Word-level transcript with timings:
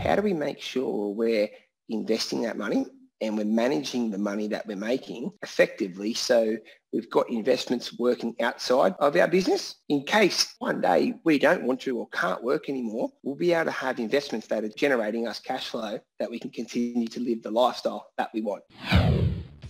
how 0.00 0.16
do 0.16 0.22
we 0.22 0.32
make 0.32 0.60
sure 0.60 1.12
we're 1.14 1.48
investing 1.88 2.42
that 2.42 2.56
money 2.56 2.86
and 3.20 3.36
we're 3.36 3.44
managing 3.44 4.10
the 4.10 4.18
money 4.18 4.48
that 4.48 4.66
we're 4.66 4.76
making 4.76 5.30
effectively 5.42 6.14
so 6.14 6.56
we've 6.92 7.10
got 7.10 7.28
investments 7.28 7.98
working 7.98 8.34
outside 8.40 8.94
of 8.98 9.14
our 9.16 9.28
business. 9.28 9.76
In 9.88 10.04
case 10.04 10.54
one 10.58 10.80
day 10.80 11.14
we 11.24 11.38
don't 11.38 11.64
want 11.64 11.80
to 11.82 11.98
or 11.98 12.08
can't 12.08 12.42
work 12.42 12.68
anymore, 12.68 13.10
we'll 13.22 13.36
be 13.36 13.52
able 13.52 13.66
to 13.66 13.70
have 13.72 14.00
investments 14.00 14.46
that 14.48 14.64
are 14.64 14.70
generating 14.70 15.28
us 15.28 15.38
cash 15.38 15.68
flow 15.68 15.98
that 16.18 16.30
we 16.30 16.38
can 16.38 16.50
continue 16.50 17.06
to 17.08 17.20
live 17.20 17.42
the 17.42 17.50
lifestyle 17.50 18.06
that 18.16 18.30
we 18.32 18.40
want. 18.40 18.62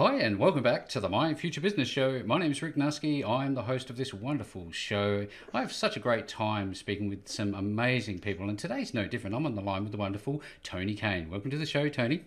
Hi, 0.00 0.14
and 0.14 0.38
welcome 0.38 0.62
back 0.62 0.88
to 0.88 1.00
the 1.00 1.10
My 1.10 1.34
Future 1.34 1.60
Business 1.60 1.86
Show. 1.86 2.22
My 2.24 2.38
name 2.38 2.52
is 2.52 2.62
Rick 2.62 2.74
Nusky. 2.74 3.22
I'm 3.22 3.52
the 3.52 3.64
host 3.64 3.90
of 3.90 3.98
this 3.98 4.14
wonderful 4.14 4.72
show. 4.72 5.26
I 5.52 5.60
have 5.60 5.74
such 5.74 5.94
a 5.94 6.00
great 6.00 6.26
time 6.26 6.74
speaking 6.74 7.10
with 7.10 7.28
some 7.28 7.54
amazing 7.54 8.20
people, 8.20 8.48
and 8.48 8.58
today's 8.58 8.94
no 8.94 9.06
different. 9.06 9.36
I'm 9.36 9.44
on 9.44 9.56
the 9.56 9.60
line 9.60 9.82
with 9.82 9.92
the 9.92 9.98
wonderful 9.98 10.40
Tony 10.62 10.94
Caine. 10.94 11.28
Welcome 11.28 11.50
to 11.50 11.58
the 11.58 11.66
show, 11.66 11.90
Tony. 11.90 12.24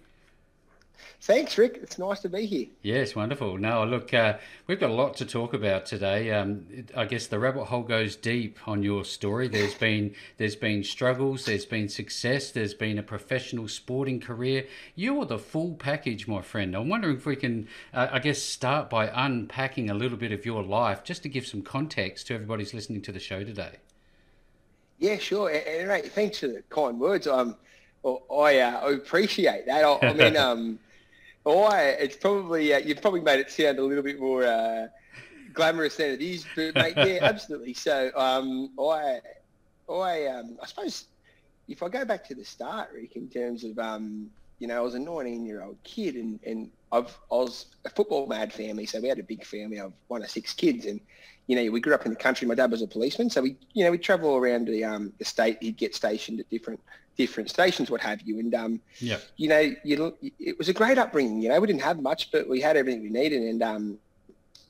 Thanks, 1.22 1.58
Rick. 1.58 1.80
It's 1.82 1.98
nice 1.98 2.20
to 2.22 2.30
be 2.30 2.46
here. 2.46 2.68
Yes, 2.82 3.16
wonderful. 3.16 3.58
Now, 3.58 3.86
look, 3.86 4.14
uh, 4.14 4.40
we've 4.68 4.80
got 4.80 4.90
a 4.90 4.94
lot 4.94 5.16
to 5.18 5.26
talk 5.26 5.54
about 5.54 5.86
today. 5.86 6.32
Um, 6.32 6.66
I 6.98 7.06
guess 7.06 7.28
the 7.28 7.40
rabbit 7.40 7.64
hole 7.64 7.84
goes 7.84 8.18
deep 8.18 8.58
on 8.68 8.84
your 8.84 9.06
story. 9.06 9.48
There's 9.48 9.74
been 9.74 10.16
there's 10.38 10.58
been 10.58 10.84
struggles, 10.84 11.46
there's 11.46 11.66
been 11.66 11.88
success, 11.88 12.52
there's 12.52 12.74
been 12.74 12.98
a 12.98 13.04
professional 13.04 13.70
sporting 13.70 14.20
career. 14.20 14.66
You're 14.96 15.24
the 15.24 15.40
full 15.40 15.76
package, 15.76 16.28
my 16.28 16.42
friend. 16.42 16.76
I'm 16.76 16.90
wondering 16.90 17.16
if 17.16 17.26
we 17.26 17.38
can, 17.38 17.70
uh, 17.94 18.10
I 18.12 18.20
guess, 18.20 18.42
start 18.42 18.90
by 18.90 19.08
unpacking 19.08 19.90
a 19.90 19.94
little 19.94 20.18
bit 20.18 20.34
of 20.34 20.46
your 20.46 20.62
life, 20.62 21.06
just 21.06 21.24
to 21.24 21.30
give 21.30 21.48
some 21.48 21.62
context 21.62 22.28
to 22.28 22.34
everybody 22.34 22.64
who's 22.64 22.74
listening 22.74 23.02
to 23.04 23.14
the 23.14 23.20
show 23.20 23.46
today. 23.46 23.78
Yeah, 25.00 25.18
sure. 25.20 25.50
And, 25.50 25.90
and 25.90 26.12
thanks 26.12 26.40
for 26.40 26.48
the 26.48 26.64
kind 26.70 27.00
words. 27.00 27.28
Um, 27.28 27.56
I, 28.06 28.60
uh, 28.60 28.90
appreciate 28.90 29.66
that. 29.68 29.86
I, 29.86 30.08
I 30.08 30.14
mean, 30.14 30.36
um, 30.48 30.80
I, 31.46 31.82
it's 32.00 32.16
probably 32.16 32.74
uh, 32.74 32.80
you've 32.80 33.02
probably 33.02 33.22
made 33.22 33.40
it 33.40 33.52
sound 33.52 33.80
a 33.80 33.84
little 33.84 34.04
bit 34.04 34.20
more 34.20 34.46
uh, 34.46 34.88
glamorous 35.54 35.98
than 35.98 36.12
it 36.12 36.22
is, 36.22 36.46
but 36.56 36.76
mate, 36.76 36.94
yeah, 36.98 37.20
absolutely. 37.22 37.74
So 37.74 38.12
um, 38.16 38.72
I, 38.80 39.20
I, 39.90 40.26
um, 40.28 40.58
I 40.62 40.66
suppose 40.66 41.06
if 41.68 41.84
I 41.84 41.90
go 41.90 42.06
back 42.06 42.26
to 42.28 42.36
the 42.36 42.46
start, 42.46 42.90
Rick, 42.94 43.16
in 43.16 43.30
terms 43.30 43.64
of 43.64 43.78
um, 43.78 44.30
you 44.60 44.68
know, 44.68 44.78
I 44.78 44.82
was 44.82 44.96
a 44.96 45.00
19-year-old 45.00 45.78
kid, 45.84 46.16
and 46.16 46.40
and 46.46 46.70
I've, 46.92 47.18
I 47.32 47.36
was 47.36 47.66
a 47.86 47.90
football 47.90 48.28
mad 48.28 48.54
family, 48.54 48.86
so 48.86 49.02
we 49.02 49.10
had 49.10 49.20
a 49.20 49.24
big 49.24 49.44
family 49.44 49.80
of 49.80 49.94
one 50.08 50.24
of 50.24 50.30
six 50.30 50.54
kids, 50.54 50.86
and 50.86 51.02
you 51.48 51.56
know, 51.56 51.72
we 51.72 51.82
grew 51.82 51.94
up 51.94 52.06
in 52.06 52.12
the 52.12 52.18
country. 52.18 52.48
My 52.48 52.56
dad 52.56 52.72
was 52.72 52.82
a 52.82 52.88
policeman, 52.88 53.30
so 53.30 53.42
we, 53.42 53.58
you 53.74 53.84
know, 53.84 53.92
we 53.92 53.98
travel 53.98 54.36
around 54.38 54.68
the 54.68 54.84
um, 54.84 55.12
the 55.20 55.26
state. 55.26 55.58
He'd 55.62 55.78
get 55.78 55.94
stationed 55.94 56.40
at 56.40 56.50
different 56.50 56.80
different 57.18 57.50
stations, 57.50 57.90
what 57.90 58.02
have 58.02 58.22
you. 58.22 58.40
And 58.40 58.54
um, 58.56 58.82
yeah, 59.00 59.18
you 59.38 59.50
know, 59.50 59.74
you, 59.84 60.18
it 60.40 60.58
was 60.58 60.70
a 60.70 60.74
great 60.74 60.98
upbringing. 60.98 61.42
You 61.42 61.50
know, 61.50 61.60
we 61.60 61.68
didn't 61.68 61.82
have 61.82 62.02
much, 62.02 62.32
but 62.32 62.48
we 62.50 62.62
had 62.62 62.78
everything 62.78 63.02
we 63.02 63.10
needed. 63.10 63.42
And 63.44 63.62
um, 63.64 63.98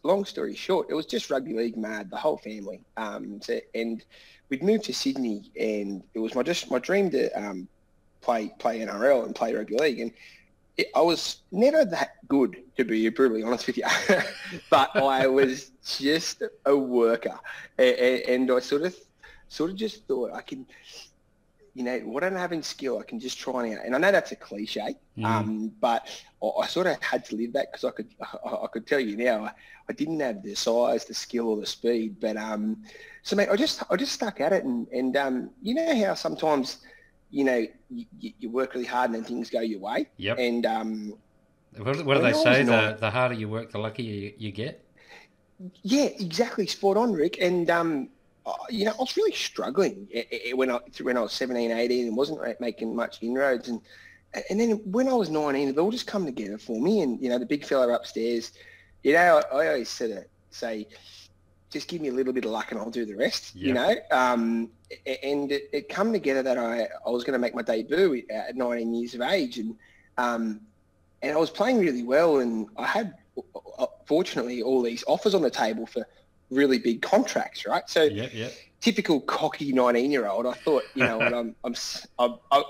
long 0.03 0.25
story 0.25 0.55
short, 0.55 0.87
it 0.89 0.93
was 0.93 1.05
just 1.05 1.29
rugby 1.29 1.53
league 1.53 1.77
mad, 1.77 2.09
the 2.09 2.17
whole 2.17 2.37
family. 2.37 2.81
Um, 2.97 3.41
so, 3.41 3.59
and 3.73 4.03
we'd 4.49 4.63
moved 4.63 4.85
to 4.85 4.93
Sydney, 4.93 5.49
and 5.59 6.03
it 6.13 6.19
was 6.19 6.35
my 6.35 6.43
just 6.43 6.69
my 6.69 6.79
dream 6.79 7.09
to 7.11 7.29
um, 7.31 7.67
play 8.21 8.53
play 8.59 8.79
NRL 8.79 9.25
and 9.25 9.35
play 9.35 9.53
rugby 9.53 9.77
league. 9.77 9.99
And 9.99 10.11
it, 10.77 10.87
I 10.95 11.01
was 11.01 11.37
never 11.51 11.85
that 11.85 12.27
good, 12.27 12.57
to 12.77 12.83
be 12.83 13.07
brutally 13.09 13.43
honest 13.43 13.67
with 13.67 13.77
you, 13.77 13.85
but 14.69 14.95
I 14.95 15.27
was 15.27 15.71
just 15.85 16.43
a 16.65 16.75
worker, 16.75 17.39
and, 17.77 17.97
and 17.97 18.51
I 18.51 18.59
sort 18.59 18.83
of 18.83 18.95
sort 19.47 19.69
of 19.69 19.75
just 19.75 20.07
thought 20.07 20.31
I 20.33 20.41
can 20.41 20.65
you 21.73 21.83
know, 21.83 21.97
what 21.99 22.23
I 22.23 22.29
don't 22.29 22.37
have 22.37 22.53
in 22.53 22.61
skill, 22.61 22.99
I 22.99 23.03
can 23.03 23.19
just 23.19 23.39
try 23.39 23.65
it 23.65 23.77
out. 23.77 23.85
And 23.85 23.95
I 23.95 23.97
know 23.97 24.11
that's 24.11 24.31
a 24.31 24.35
cliche, 24.35 24.95
mm. 25.17 25.25
um, 25.25 25.71
but 25.79 26.07
I, 26.41 26.45
I, 26.61 26.67
sort 26.67 26.85
of 26.87 27.01
had 27.01 27.25
to 27.25 27.35
live 27.35 27.53
that 27.53 27.71
because 27.71 27.83
I 27.83 27.91
could, 27.91 28.09
I, 28.21 28.49
I, 28.63 28.67
could 28.71 28.85
tell 28.85 28.99
you 28.99 29.17
now, 29.17 29.45
I, 29.45 29.51
I, 29.89 29.93
didn't 29.93 30.19
have 30.19 30.43
the 30.43 30.55
size, 30.55 31.05
the 31.05 31.15
skill, 31.15 31.47
or 31.47 31.57
the 31.57 31.65
speed. 31.65 32.17
But 32.19 32.37
um, 32.37 32.83
so, 33.23 33.35
mate, 33.35 33.49
I 33.49 33.55
just, 33.55 33.81
I 33.89 33.95
just 33.95 34.11
stuck 34.11 34.39
at 34.39 34.53
it, 34.53 34.63
and 34.63 34.87
and 34.89 35.17
um, 35.17 35.49
you 35.61 35.73
know 35.73 36.05
how 36.05 36.13
sometimes, 36.13 36.77
you 37.31 37.43
know, 37.43 37.65
you, 37.89 38.05
you, 38.19 38.49
work 38.49 38.75
really 38.75 38.85
hard 38.85 39.09
and 39.09 39.15
then 39.15 39.23
things 39.23 39.49
go 39.49 39.61
your 39.61 39.79
way. 39.79 40.07
Yep. 40.17 40.37
And 40.37 40.65
um, 40.67 41.13
what, 41.77 42.05
what 42.05 42.15
do 42.15 42.21
they 42.21 42.33
say? 42.33 42.63
The, 42.63 42.97
the 42.99 43.09
harder 43.09 43.33
you 43.33 43.49
work, 43.49 43.71
the 43.71 43.79
luckier 43.79 44.13
you, 44.13 44.33
you 44.37 44.51
get. 44.51 44.85
Yeah, 45.81 46.05
exactly. 46.05 46.67
Spot 46.67 46.97
on, 46.97 47.13
Rick. 47.13 47.37
And 47.39 47.69
um, 47.69 48.09
you 48.69 48.85
know, 48.85 48.91
I 48.91 48.97
was 48.97 49.15
really 49.15 49.33
struggling 49.33 50.07
when 50.53 50.69
I 50.69 50.79
when 51.01 51.17
I 51.17 51.21
was 51.21 51.33
17, 51.33 51.71
18 51.71 52.07
and 52.07 52.17
wasn't 52.17 52.59
making 52.59 52.95
much 52.95 53.19
inroads. 53.21 53.69
And 53.69 53.81
and 54.49 54.59
then 54.59 54.71
when 54.91 55.07
I 55.07 55.13
was 55.13 55.29
19, 55.29 55.69
it 55.69 55.77
all 55.77 55.91
just 55.91 56.07
come 56.07 56.25
together 56.25 56.57
for 56.57 56.81
me. 56.81 57.01
And, 57.01 57.21
you 57.21 57.29
know, 57.29 57.37
the 57.37 57.45
big 57.45 57.65
fella 57.65 57.93
upstairs, 57.93 58.51
you 59.03 59.13
know, 59.13 59.41
I, 59.51 59.57
I 59.57 59.67
always 59.67 59.89
sort 59.89 60.11
of 60.11 60.25
say, 60.49 60.87
just 61.69 61.87
give 61.87 62.01
me 62.01 62.09
a 62.09 62.11
little 62.11 62.33
bit 62.33 62.45
of 62.45 62.51
luck 62.51 62.71
and 62.71 62.79
I'll 62.79 62.91
do 62.91 63.05
the 63.05 63.15
rest, 63.15 63.55
yep. 63.55 63.67
you 63.67 63.73
know. 63.73 63.95
Um, 64.11 64.69
and 65.05 65.51
it, 65.51 65.69
it 65.71 65.89
come 65.89 66.11
together 66.11 66.43
that 66.43 66.57
I, 66.57 66.87
I 67.05 67.09
was 67.09 67.23
going 67.23 67.33
to 67.33 67.39
make 67.39 67.55
my 67.55 67.61
debut 67.61 68.23
at 68.29 68.55
19 68.55 68.93
years 68.93 69.13
of 69.13 69.21
age. 69.21 69.59
And, 69.59 69.75
um, 70.17 70.61
and 71.21 71.31
I 71.31 71.37
was 71.37 71.49
playing 71.49 71.79
really 71.79 72.03
well. 72.03 72.39
And 72.39 72.67
I 72.75 72.85
had, 72.85 73.13
uh, 73.77 73.85
fortunately, 74.05 74.61
all 74.63 74.81
these 74.81 75.03
offers 75.07 75.33
on 75.33 75.41
the 75.41 75.51
table 75.51 75.85
for– 75.85 76.05
really 76.53 76.79
big 76.79 77.01
contracts, 77.01 77.65
right? 77.65 77.83
So 77.87 78.03
yeah, 78.03 78.27
yeah. 78.33 78.49
typical 78.81 79.21
cocky 79.21 79.71
19 79.71 80.11
year 80.11 80.27
old, 80.27 80.45
I 80.45 80.53
thought, 80.53 80.83
you 80.95 81.03
know 81.03 81.21
I'm, 81.21 81.55
I'm, 81.63 81.75
I'm, 82.19 82.35
I, 82.51 82.63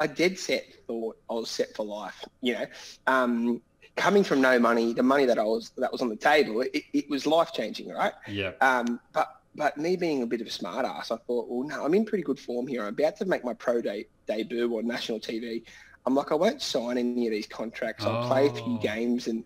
I 0.00 0.06
dead 0.06 0.38
set 0.38 0.64
thought 0.86 1.16
I 1.30 1.34
was 1.34 1.50
set 1.50 1.74
for 1.76 1.84
life, 1.86 2.24
you 2.40 2.54
know. 2.54 2.66
Um, 3.06 3.62
coming 3.96 4.24
from 4.24 4.40
no 4.40 4.58
money, 4.58 4.92
the 4.92 5.02
money 5.02 5.26
that 5.26 5.38
I 5.38 5.44
was 5.44 5.72
that 5.76 5.92
was 5.92 6.02
on 6.02 6.08
the 6.08 6.16
table, 6.16 6.62
it, 6.62 6.82
it 6.92 7.10
was 7.10 7.26
life 7.26 7.52
changing, 7.52 7.90
right? 7.90 8.12
Yeah. 8.26 8.52
Um, 8.60 8.98
but 9.12 9.40
but 9.54 9.76
me 9.76 9.96
being 9.96 10.22
a 10.22 10.26
bit 10.26 10.40
of 10.40 10.46
a 10.46 10.50
smart 10.50 10.86
ass, 10.86 11.10
I 11.10 11.16
thought, 11.16 11.48
well, 11.48 11.66
no, 11.66 11.84
I'm 11.84 11.94
in 11.94 12.04
pretty 12.04 12.24
good 12.24 12.38
form 12.38 12.66
here. 12.66 12.82
I'm 12.82 12.88
about 12.88 13.16
to 13.16 13.24
make 13.24 13.44
my 13.44 13.54
pro 13.54 13.80
day 13.80 14.06
debut 14.26 14.76
on 14.76 14.86
national 14.86 15.20
TV. 15.20 15.62
I'm 16.06 16.14
like, 16.14 16.32
I 16.32 16.34
won't 16.34 16.62
sign 16.62 16.98
any 16.98 17.26
of 17.26 17.32
these 17.32 17.46
contracts. 17.46 18.04
I'll 18.04 18.24
oh. 18.24 18.26
play 18.26 18.46
a 18.46 18.52
few 18.52 18.76
oh. 18.76 18.78
games 18.78 19.28
and 19.28 19.44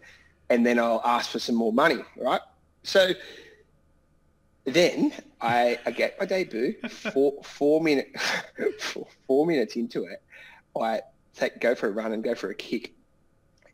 and 0.51 0.65
then 0.65 0.79
I'll 0.79 1.03
ask 1.05 1.31
for 1.31 1.39
some 1.39 1.57
more 1.57 1.73
money, 1.73 2.01
right? 2.17 2.41
So 2.83 3.13
then 4.65 5.13
I, 5.41 5.79
I 5.85 5.91
get 5.91 6.19
my 6.19 6.27
debut. 6.27 6.75
Four 7.13 7.43
four 7.43 7.81
minute 7.81 8.15
four, 8.81 9.07
four 9.27 9.47
minutes 9.47 9.77
into 9.77 10.05
it, 10.05 10.23
I 10.79 11.03
take 11.35 11.61
go 11.61 11.75
for 11.75 11.89
a 11.89 11.93
run 11.93 12.13
and 12.13 12.23
go 12.23 12.35
for 12.35 12.51
a 12.51 12.55
kick, 12.55 12.95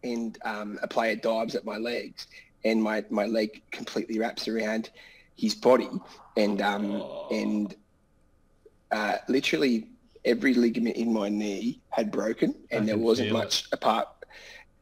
and 0.02 0.36
um, 0.44 0.78
a 0.82 0.88
player 0.88 1.16
dives 1.16 1.54
at 1.54 1.64
my 1.64 1.76
legs, 1.76 2.26
and 2.64 2.82
my, 2.82 3.04
my 3.10 3.26
leg 3.26 3.62
completely 3.70 4.18
wraps 4.18 4.48
around 4.48 4.90
his 5.36 5.54
body, 5.54 5.88
and 6.36 6.60
um, 6.60 6.92
oh. 6.92 7.28
and 7.30 7.74
uh, 8.90 9.16
literally 9.28 9.88
every 10.24 10.54
ligament 10.54 10.96
in 10.96 11.12
my 11.12 11.28
knee 11.28 11.80
had 11.90 12.10
broken, 12.10 12.54
and 12.70 12.88
there 12.88 12.98
wasn't 12.98 13.32
much 13.32 13.62
it. 13.66 13.74
apart 13.74 14.08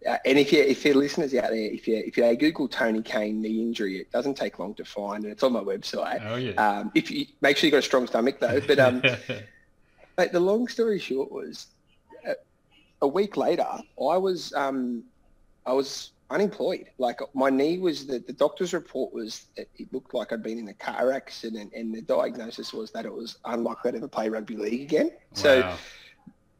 uh, 0.08 0.16
and 0.24 0.38
if 0.38 0.52
you 0.52 0.62
if 0.62 0.84
your 0.84 0.94
listeners 0.94 1.34
out 1.34 1.50
there, 1.50 1.54
if 1.54 1.86
you 1.86 1.96
if 1.96 2.16
you 2.16 2.36
Google 2.36 2.66
Tony 2.66 3.02
Caine 3.02 3.42
knee 3.42 3.60
injury, 3.60 3.98
it 3.98 4.10
doesn't 4.10 4.36
take 4.36 4.58
long 4.58 4.74
to 4.74 4.84
find, 4.84 5.24
and 5.24 5.32
it's 5.32 5.42
on 5.42 5.52
my 5.52 5.60
website. 5.60 6.24
Oh 6.26 6.36
yeah. 6.36 6.52
Um, 6.52 6.90
if 6.94 7.10
you 7.10 7.26
make 7.42 7.58
sure 7.58 7.68
you 7.68 7.74
have 7.74 7.82
got 7.82 7.84
a 7.84 7.88
strong 7.88 8.06
stomach 8.06 8.40
though, 8.40 8.60
but 8.66 8.78
um, 8.78 9.02
but 10.16 10.32
the 10.32 10.40
long 10.40 10.66
story 10.66 10.98
short 10.98 11.30
was, 11.30 11.66
uh, 12.26 12.32
a 13.02 13.08
week 13.08 13.36
later, 13.36 13.66
I 13.66 14.16
was 14.16 14.52
um, 14.54 15.04
I 15.66 15.74
was 15.74 16.12
unemployed. 16.30 16.86
Like 16.96 17.20
my 17.34 17.50
knee 17.50 17.78
was 17.78 18.06
the, 18.06 18.18
the 18.20 18.32
doctor's 18.32 18.72
report 18.72 19.12
was 19.12 19.46
that 19.56 19.68
it 19.76 19.92
looked 19.92 20.14
like 20.14 20.32
I'd 20.32 20.42
been 20.42 20.58
in 20.58 20.68
a 20.68 20.74
car 20.74 21.12
accident, 21.12 21.72
and 21.76 21.94
the 21.94 22.00
diagnosis 22.00 22.72
was 22.72 22.90
that 22.92 23.04
it 23.04 23.12
was 23.12 23.36
unlikely 23.44 23.92
to 23.92 23.98
ever 23.98 24.08
play 24.08 24.30
rugby 24.30 24.56
league 24.56 24.82
again. 24.82 25.10
Wow. 25.10 25.16
So. 25.34 25.74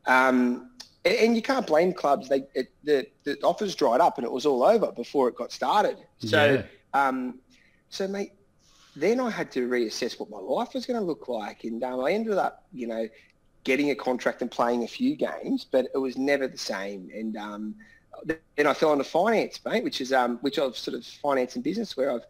Um, 0.07 0.71
and 1.17 1.37
you 1.37 1.43
can't 1.43 1.67
blame 1.67 1.93
clubs. 1.93 2.29
They 2.29 2.45
it, 2.55 2.71
the 2.85 3.07
the 3.25 3.39
offers 3.43 3.75
dried 3.75 4.01
up 4.01 4.19
and 4.19 4.25
it 4.25 4.33
was 4.33 4.47
all 4.47 4.63
over 4.63 4.93
before 4.93 5.29
it 5.29 5.37
got 5.37 5.53
started. 5.53 5.99
So, 6.19 6.45
yeah. 6.45 6.63
um, 6.95 7.39
so 7.91 8.07
mate, 8.09 8.33
then 8.97 9.21
I 9.21 9.31
had 9.31 9.51
to 9.53 9.69
reassess 9.69 10.19
what 10.19 10.31
my 10.31 10.39
life 10.39 10.75
was 10.75 10.87
going 10.87 10.99
to 10.99 11.05
look 11.05 11.29
like, 11.29 11.65
and 11.65 11.83
um, 11.85 12.05
I 12.05 12.13
ended 12.13 12.35
up, 12.35 12.65
you 12.73 12.87
know, 12.87 13.09
getting 13.65 13.91
a 13.91 13.95
contract 13.95 14.43
and 14.43 14.51
playing 14.51 14.85
a 14.85 14.89
few 14.89 15.15
games, 15.17 15.67
but 15.71 15.87
it 15.95 15.99
was 15.99 16.17
never 16.17 16.49
the 16.49 16.59
same. 16.59 17.11
And 17.15 17.37
um, 17.37 17.75
then 18.25 18.67
I 18.67 18.75
fell 18.75 18.93
into 18.93 19.05
finance, 19.05 19.61
mate, 19.65 19.85
which 19.85 20.01
is 20.01 20.13
um, 20.13 20.39
which 20.39 20.59
I've 20.59 20.77
sort 20.77 20.97
of 20.97 21.05
finance 21.05 21.55
and 21.55 21.65
business 21.65 21.97
where 21.97 22.13
I've 22.13 22.27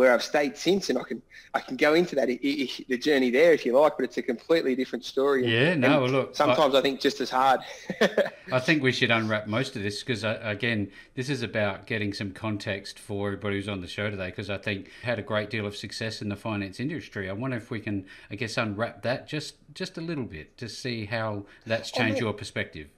where 0.00 0.14
I've 0.14 0.22
stayed 0.22 0.56
since, 0.56 0.88
and 0.88 0.98
I 0.98 1.02
can 1.02 1.20
I 1.52 1.60
can 1.60 1.76
go 1.76 1.92
into 1.92 2.16
that 2.16 2.28
the 2.28 2.96
journey 2.96 3.28
there 3.28 3.52
if 3.52 3.66
you 3.66 3.78
like, 3.78 3.98
but 3.98 4.04
it's 4.04 4.16
a 4.16 4.22
completely 4.22 4.74
different 4.74 5.04
story. 5.04 5.46
Yeah, 5.46 5.72
and, 5.72 5.82
no, 5.82 6.06
look, 6.06 6.34
sometimes 6.34 6.74
I, 6.74 6.78
I, 6.78 6.80
think 6.80 7.02
just 7.02 7.20
as 7.20 7.28
hard. 7.28 7.60
I 8.50 8.60
think 8.60 8.82
we 8.82 8.92
should 8.92 9.10
unwrap 9.10 9.46
most 9.46 9.76
of 9.76 9.82
this 9.82 10.02
because 10.02 10.24
uh, 10.24 10.40
again, 10.42 10.90
this 11.16 11.28
is 11.28 11.42
about 11.42 11.86
getting 11.86 12.14
some 12.14 12.30
context 12.30 12.98
for 12.98 13.26
everybody 13.26 13.56
who's 13.56 13.68
on 13.68 13.82
the 13.82 13.86
show 13.86 14.08
today. 14.08 14.28
Because 14.28 14.48
I 14.48 14.56
think 14.56 14.88
had 15.02 15.18
a 15.18 15.22
great 15.22 15.50
deal 15.50 15.66
of 15.66 15.76
success 15.76 16.22
in 16.22 16.30
the 16.30 16.36
finance 16.36 16.80
industry. 16.80 17.28
I 17.28 17.34
wonder 17.34 17.58
if 17.58 17.70
we 17.70 17.78
can, 17.78 18.06
I 18.30 18.36
guess, 18.36 18.56
unwrap 18.56 19.02
that 19.02 19.28
just 19.28 19.56
just 19.74 19.98
a 19.98 20.00
little 20.00 20.24
bit 20.24 20.56
to 20.56 20.68
see 20.70 21.04
how 21.04 21.44
that's 21.66 21.90
changed 21.90 22.22
oh, 22.22 22.28
your 22.28 22.32
perspective. 22.32 22.88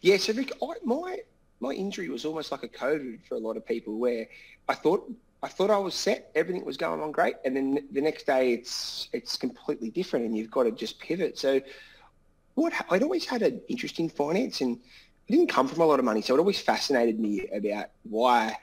Yeah, 0.00 0.18
so 0.18 0.32
Rick, 0.32 0.52
I, 0.62 0.74
my 0.84 1.18
my 1.58 1.72
injury 1.72 2.08
was 2.08 2.24
almost 2.24 2.52
like 2.52 2.62
a 2.62 2.68
COVID 2.68 3.26
for 3.26 3.34
a 3.34 3.38
lot 3.38 3.56
of 3.56 3.66
people, 3.66 3.98
where 3.98 4.28
I 4.68 4.74
thought 4.74 5.12
I 5.42 5.48
thought 5.48 5.70
I 5.70 5.78
was 5.78 5.94
set, 5.94 6.30
everything 6.34 6.64
was 6.64 6.76
going 6.76 7.00
on 7.00 7.12
great, 7.12 7.36
and 7.44 7.54
then 7.56 7.86
the 7.92 8.00
next 8.00 8.26
day 8.26 8.52
it's 8.52 9.08
it's 9.12 9.36
completely 9.36 9.90
different, 9.90 10.26
and 10.26 10.36
you've 10.36 10.50
got 10.50 10.64
to 10.64 10.72
just 10.72 10.98
pivot. 10.98 11.38
So, 11.38 11.60
what 12.54 12.72
I'd 12.90 13.02
always 13.02 13.24
had 13.24 13.42
an 13.42 13.60
interest 13.68 14.00
in 14.00 14.08
finance, 14.08 14.60
and 14.60 14.78
I 15.28 15.32
didn't 15.32 15.48
come 15.48 15.68
from 15.68 15.80
a 15.80 15.86
lot 15.86 16.00
of 16.00 16.04
money, 16.04 16.22
so 16.22 16.34
it 16.34 16.38
always 16.38 16.60
fascinated 16.60 17.20
me 17.20 17.46
about 17.48 17.90
why 18.02 18.56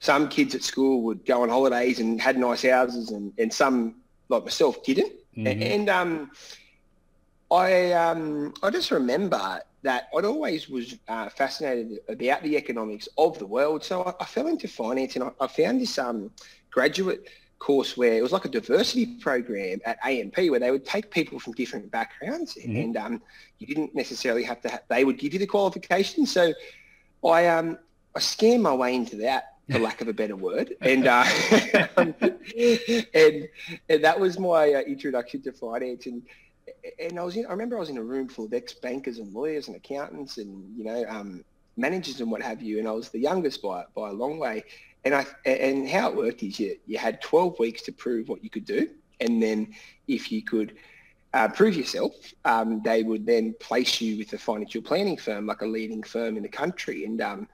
some 0.00 0.28
kids 0.28 0.54
at 0.54 0.62
school 0.62 1.02
would 1.02 1.24
go 1.24 1.42
on 1.42 1.48
holidays 1.48 2.00
and 2.00 2.20
had 2.20 2.36
nice 2.38 2.64
houses, 2.64 3.10
and, 3.10 3.32
and 3.38 3.52
some 3.52 3.96
like 4.28 4.42
myself 4.42 4.82
didn't. 4.82 5.12
Mm-hmm. 5.36 5.62
And 5.62 5.88
um, 5.88 6.30
I 7.52 7.92
um, 7.92 8.52
I 8.64 8.70
just 8.70 8.90
remember 8.90 9.60
that 9.82 10.08
I'd 10.16 10.24
always 10.24 10.68
was 10.68 10.96
uh, 11.08 11.28
fascinated 11.28 12.00
about 12.08 12.42
the 12.42 12.56
economics 12.56 13.08
of 13.18 13.38
the 13.38 13.46
world. 13.46 13.84
So 13.84 14.02
I, 14.02 14.14
I 14.22 14.24
fell 14.24 14.46
into 14.46 14.68
finance 14.68 15.16
and 15.16 15.24
I, 15.24 15.30
I 15.40 15.46
found 15.46 15.80
this 15.80 15.98
um, 15.98 16.30
graduate 16.70 17.28
course 17.58 17.96
where 17.96 18.12
it 18.12 18.22
was 18.22 18.32
like 18.32 18.44
a 18.44 18.48
diversity 18.48 19.06
program 19.20 19.80
at 19.84 19.98
AMP 20.04 20.36
where 20.50 20.60
they 20.60 20.70
would 20.70 20.84
take 20.84 21.10
people 21.10 21.38
from 21.38 21.52
different 21.54 21.90
backgrounds 21.90 22.54
mm-hmm. 22.54 22.76
and 22.76 22.96
um, 22.96 23.22
you 23.58 23.66
didn't 23.66 23.94
necessarily 23.94 24.42
have 24.42 24.60
to, 24.60 24.80
they 24.88 25.04
would 25.04 25.18
give 25.18 25.32
you 25.32 25.38
the 25.38 25.46
qualification. 25.46 26.26
So 26.26 26.52
I, 27.24 27.46
um, 27.46 27.78
I 28.14 28.18
scammed 28.18 28.62
my 28.62 28.74
way 28.74 28.94
into 28.94 29.16
that 29.18 29.54
for 29.70 29.78
lack 29.78 30.00
of 30.00 30.08
a 30.08 30.12
better 30.12 30.36
word. 30.36 30.76
And, 30.80 31.06
uh, 31.06 31.24
and, 31.96 33.48
and 33.88 34.04
that 34.04 34.18
was 34.18 34.38
my 34.38 34.74
uh, 34.74 34.80
introduction 34.80 35.42
to 35.42 35.52
finance. 35.52 36.06
And 36.06 36.22
and 36.98 37.18
I 37.18 37.22
was 37.22 37.36
in, 37.36 37.46
I 37.46 37.50
remember 37.50 37.76
I 37.76 37.80
was 37.80 37.90
in 37.90 37.98
a 37.98 38.02
room 38.02 38.28
full 38.28 38.46
of 38.46 38.54
ex-bankers 38.54 39.18
and 39.18 39.32
lawyers 39.32 39.68
and 39.68 39.76
accountants 39.76 40.38
and, 40.38 40.76
you 40.76 40.84
know, 40.84 41.04
um, 41.08 41.44
managers 41.76 42.20
and 42.20 42.30
what 42.30 42.42
have 42.42 42.62
you. 42.62 42.78
And 42.78 42.88
I 42.88 42.92
was 42.92 43.10
the 43.10 43.18
youngest 43.18 43.62
by, 43.62 43.84
by 43.94 44.10
a 44.10 44.12
long 44.12 44.38
way. 44.38 44.64
And 45.04 45.14
I, 45.14 45.26
and 45.44 45.88
how 45.88 46.10
it 46.10 46.16
worked 46.16 46.42
is 46.42 46.58
you, 46.58 46.76
you 46.86 46.98
had 46.98 47.20
12 47.20 47.58
weeks 47.58 47.82
to 47.82 47.92
prove 47.92 48.28
what 48.28 48.42
you 48.42 48.50
could 48.50 48.64
do. 48.64 48.88
And 49.20 49.42
then 49.42 49.74
if 50.08 50.32
you 50.32 50.42
could 50.42 50.76
uh, 51.32 51.48
prove 51.48 51.76
yourself, 51.76 52.14
um, 52.44 52.82
they 52.82 53.02
would 53.02 53.26
then 53.26 53.54
place 53.60 54.00
you 54.00 54.18
with 54.18 54.32
a 54.32 54.38
financial 54.38 54.82
planning 54.82 55.16
firm, 55.16 55.46
like 55.46 55.62
a 55.62 55.66
leading 55.66 56.02
firm 56.02 56.36
in 56.36 56.42
the 56.42 56.48
country. 56.48 57.04
And, 57.04 57.20
um, 57.20 57.48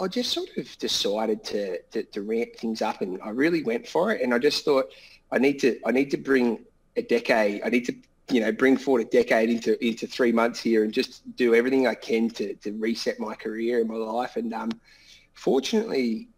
I 0.00 0.06
just 0.06 0.30
sort 0.30 0.50
of 0.56 0.78
decided 0.78 1.42
to, 1.44 1.80
to, 1.82 2.04
to 2.04 2.22
ramp 2.22 2.54
things 2.56 2.80
up 2.80 3.00
and 3.00 3.20
I 3.22 3.30
really 3.30 3.64
went 3.64 3.88
for 3.88 4.12
it. 4.12 4.22
And 4.22 4.32
I 4.32 4.38
just 4.38 4.64
thought 4.64 4.92
I 5.32 5.38
need 5.38 5.58
to, 5.60 5.80
I 5.84 5.90
need 5.90 6.12
to 6.12 6.16
bring 6.16 6.60
a 6.96 7.02
decade, 7.02 7.62
I 7.64 7.70
need 7.70 7.86
to 7.86 7.94
you 8.30 8.40
know, 8.40 8.50
bring 8.52 8.76
forward 8.76 9.02
a 9.02 9.10
decade 9.10 9.50
into 9.50 9.82
into 9.84 10.06
three 10.06 10.32
months 10.32 10.60
here 10.60 10.84
and 10.84 10.92
just 10.92 11.36
do 11.36 11.54
everything 11.54 11.86
I 11.86 11.94
can 11.94 12.30
to 12.30 12.54
to 12.54 12.72
reset 12.72 13.20
my 13.20 13.34
career 13.34 13.80
and 13.80 13.88
my 13.88 13.96
life. 13.96 14.36
And 14.36 14.52
um, 14.54 14.70
fortunately, 15.34 16.28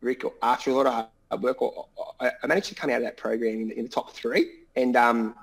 Rick, 0.00 0.24
after 0.42 0.70
a 0.70 0.74
lot 0.74 0.86
of 0.86 0.92
hard 1.30 1.42
work, 1.42 1.58
I 2.20 2.46
managed 2.46 2.68
to 2.68 2.74
come 2.74 2.90
out 2.90 2.96
of 2.96 3.02
that 3.02 3.16
program 3.16 3.54
in, 3.54 3.70
in 3.70 3.84
the 3.84 3.90
top 3.90 4.12
three, 4.12 4.60
and 4.74 4.96
um, 4.96 5.36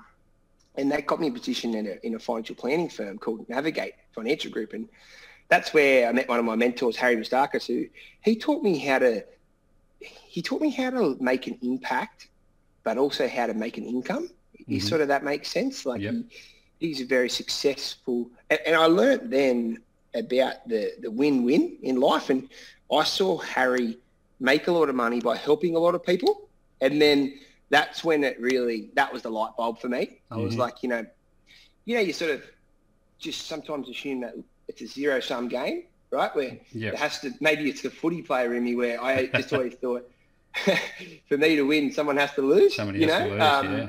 and 0.76 0.92
that 0.92 1.06
got 1.06 1.20
me 1.20 1.28
a 1.28 1.32
position 1.32 1.74
in 1.74 1.86
a 1.86 2.06
in 2.06 2.14
a 2.14 2.18
financial 2.18 2.54
planning 2.54 2.90
firm 2.90 3.18
called 3.18 3.48
Navigate 3.48 3.94
Financial 4.14 4.50
Group, 4.50 4.74
and 4.74 4.88
that's 5.48 5.72
where 5.72 6.06
I 6.06 6.12
met 6.12 6.28
one 6.28 6.38
of 6.38 6.44
my 6.44 6.56
mentors, 6.56 6.96
Harry 6.96 7.16
Mustakis, 7.16 7.66
who 7.66 7.86
he 8.20 8.36
taught 8.36 8.62
me 8.62 8.78
how 8.78 8.98
to 8.98 9.24
he 10.00 10.42
taught 10.42 10.60
me 10.60 10.68
how 10.68 10.90
to 10.90 11.16
make 11.18 11.46
an 11.46 11.58
impact, 11.62 12.28
but 12.84 12.98
also 12.98 13.26
how 13.26 13.46
to 13.46 13.54
make 13.54 13.78
an 13.78 13.84
income 13.84 14.28
mm-hmm. 14.76 14.86
sort 14.86 15.00
of 15.00 15.08
that 15.08 15.24
makes 15.24 15.48
sense. 15.48 15.86
Like 15.86 16.00
yep. 16.00 16.14
he, 16.78 16.88
he's 16.88 17.00
a 17.00 17.06
very 17.06 17.30
successful, 17.30 18.30
and, 18.50 18.60
and 18.66 18.76
I 18.76 18.86
learned 18.86 19.32
then 19.32 19.78
about 20.14 20.68
the, 20.68 20.92
the 21.00 21.10
win-win 21.10 21.78
in 21.82 22.00
life. 22.00 22.30
And 22.30 22.48
I 22.92 23.04
saw 23.04 23.38
Harry 23.38 23.98
make 24.40 24.68
a 24.68 24.72
lot 24.72 24.88
of 24.88 24.94
money 24.94 25.20
by 25.20 25.36
helping 25.36 25.76
a 25.76 25.78
lot 25.78 25.94
of 25.94 26.04
people. 26.04 26.48
And 26.80 27.00
then 27.00 27.38
that's 27.70 28.04
when 28.04 28.24
it 28.24 28.40
really, 28.40 28.90
that 28.94 29.12
was 29.12 29.22
the 29.22 29.30
light 29.30 29.52
bulb 29.56 29.80
for 29.80 29.88
me. 29.88 29.98
Mm-hmm. 29.98 30.34
I 30.34 30.36
was 30.38 30.52
mm-hmm. 30.52 30.60
like, 30.60 30.82
you 30.82 30.88
know, 30.88 31.06
you 31.84 31.94
know, 31.94 32.00
you 32.00 32.12
sort 32.12 32.30
of 32.32 32.42
just 33.18 33.46
sometimes 33.46 33.88
assume 33.88 34.20
that 34.20 34.34
it's 34.68 34.82
a 34.82 34.86
zero 34.86 35.20
sum 35.20 35.48
game, 35.48 35.84
right? 36.10 36.34
Where 36.34 36.58
yep. 36.72 36.94
it 36.94 36.98
has 36.98 37.20
to, 37.20 37.32
maybe 37.40 37.68
it's 37.68 37.82
the 37.82 37.90
footy 37.90 38.22
player 38.22 38.54
in 38.54 38.64
me 38.64 38.76
where 38.76 39.02
I 39.02 39.26
just 39.26 39.52
always 39.52 39.74
thought 39.80 40.08
for 41.28 41.36
me 41.36 41.56
to 41.56 41.62
win, 41.62 41.92
someone 41.92 42.16
has 42.16 42.32
to 42.34 42.42
lose, 42.42 42.76
Somebody 42.76 43.00
you 43.00 43.06
know? 43.06 43.28
Lose, 43.28 43.42
um, 43.42 43.78
yeah. 43.78 43.88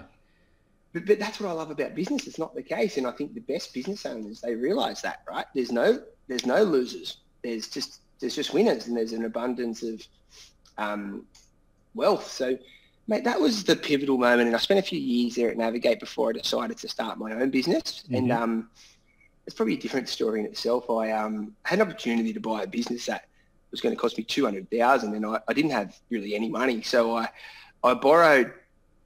But, 0.94 1.06
but 1.06 1.20
that's 1.20 1.40
what 1.40 1.50
I 1.50 1.54
love 1.54 1.70
about 1.70 1.94
business. 1.94 2.26
It's 2.26 2.40
not 2.40 2.56
the 2.56 2.64
case, 2.64 2.98
and 2.98 3.06
I 3.06 3.12
think 3.12 3.34
the 3.34 3.42
best 3.42 3.74
business 3.74 4.06
owners 4.06 4.42
they 4.42 4.56
realize 4.56 5.02
that, 5.04 5.22
right? 5.30 5.46
There's 5.54 5.72
no 5.72 6.02
there's 6.28 6.46
no 6.46 6.64
losers. 6.64 7.18
There's 7.44 7.68
just 7.68 8.02
there's 8.20 8.36
just 8.36 8.54
winners, 8.54 8.88
and 8.88 8.98
there's 8.98 9.14
an 9.14 9.26
abundance 9.26 9.84
of 9.84 10.02
um, 10.78 11.26
wealth. 11.94 12.30
So, 12.32 12.58
mate, 13.08 13.24
that 13.24 13.40
was 13.40 13.64
the 13.64 13.76
pivotal 13.76 14.18
moment, 14.18 14.48
and 14.48 14.56
I 14.56 14.60
spent 14.60 14.80
a 14.80 14.84
few 14.84 15.00
years 15.00 15.36
there 15.36 15.52
at 15.52 15.58
Navigate 15.58 16.00
before 16.00 16.30
I 16.30 16.34
decided 16.34 16.78
to 16.80 16.88
start 16.88 17.20
my 17.20 17.34
own 17.34 17.52
business. 17.52 18.04
Mm-hmm. 18.04 18.16
And 18.16 18.32
um, 18.32 18.70
it's 19.46 19.56
probably 19.56 19.76
a 19.76 19.80
different 19.80 20.10
story 20.10 20.40
in 20.40 20.46
itself. 20.48 20.90
I 20.90 21.12
um, 21.12 21.56
had 21.64 21.80
an 21.80 21.88
opportunity 21.88 22.34
to 22.34 22.40
buy 22.40 22.64
a 22.64 22.68
business 22.68 23.06
that 23.06 23.26
was 23.72 23.80
going 23.80 23.96
to 23.96 24.02
cost 24.02 24.18
me 24.18 24.24
two 24.24 24.44
hundred 24.44 24.70
thousand, 24.72 25.14
and 25.14 25.26
I, 25.26 25.40
I 25.48 25.54
didn't 25.54 25.72
have 25.72 25.96
really 26.10 26.34
any 26.34 26.50
money, 26.50 26.82
so 26.82 27.16
I 27.16 27.30
I 27.84 27.94
borrowed 27.94 28.52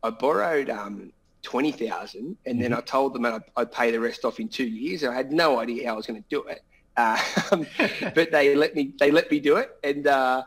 I 0.01 0.09
borrowed 0.09 0.69
um, 0.69 1.11
twenty 1.43 1.71
thousand, 1.71 2.37
and 2.45 2.59
then 2.59 2.71
mm-hmm. 2.71 2.79
I 2.79 2.81
told 2.81 3.13
them 3.13 3.25
I'd, 3.25 3.43
I'd, 3.55 3.71
pay 3.71 3.91
the 3.91 3.99
rest 3.99 4.25
off 4.25 4.39
in 4.39 4.47
two 4.47 4.65
years. 4.65 5.03
I 5.03 5.13
had 5.13 5.31
no 5.31 5.59
idea 5.59 5.87
how 5.87 5.93
I 5.93 5.97
was 5.97 6.07
going 6.07 6.21
to 6.21 6.29
do 6.29 6.43
it, 6.43 6.63
uh, 6.97 7.21
but 8.15 8.31
they 8.31 8.55
let 8.55 8.75
me 8.75 8.93
they 8.99 9.11
let 9.11 9.29
me 9.29 9.39
do 9.39 9.57
it, 9.57 9.77
and 9.83 10.07
uh, 10.07 10.43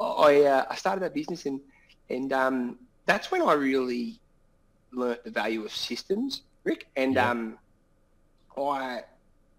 I 0.00 0.42
uh, 0.42 0.64
I 0.70 0.74
started 0.74 1.02
that 1.02 1.14
business, 1.14 1.46
and 1.46 1.60
and 2.08 2.32
um, 2.32 2.78
that's 3.06 3.30
when 3.30 3.42
I 3.42 3.52
really 3.52 4.18
learnt 4.92 5.22
the 5.24 5.30
value 5.30 5.64
of 5.64 5.72
systems, 5.72 6.42
Rick, 6.64 6.88
and 6.96 7.14
yeah. 7.14 7.30
um, 7.30 7.58
I 8.56 9.02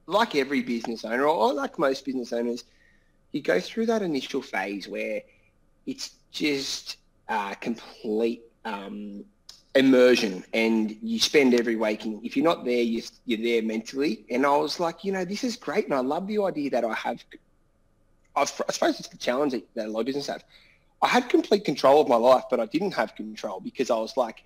like 0.07 0.35
every 0.35 0.61
business 0.61 1.05
owner, 1.05 1.25
or 1.25 1.53
like 1.53 1.79
most 1.79 2.05
business 2.05 2.33
owners, 2.33 2.65
you 3.31 3.41
go 3.41 3.59
through 3.59 3.85
that 3.87 4.01
initial 4.01 4.41
phase 4.41 4.87
where 4.87 5.21
it's 5.85 6.11
just 6.31 6.97
uh, 7.29 7.53
complete 7.55 8.41
um, 8.65 9.23
immersion 9.75 10.43
and 10.53 10.97
you 11.01 11.17
spend 11.17 11.53
every 11.53 11.77
waking 11.77 12.19
if 12.25 12.35
you're 12.35 12.43
not 12.43 12.65
there 12.65 12.81
you're, 12.81 13.03
you're 13.25 13.41
there 13.41 13.61
mentally. 13.61 14.25
And 14.29 14.45
i 14.45 14.55
was 14.55 14.79
like 14.79 15.05
you 15.05 15.13
know 15.13 15.23
this 15.23 15.43
is 15.45 15.55
great 15.55 15.85
and 15.85 15.93
i 15.93 15.99
love 15.99 16.27
the 16.27 16.43
idea 16.43 16.69
that 16.71 16.83
i 16.83 16.93
have 16.93 17.23
i, 18.35 18.43
suppose 18.43 18.99
it's 18.99 19.07
the 19.07 19.17
challenge 19.17 19.53
that, 19.53 19.65
that 19.75 19.87
a 19.87 19.89
lot 19.89 20.01
of 20.01 20.05
business 20.07 20.27
have. 20.27 20.43
I 21.01 21.07
had 21.07 21.29
complete 21.29 21.63
control 21.63 22.01
of 22.01 22.09
my 22.09 22.17
life 22.17 22.43
but 22.49 22.59
i 22.59 22.65
didn't 22.65 22.93
have 22.95 23.15
control 23.15 23.61
because 23.61 23.89
i 23.89 23.95
was 23.95 24.17
like 24.17 24.43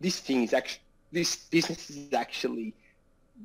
this 0.00 0.20
thing 0.20 0.44
is 0.44 0.52
actually 0.52 0.82
this 1.10 1.34
business 1.36 1.90
is 1.90 2.12
actually 2.12 2.74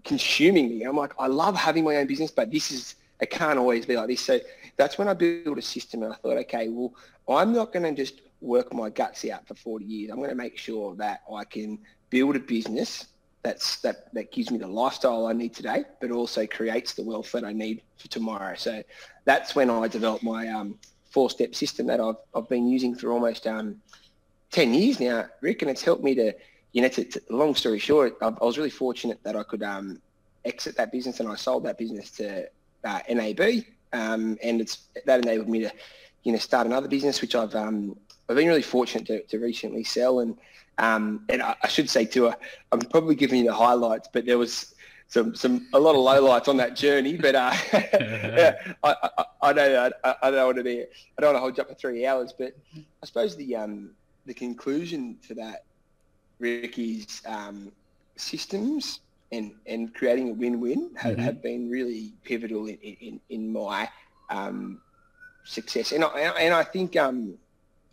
consuming 0.03 0.69
me. 0.69 0.83
I'm 0.83 0.95
like 0.95 1.13
i 1.17 1.25
love 1.25 1.55
having 1.55 1.83
my 1.83 1.95
own 1.95 2.05
business 2.05 2.29
but 2.29 2.51
this 2.51 2.69
is 2.71 2.95
it 3.19 3.29
can't 3.31 3.57
always 3.57 3.85
be 3.85 3.95
like 3.95 4.07
this. 4.07 4.21
So 4.21 4.39
that's 4.77 4.99
when 4.99 5.07
i 5.07 5.13
built 5.13 5.57
a 5.57 5.61
system 5.63 6.03
and 6.03 6.13
i 6.13 6.15
thought 6.17 6.37
okay 6.37 6.67
well 6.67 6.93
i'm 7.29 7.53
not 7.53 7.73
going 7.73 7.83
to 7.83 7.91
just 7.91 8.21
work 8.43 8.73
my 8.73 8.89
guts 8.89 9.25
out 9.25 9.47
for 9.47 9.55
40 9.55 9.85
years. 9.85 10.11
I'm 10.11 10.17
going 10.17 10.29
to 10.29 10.35
make 10.35 10.57
sure 10.57 10.95
that 10.95 11.21
I 11.33 11.43
can 11.43 11.79
build 12.09 12.35
a 12.35 12.39
business 12.39 13.07
that's 13.41 13.81
that 13.81 14.13
that 14.13 14.31
gives 14.31 14.49
me 14.51 14.57
the 14.57 14.67
lifestyle 14.67 15.27
I 15.27 15.33
need 15.33 15.53
today, 15.53 15.83
but 15.99 16.11
also 16.11 16.47
creates 16.47 16.93
the 16.93 17.03
wealth 17.03 17.31
that 17.33 17.43
I 17.43 17.51
need 17.51 17.81
for 17.97 18.07
tomorrow. 18.07 18.55
So 18.55 18.81
that's 19.25 19.53
when 19.53 19.69
I 19.69 19.87
developed 19.87 20.23
my 20.23 20.47
um, 20.47 20.79
four-step 21.11 21.53
system 21.53 21.87
that 21.87 21.99
I've 21.99 22.15
I've 22.33 22.47
been 22.47 22.67
using 22.67 22.95
for 22.95 23.11
almost 23.11 23.45
um, 23.45 23.81
10 24.51 24.73
years 24.73 24.99
now, 24.99 25.25
Rick, 25.41 25.63
and 25.63 25.71
it's 25.71 25.81
helped 25.81 26.03
me 26.03 26.15
to, 26.15 26.33
you 26.71 26.81
know, 26.83 26.87
to, 26.87 27.03
to 27.03 27.21
long 27.29 27.55
story 27.55 27.79
short, 27.79 28.15
I, 28.21 28.27
I, 28.27 28.45
was 28.45 28.57
really 28.57 28.69
fortunate 28.69 29.19
that 29.23 29.35
I 29.35 29.43
could 29.43 29.63
um, 29.63 29.99
exit 30.45 30.77
that 30.77 30.91
business 30.91 31.19
and 31.19 31.27
I 31.27 31.35
sold 31.35 31.65
that 31.65 31.77
business 31.77 32.11
to 32.11 32.47
uh, 32.83 32.99
NAB, 33.09 33.63
um, 33.93 34.37
and 34.43 34.61
it's 34.61 34.89
that 35.05 35.23
enabled 35.23 35.49
me 35.49 35.61
to, 35.61 35.71
you 36.23 36.31
know, 36.31 36.37
start 36.37 36.67
another 36.67 36.87
business 36.87 37.19
which 37.19 37.33
I've 37.35 37.55
um, 37.55 37.97
I've 38.33 38.37
been 38.37 38.47
really 38.47 38.63
fortunate 38.63 39.05
to, 39.07 39.21
to 39.21 39.37
recently 39.37 39.83
sell, 39.83 40.19
and 40.19 40.35
um, 40.79 41.23
and 41.29 41.43
I, 41.43 41.55
I, 41.61 41.67
should 41.67 41.87
say 41.87 42.03
too, 42.03 42.29
I, 42.29 42.35
am 42.71 42.79
probably 42.79 43.13
giving 43.13 43.37
you 43.41 43.45
the 43.45 43.53
highlights, 43.53 44.09
but 44.11 44.25
there 44.25 44.39
was 44.39 44.73
some 45.07 45.35
some 45.35 45.67
a 45.73 45.79
lot 45.79 45.93
of 45.93 46.01
lowlights 46.01 46.47
on 46.47 46.57
that 46.57 46.75
journey. 46.75 47.15
But 47.15 47.35
uh, 47.35 47.53
yeah, 47.73 48.55
I, 48.83 48.95
I, 49.03 49.25
I 49.43 49.53
know 49.53 49.91
I, 50.03 50.15
I 50.23 50.31
don't 50.31 50.45
want 50.47 50.57
to 50.57 50.63
be 50.63 50.81
I 50.81 51.21
don't 51.21 51.33
want 51.33 51.35
to 51.35 51.41
hold 51.41 51.57
you 51.57 51.61
up 51.61 51.69
for 51.69 51.75
three 51.75 52.07
hours. 52.07 52.33
But 52.35 52.57
I 52.73 53.05
suppose 53.05 53.35
the 53.35 53.55
um 53.55 53.91
the 54.25 54.33
conclusion 54.33 55.17
to 55.27 55.35
that, 55.35 55.65
Rick, 56.39 56.79
is 56.79 57.21
um, 57.27 57.71
systems 58.15 59.01
and 59.31 59.51
and 59.67 59.93
creating 59.93 60.31
a 60.31 60.33
win-win 60.33 60.89
have, 60.95 61.13
mm-hmm. 61.13 61.21
have 61.21 61.43
been 61.43 61.69
really 61.69 62.13
pivotal 62.23 62.65
in 62.65 62.77
in, 62.79 63.19
in 63.29 63.53
my 63.53 63.87
um, 64.31 64.81
success. 65.43 65.91
And 65.91 66.03
I 66.03 66.19
and 66.19 66.51
I 66.51 66.63
think 66.63 66.95
um, 66.95 67.37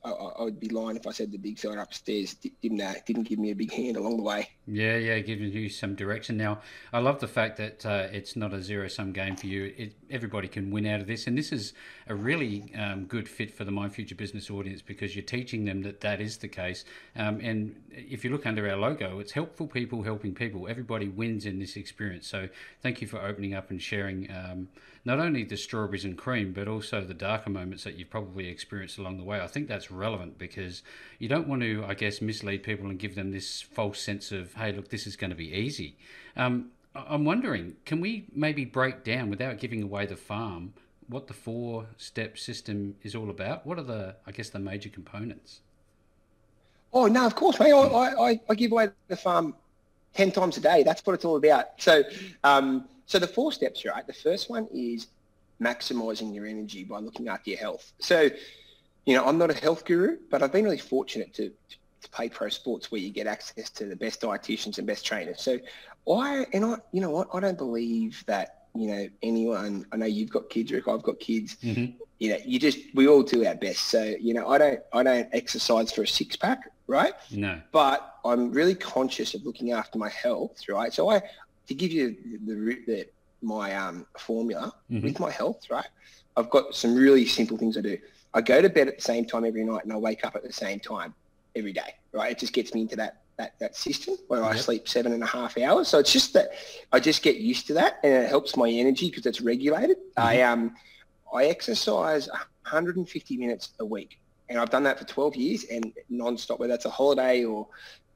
I, 0.02 0.10
I, 0.10 0.42
would 0.44 0.58
be 0.58 0.68
lying 0.68 0.96
if 0.96 1.06
I 1.06 1.12
said 1.12 1.30
the 1.30 1.38
big 1.38 1.58
fella 1.58 1.80
upstairs 1.82 2.34
didn't 2.34 2.80
uh, 2.80 2.94
didn't 3.06 3.24
give 3.24 3.38
me 3.38 3.50
a 3.50 3.54
big 3.54 3.72
hand 3.72 3.96
along 3.96 4.16
the 4.16 4.22
way. 4.22 4.48
Yeah, 4.72 4.98
yeah, 4.98 5.18
giving 5.18 5.50
you 5.50 5.68
some 5.68 5.96
direction. 5.96 6.36
Now, 6.36 6.60
I 6.92 7.00
love 7.00 7.18
the 7.18 7.26
fact 7.26 7.56
that 7.56 7.84
uh, 7.84 8.06
it's 8.12 8.36
not 8.36 8.54
a 8.54 8.62
zero 8.62 8.86
sum 8.86 9.12
game 9.12 9.34
for 9.34 9.48
you. 9.48 9.74
It, 9.76 9.94
everybody 10.08 10.46
can 10.46 10.70
win 10.70 10.86
out 10.86 11.00
of 11.00 11.08
this, 11.08 11.26
and 11.26 11.36
this 11.36 11.50
is 11.50 11.72
a 12.06 12.14
really 12.14 12.72
um, 12.78 13.06
good 13.06 13.28
fit 13.28 13.50
for 13.52 13.64
the 13.64 13.72
My 13.72 13.88
Future 13.88 14.14
Business 14.14 14.48
audience 14.48 14.80
because 14.80 15.16
you're 15.16 15.24
teaching 15.24 15.64
them 15.64 15.82
that 15.82 16.00
that 16.02 16.20
is 16.20 16.36
the 16.36 16.46
case. 16.46 16.84
Um, 17.16 17.40
and 17.40 17.74
if 17.90 18.24
you 18.24 18.30
look 18.30 18.46
under 18.46 18.70
our 18.70 18.76
logo, 18.76 19.18
it's 19.18 19.32
helpful 19.32 19.66
people 19.66 20.04
helping 20.04 20.34
people. 20.34 20.68
Everybody 20.68 21.08
wins 21.08 21.46
in 21.46 21.58
this 21.58 21.74
experience. 21.74 22.28
So, 22.28 22.48
thank 22.80 23.00
you 23.00 23.08
for 23.08 23.20
opening 23.20 23.54
up 23.54 23.70
and 23.70 23.82
sharing. 23.82 24.30
Um, 24.30 24.68
not 25.04 25.18
only 25.18 25.44
the 25.44 25.56
strawberries 25.56 26.04
and 26.04 26.16
cream, 26.16 26.52
but 26.52 26.68
also 26.68 27.00
the 27.00 27.14
darker 27.14 27.50
moments 27.50 27.84
that 27.84 27.96
you've 27.96 28.10
probably 28.10 28.48
experienced 28.48 28.98
along 28.98 29.16
the 29.16 29.24
way. 29.24 29.40
I 29.40 29.46
think 29.46 29.66
that's 29.66 29.90
relevant 29.90 30.38
because 30.38 30.82
you 31.18 31.28
don't 31.28 31.48
want 31.48 31.62
to, 31.62 31.84
I 31.86 31.94
guess, 31.94 32.20
mislead 32.20 32.62
people 32.62 32.86
and 32.90 32.98
give 32.98 33.14
them 33.14 33.30
this 33.30 33.62
false 33.62 33.98
sense 33.98 34.30
of, 34.30 34.52
hey, 34.60 34.72
look, 34.72 34.88
this 34.88 35.06
is 35.06 35.16
going 35.16 35.30
to 35.30 35.36
be 35.36 35.52
easy. 35.52 35.96
Um, 36.36 36.70
I'm 36.94 37.24
wondering, 37.24 37.76
can 37.84 38.00
we 38.00 38.26
maybe 38.34 38.64
break 38.64 39.04
down 39.04 39.30
without 39.30 39.58
giving 39.58 39.82
away 39.82 40.06
the 40.06 40.16
farm 40.16 40.74
what 41.08 41.26
the 41.26 41.34
four 41.34 41.86
step 41.96 42.38
system 42.38 42.96
is 43.02 43.14
all 43.14 43.30
about? 43.30 43.66
What 43.66 43.78
are 43.78 43.82
the, 43.82 44.16
I 44.26 44.32
guess, 44.32 44.50
the 44.50 44.58
major 44.58 44.88
components? 44.88 45.60
Oh, 46.92 47.06
no, 47.06 47.26
of 47.26 47.34
course, 47.36 47.58
mate. 47.60 47.72
I, 47.72 48.30
I, 48.30 48.40
I 48.48 48.54
give 48.54 48.72
away 48.72 48.88
the 49.08 49.16
farm 49.16 49.54
10 50.14 50.32
times 50.32 50.56
a 50.56 50.60
day. 50.60 50.82
That's 50.82 51.04
what 51.06 51.14
it's 51.14 51.24
all 51.24 51.36
about. 51.36 51.80
So, 51.80 52.02
um, 52.42 52.88
so 53.06 53.18
the 53.18 53.28
four 53.28 53.52
steps, 53.52 53.84
right? 53.84 54.06
The 54.06 54.12
first 54.12 54.50
one 54.50 54.66
is 54.72 55.06
maximizing 55.60 56.34
your 56.34 56.46
energy 56.46 56.84
by 56.84 56.98
looking 56.98 57.28
after 57.28 57.50
your 57.50 57.58
health. 57.60 57.92
So, 58.00 58.28
you 59.04 59.14
know, 59.14 59.24
I'm 59.24 59.38
not 59.38 59.50
a 59.50 59.54
health 59.54 59.84
guru, 59.84 60.18
but 60.30 60.42
I've 60.42 60.52
been 60.52 60.64
really 60.64 60.78
fortunate 60.78 61.32
to, 61.34 61.48
to 61.48 61.76
play 62.08 62.28
pro 62.28 62.48
sports 62.48 62.90
where 62.90 63.00
you 63.00 63.10
get 63.10 63.26
access 63.26 63.70
to 63.70 63.86
the 63.86 63.96
best 63.96 64.20
dietitians 64.20 64.78
and 64.78 64.86
best 64.86 65.04
trainers. 65.04 65.42
So 65.42 65.58
I, 66.10 66.46
and 66.52 66.64
I, 66.64 66.76
you 66.92 67.00
know 67.00 67.10
what, 67.10 67.28
I 67.32 67.40
don't 67.40 67.58
believe 67.58 68.24
that, 68.26 68.64
you 68.74 68.86
know, 68.86 69.08
anyone, 69.22 69.86
I 69.92 69.96
know 69.96 70.06
you've 70.06 70.30
got 70.30 70.48
kids, 70.48 70.72
Rick, 70.72 70.88
I've 70.88 71.02
got 71.02 71.18
kids, 71.20 71.56
mm-hmm. 71.62 71.96
you 72.18 72.30
know, 72.30 72.38
you 72.44 72.58
just, 72.58 72.78
we 72.94 73.08
all 73.08 73.22
do 73.22 73.44
our 73.44 73.54
best. 73.54 73.80
So, 73.88 74.14
you 74.20 74.34
know, 74.34 74.48
I 74.48 74.58
don't, 74.58 74.80
I 74.92 75.02
don't 75.02 75.28
exercise 75.32 75.92
for 75.92 76.02
a 76.02 76.06
six 76.06 76.36
pack, 76.36 76.70
right? 76.86 77.12
No. 77.30 77.60
But 77.72 78.16
I'm 78.24 78.52
really 78.52 78.74
conscious 78.74 79.34
of 79.34 79.44
looking 79.44 79.72
after 79.72 79.98
my 79.98 80.08
health, 80.08 80.68
right? 80.68 80.92
So 80.92 81.10
I, 81.10 81.22
to 81.66 81.74
give 81.74 81.92
you 81.92 82.16
the, 82.46 82.78
the 82.86 83.06
my 83.42 83.74
um, 83.74 84.06
formula 84.18 84.74
mm-hmm. 84.90 85.04
with 85.04 85.20
my 85.20 85.30
health, 85.30 85.70
right? 85.70 85.86
I've 86.36 86.50
got 86.50 86.74
some 86.74 86.94
really 86.94 87.26
simple 87.26 87.56
things 87.56 87.76
I 87.76 87.80
do. 87.80 87.98
I 88.34 88.40
go 88.40 88.62
to 88.62 88.68
bed 88.68 88.88
at 88.88 88.96
the 88.96 89.02
same 89.02 89.24
time 89.24 89.44
every 89.44 89.64
night 89.64 89.84
and 89.84 89.92
I 89.92 89.96
wake 89.96 90.24
up 90.24 90.36
at 90.36 90.42
the 90.42 90.52
same 90.52 90.78
time 90.78 91.14
every 91.56 91.72
day, 91.72 91.94
right? 92.12 92.32
It 92.32 92.38
just 92.38 92.52
gets 92.52 92.74
me 92.74 92.82
into 92.82 92.96
that 92.96 93.22
that, 93.40 93.58
that 93.58 93.74
system 93.74 94.16
where 94.28 94.42
yep. 94.42 94.52
I 94.52 94.56
sleep 94.56 94.86
seven 94.86 95.12
and 95.12 95.22
a 95.22 95.26
half 95.26 95.56
hours. 95.56 95.88
So 95.88 95.98
it's 95.98 96.12
just 96.12 96.34
that 96.34 96.50
I 96.92 97.00
just 97.00 97.22
get 97.22 97.36
used 97.36 97.66
to 97.68 97.74
that 97.74 97.98
and 98.04 98.12
it 98.12 98.28
helps 98.28 98.54
my 98.54 98.68
energy 98.68 99.08
because 99.08 99.24
it's 99.24 99.40
regulated. 99.40 99.96
Mm-hmm. 99.96 100.20
I 100.20 100.42
um 100.42 100.74
I 101.34 101.44
exercise 101.46 102.28
150 102.28 103.36
minutes 103.38 103.70
a 103.80 103.84
week 103.84 104.18
and 104.50 104.58
I've 104.58 104.68
done 104.68 104.82
that 104.82 104.98
for 104.98 105.06
12 105.06 105.36
years 105.36 105.64
and 105.70 105.92
non-stop, 106.10 106.58
whether 106.58 106.72
that's 106.72 106.84
a 106.84 106.90
holiday 106.90 107.44
or 107.44 107.66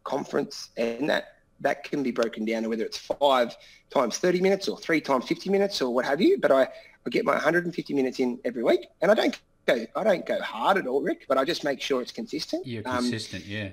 conference 0.02 0.70
and 0.76 1.08
that 1.08 1.36
that 1.60 1.84
can 1.84 2.02
be 2.02 2.10
broken 2.10 2.44
down 2.44 2.64
to 2.64 2.68
whether 2.68 2.84
it's 2.84 2.98
five 2.98 3.56
times 3.88 4.18
30 4.18 4.40
minutes 4.40 4.68
or 4.68 4.76
three 4.76 5.00
times 5.00 5.26
50 5.26 5.48
minutes 5.48 5.80
or 5.80 5.94
what 5.94 6.04
have 6.04 6.20
you. 6.20 6.38
But 6.38 6.50
I, 6.52 6.62
I 6.62 7.10
get 7.10 7.24
my 7.24 7.32
150 7.32 7.94
minutes 7.94 8.18
in 8.18 8.38
every 8.44 8.62
week 8.62 8.88
and 9.00 9.10
I 9.10 9.14
don't 9.14 9.38
go, 9.66 9.86
I 9.96 10.04
don't 10.04 10.26
go 10.26 10.40
hard 10.40 10.76
at 10.76 10.86
all, 10.86 11.02
Rick, 11.02 11.26
but 11.28 11.38
I 11.38 11.44
just 11.44 11.64
make 11.64 11.80
sure 11.80 12.02
it's 12.02 12.12
consistent. 12.12 12.66
You're 12.66 12.82
um, 12.86 12.98
consistent, 12.98 13.44
yeah. 13.46 13.70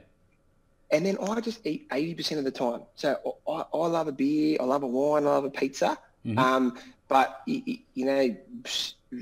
And 0.92 1.06
then 1.06 1.18
I 1.22 1.40
just 1.40 1.66
eat 1.66 1.90
80% 1.90 2.38
of 2.38 2.44
the 2.44 2.52
time. 2.52 2.82
So 2.96 3.38
I, 3.48 3.64
I 3.74 3.88
love 3.88 4.08
a 4.08 4.12
beer, 4.12 4.58
I 4.60 4.66
love 4.66 4.84
a 4.84 4.88
wine, 4.88 5.24
I 5.24 5.30
love 5.30 5.46
a 5.46 5.50
pizza. 5.50 5.98
Mm-hmm. 6.26 6.38
Um, 6.38 6.78
but, 7.08 7.42
you, 7.46 7.80
know, 7.96 8.36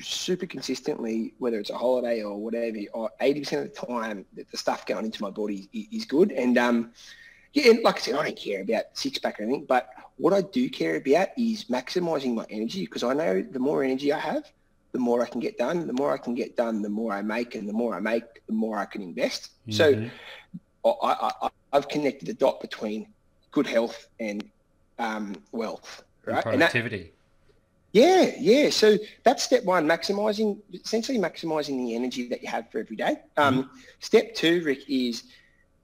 super 0.01 0.45
consistently, 0.45 1.33
whether 1.39 1.59
it's 1.59 1.69
a 1.69 1.77
holiday 1.77 2.21
or 2.21 2.37
whatever, 2.37 2.77
80% 2.77 3.53
of 3.53 3.63
the 3.63 3.87
time, 3.87 4.25
the 4.35 4.57
stuff 4.57 4.85
going 4.85 5.05
into 5.05 5.21
my 5.23 5.31
body 5.31 5.69
is 5.73 6.05
good. 6.05 6.31
And, 6.31 6.57
um, 6.57 6.91
yeah, 7.53 7.71
and 7.71 7.83
like 7.83 7.97
I 7.97 7.99
said, 7.99 8.15
I 8.15 8.25
don't 8.25 8.37
care 8.37 8.61
about 8.61 8.85
six 8.93 9.17
pack 9.17 9.39
or 9.39 9.43
anything, 9.43 9.65
but 9.65 9.89
what 10.17 10.33
I 10.33 10.41
do 10.41 10.69
care 10.69 10.97
about 10.97 11.29
is 11.37 11.65
maximizing 11.65 12.35
my 12.35 12.45
energy 12.49 12.81
because 12.81 13.03
I 13.03 13.13
know 13.13 13.41
the 13.41 13.59
more 13.59 13.83
energy 13.83 14.13
I 14.13 14.19
have, 14.19 14.43
the 14.91 14.99
more 14.99 15.23
I 15.23 15.29
can 15.29 15.39
get 15.39 15.57
done. 15.57 15.87
The 15.87 15.93
more 15.93 16.13
I 16.13 16.17
can 16.17 16.35
get 16.35 16.55
done, 16.55 16.81
the 16.81 16.89
more 16.89 17.13
I 17.13 17.21
make, 17.21 17.55
and 17.55 17.67
the 17.67 17.73
more 17.73 17.95
I 17.95 17.99
make, 17.99 18.45
the 18.47 18.53
more 18.53 18.77
I 18.77 18.85
can 18.85 19.01
invest. 19.01 19.51
Mm-hmm. 19.67 20.07
So 20.83 20.99
I, 21.03 21.31
I, 21.41 21.49
I've 21.73 21.87
connected 21.87 22.27
the 22.27 22.33
dot 22.33 22.61
between 22.61 23.07
good 23.51 23.67
health 23.67 24.07
and 24.19 24.49
um, 24.97 25.35
wealth, 25.51 26.03
right? 26.25 26.43
And 26.45 26.59
productivity. 26.59 26.95
And 26.97 27.05
that, 27.05 27.13
yeah, 27.91 28.35
yeah. 28.39 28.69
So 28.69 28.97
that's 29.23 29.43
step 29.43 29.63
one, 29.65 29.87
maximizing, 29.87 30.59
essentially 30.73 31.17
maximizing 31.17 31.85
the 31.85 31.95
energy 31.95 32.27
that 32.29 32.41
you 32.41 32.47
have 32.49 32.69
for 32.71 32.79
every 32.79 32.95
day. 32.95 33.17
Um, 33.37 33.63
mm-hmm. 33.63 33.77
Step 33.99 34.35
two, 34.35 34.61
Rick, 34.63 34.89
is 34.89 35.23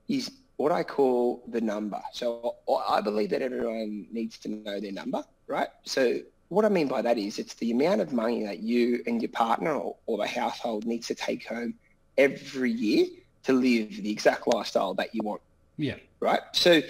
is 0.08 0.30
what 0.56 0.72
I 0.72 0.82
call 0.82 1.42
the 1.48 1.60
number. 1.60 2.00
So 2.12 2.56
I 2.88 3.00
believe 3.00 3.30
that 3.30 3.42
everyone 3.42 4.06
needs 4.10 4.38
to 4.38 4.48
know 4.48 4.80
their 4.80 4.92
number, 4.92 5.24
right? 5.46 5.68
So 5.84 6.20
what 6.48 6.64
I 6.64 6.68
mean 6.68 6.88
by 6.88 7.02
that 7.02 7.18
is 7.18 7.38
it's 7.38 7.54
the 7.54 7.70
amount 7.70 8.00
of 8.00 8.12
money 8.12 8.44
that 8.44 8.60
you 8.60 9.02
and 9.06 9.20
your 9.20 9.30
partner 9.30 9.72
or, 9.72 9.96
or 10.06 10.18
the 10.18 10.26
household 10.26 10.86
needs 10.86 11.06
to 11.08 11.14
take 11.14 11.46
home 11.46 11.74
every 12.16 12.70
year 12.70 13.06
to 13.44 13.52
live 13.52 14.02
the 14.02 14.10
exact 14.10 14.46
lifestyle 14.46 14.94
that 14.94 15.14
you 15.14 15.20
want. 15.24 15.40
Yeah. 15.76 15.96
Right. 16.20 16.40
So 16.52 16.82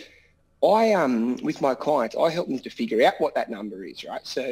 I 0.65 0.93
um 0.93 1.37
with 1.43 1.61
my 1.61 1.75
clients, 1.75 2.17
I 2.17 2.31
help 2.31 2.49
them 2.49 2.59
to 2.59 2.71
figure 2.71 3.05
out 3.07 3.15
what 3.19 3.35
that 3.35 3.51
number 3.51 3.85
is, 3.85 4.05
right? 4.05 4.27
So 4.27 4.43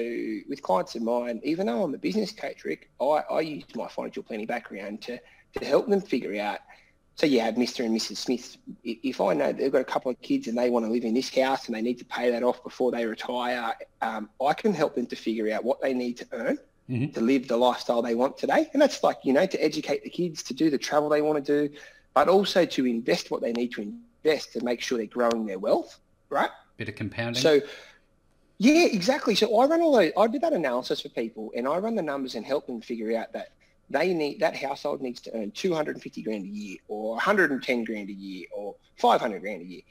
with 0.48 0.62
clients 0.62 0.94
of 0.94 1.02
mine, 1.02 1.40
even 1.44 1.66
though 1.66 1.82
I'm 1.82 1.94
a 1.94 1.98
business 1.98 2.32
coach, 2.32 2.64
Rick, 2.64 2.90
I, 3.00 3.22
I 3.30 3.40
use 3.40 3.64
my 3.74 3.88
financial 3.88 4.22
planning 4.22 4.46
background 4.46 5.02
to 5.02 5.18
to 5.58 5.64
help 5.64 5.88
them 5.88 6.00
figure 6.00 6.40
out 6.40 6.58
so 7.16 7.26
you 7.26 7.40
have 7.40 7.54
Mr. 7.54 7.84
and 7.84 7.96
Mrs. 7.96 8.16
Smith. 8.16 8.56
If 8.82 9.20
I 9.20 9.34
know 9.34 9.52
they've 9.52 9.70
got 9.70 9.80
a 9.80 9.84
couple 9.84 10.10
of 10.10 10.20
kids 10.20 10.48
and 10.48 10.58
they 10.58 10.68
want 10.68 10.84
to 10.84 10.90
live 10.90 11.04
in 11.04 11.14
this 11.14 11.32
house 11.34 11.66
and 11.66 11.74
they 11.74 11.82
need 11.82 11.98
to 11.98 12.04
pay 12.04 12.30
that 12.30 12.42
off 12.42 12.62
before 12.64 12.90
they 12.90 13.06
retire, 13.06 13.74
um, 14.02 14.28
I 14.44 14.52
can 14.52 14.74
help 14.74 14.96
them 14.96 15.06
to 15.06 15.16
figure 15.16 15.52
out 15.52 15.64
what 15.64 15.80
they 15.80 15.94
need 15.94 16.16
to 16.18 16.26
earn 16.32 16.58
mm-hmm. 16.90 17.12
to 17.12 17.20
live 17.20 17.46
the 17.46 17.56
lifestyle 17.56 18.02
they 18.02 18.16
want 18.16 18.36
today. 18.36 18.68
And 18.72 18.82
that's 18.82 19.04
like, 19.04 19.18
you 19.22 19.32
know, 19.32 19.46
to 19.46 19.64
educate 19.64 20.02
the 20.02 20.10
kids, 20.10 20.42
to 20.44 20.54
do 20.54 20.70
the 20.70 20.78
travel 20.78 21.08
they 21.08 21.22
want 21.22 21.44
to 21.44 21.68
do, 21.68 21.74
but 22.14 22.28
also 22.28 22.64
to 22.64 22.86
invest 22.86 23.30
what 23.30 23.42
they 23.42 23.52
need 23.52 23.72
to 23.72 23.82
invest 24.24 24.52
to 24.54 24.64
make 24.64 24.80
sure 24.80 24.98
they're 24.98 25.06
growing 25.06 25.46
their 25.46 25.58
wealth, 25.58 26.00
right? 26.30 26.50
Bit 26.78 26.88
of 26.88 26.96
compounding. 26.96 27.40
So, 27.40 27.60
yeah, 28.58 28.86
exactly. 28.86 29.36
So 29.36 29.56
I 29.58 29.66
run 29.66 29.80
all 29.82 29.92
those, 29.92 30.12
I 30.16 30.26
do 30.26 30.38
that 30.40 30.52
analysis 30.52 31.00
for 31.00 31.10
people 31.10 31.52
and 31.56 31.68
I 31.68 31.78
run 31.78 31.94
the 31.94 32.02
numbers 32.02 32.34
and 32.34 32.44
help 32.44 32.66
them 32.66 32.80
figure 32.80 33.16
out 33.16 33.32
that 33.32 33.50
they 33.90 34.14
need 34.14 34.40
that 34.40 34.56
household 34.56 35.00
needs 35.02 35.20
to 35.22 35.36
earn 35.36 35.50
250 35.50 36.22
grand 36.22 36.44
a 36.44 36.48
year 36.48 36.78
or 36.88 37.10
110 37.10 37.84
grand 37.84 38.08
a 38.08 38.12
year 38.12 38.46
or 38.52 38.74
500 38.98 39.40
grand 39.40 39.62
a 39.62 39.64
year. 39.64 39.82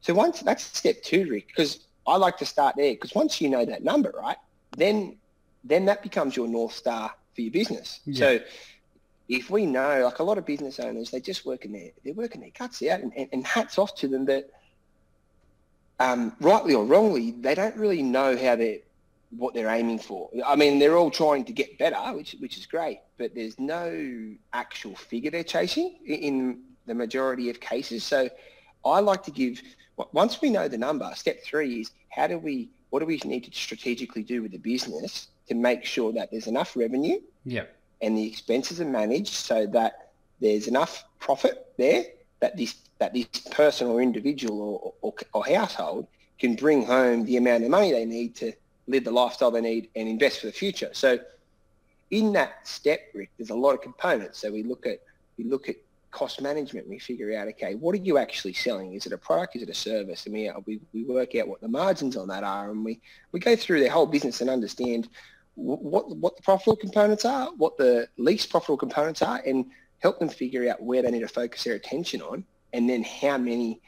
So 0.00 0.14
once 0.14 0.40
that's 0.40 0.64
step 0.64 1.02
two, 1.02 1.28
Rick, 1.30 1.48
because 1.48 1.80
I 2.06 2.16
like 2.16 2.36
to 2.38 2.46
start 2.46 2.76
there 2.76 2.92
because 2.92 3.14
once 3.14 3.40
you 3.40 3.48
know 3.48 3.64
that 3.64 3.82
number, 3.82 4.12
right, 4.16 4.36
then 4.76 5.16
then 5.64 5.84
that 5.86 6.02
becomes 6.02 6.36
your 6.36 6.46
north 6.46 6.72
star 6.72 7.12
for 7.34 7.40
your 7.40 7.50
business. 7.50 8.00
Yeah. 8.04 8.18
So 8.18 8.40
if 9.28 9.50
we 9.50 9.66
know, 9.66 10.04
like 10.04 10.20
a 10.20 10.22
lot 10.22 10.38
of 10.38 10.46
business 10.46 10.78
owners, 10.78 11.10
they're 11.10 11.20
just 11.20 11.44
working 11.44 11.72
their 11.72 11.90
they're 12.04 12.14
working 12.14 12.40
their 12.40 12.50
guts 12.56 12.82
out, 12.84 13.00
and, 13.00 13.12
and, 13.16 13.28
and 13.32 13.46
hats 13.46 13.78
off 13.78 13.94
to 13.96 14.08
them 14.08 14.24
that, 14.26 14.48
um, 15.98 16.34
rightly 16.40 16.74
or 16.74 16.84
wrongly, 16.84 17.32
they 17.32 17.54
don't 17.54 17.76
really 17.76 18.02
know 18.02 18.36
how 18.36 18.56
they're 18.56 18.78
what 19.30 19.54
they're 19.54 19.68
aiming 19.68 19.98
for. 19.98 20.30
I 20.46 20.56
mean, 20.56 20.78
they're 20.78 20.96
all 20.96 21.10
trying 21.10 21.44
to 21.46 21.52
get 21.52 21.78
better, 21.78 21.96
which 22.14 22.36
which 22.38 22.56
is 22.56 22.66
great, 22.66 23.00
but 23.18 23.34
there's 23.34 23.58
no 23.58 24.34
actual 24.52 24.94
figure 24.94 25.30
they're 25.30 25.44
chasing 25.44 25.96
in 26.06 26.60
the 26.86 26.94
majority 26.94 27.50
of 27.50 27.60
cases. 27.60 28.04
So 28.04 28.28
I 28.84 29.00
like 29.00 29.22
to 29.24 29.30
give 29.30 29.60
once 30.12 30.40
we 30.40 30.50
know 30.50 30.68
the 30.68 30.78
number, 30.78 31.10
step 31.14 31.42
three 31.44 31.80
is 31.80 31.90
how 32.10 32.26
do 32.26 32.38
we 32.38 32.68
what 32.90 33.00
do 33.00 33.06
we 33.06 33.20
need 33.24 33.44
to 33.44 33.52
strategically 33.52 34.22
do 34.22 34.42
with 34.42 34.52
the 34.52 34.58
business 34.58 35.28
to 35.48 35.54
make 35.54 35.84
sure 35.84 36.12
that 36.12 36.30
there's 36.30 36.46
enough 36.46 36.76
revenue 36.76 37.20
yeah. 37.44 37.64
and 38.00 38.16
the 38.16 38.26
expenses 38.26 38.80
are 38.80 38.86
managed 38.86 39.32
so 39.32 39.66
that 39.66 40.10
there's 40.40 40.66
enough 40.66 41.04
profit 41.18 41.72
there 41.78 42.04
that 42.40 42.56
this 42.56 42.76
that 42.98 43.12
this 43.12 43.26
person 43.50 43.88
or 43.88 44.00
individual 44.00 44.94
or, 45.02 45.12
or, 45.12 45.14
or 45.34 45.46
household 45.46 46.06
can 46.38 46.54
bring 46.54 46.84
home 46.84 47.24
the 47.24 47.36
amount 47.36 47.64
of 47.64 47.70
money 47.70 47.92
they 47.92 48.04
need 48.04 48.34
to 48.34 48.52
live 48.86 49.04
the 49.04 49.10
lifestyle 49.10 49.50
they 49.50 49.60
need 49.60 49.88
and 49.96 50.08
invest 50.08 50.40
for 50.40 50.46
the 50.46 50.52
future. 50.52 50.90
So 50.92 51.18
in 52.10 52.32
that 52.32 52.66
step, 52.66 53.00
Rick, 53.14 53.30
there's 53.36 53.50
a 53.50 53.54
lot 53.54 53.74
of 53.74 53.80
components. 53.80 54.38
So 54.38 54.52
we 54.52 54.62
look 54.62 54.86
at 54.86 55.00
we 55.38 55.44
look 55.44 55.68
at 55.68 55.76
cost 56.16 56.40
management. 56.40 56.88
We 56.88 56.98
figure 56.98 57.36
out, 57.38 57.46
okay, 57.48 57.74
what 57.74 57.94
are 57.94 57.98
you 57.98 58.16
actually 58.16 58.54
selling? 58.54 58.94
Is 58.94 59.04
it 59.04 59.12
a 59.12 59.18
product? 59.18 59.56
Is 59.56 59.62
it 59.62 59.68
a 59.68 59.74
service? 59.74 60.24
And 60.24 60.34
we, 60.34 60.48
uh, 60.48 60.60
we, 60.64 60.80
we 60.94 61.04
work 61.04 61.34
out 61.34 61.46
what 61.46 61.60
the 61.60 61.68
margins 61.68 62.16
on 62.16 62.28
that 62.28 62.42
are, 62.42 62.70
and 62.70 62.82
we, 62.82 63.00
we 63.32 63.40
go 63.40 63.54
through 63.54 63.80
their 63.80 63.90
whole 63.90 64.06
business 64.06 64.40
and 64.40 64.48
understand 64.48 65.08
what 65.56 66.14
what 66.16 66.36
the 66.36 66.42
profitable 66.42 66.76
components 66.76 67.24
are, 67.24 67.48
what 67.56 67.76
the 67.76 68.08
least 68.18 68.50
profitable 68.50 68.76
components 68.76 69.20
are, 69.22 69.42
and 69.46 69.66
help 69.98 70.18
them 70.18 70.28
figure 70.28 70.70
out 70.70 70.82
where 70.82 71.02
they 71.02 71.10
need 71.10 71.20
to 71.20 71.28
focus 71.28 71.64
their 71.64 71.74
attention 71.74 72.22
on, 72.22 72.44
and 72.72 72.88
then 72.88 73.02
how 73.02 73.36
many 73.38 73.80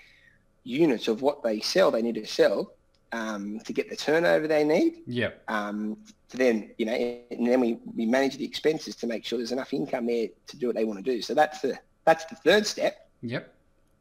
units 0.64 1.08
of 1.08 1.22
what 1.22 1.42
they 1.42 1.60
sell 1.60 1.90
they 1.90 2.02
need 2.02 2.14
to 2.14 2.26
sell 2.26 2.72
um, 3.12 3.60
to 3.60 3.72
get 3.72 3.88
the 3.88 3.96
turnover 3.96 4.46
they 4.46 4.64
need. 4.64 5.02
Yeah. 5.06 5.30
Um, 5.48 5.98
to 6.30 6.36
then, 6.36 6.70
you 6.78 6.86
know, 6.86 6.92
and 6.92 7.46
then 7.46 7.60
we, 7.60 7.78
we 7.96 8.06
manage 8.06 8.36
the 8.36 8.44
expenses 8.44 8.94
to 8.96 9.06
make 9.06 9.24
sure 9.24 9.38
there's 9.38 9.52
enough 9.52 9.72
income 9.72 10.06
there 10.06 10.28
to 10.46 10.56
do 10.56 10.66
what 10.66 10.76
they 10.76 10.84
want 10.84 11.02
to 11.04 11.10
do. 11.10 11.22
So 11.22 11.34
that's 11.34 11.60
the 11.60 11.78
that's 12.04 12.24
the 12.26 12.36
third 12.36 12.66
step. 12.66 13.08
Yep. 13.22 13.52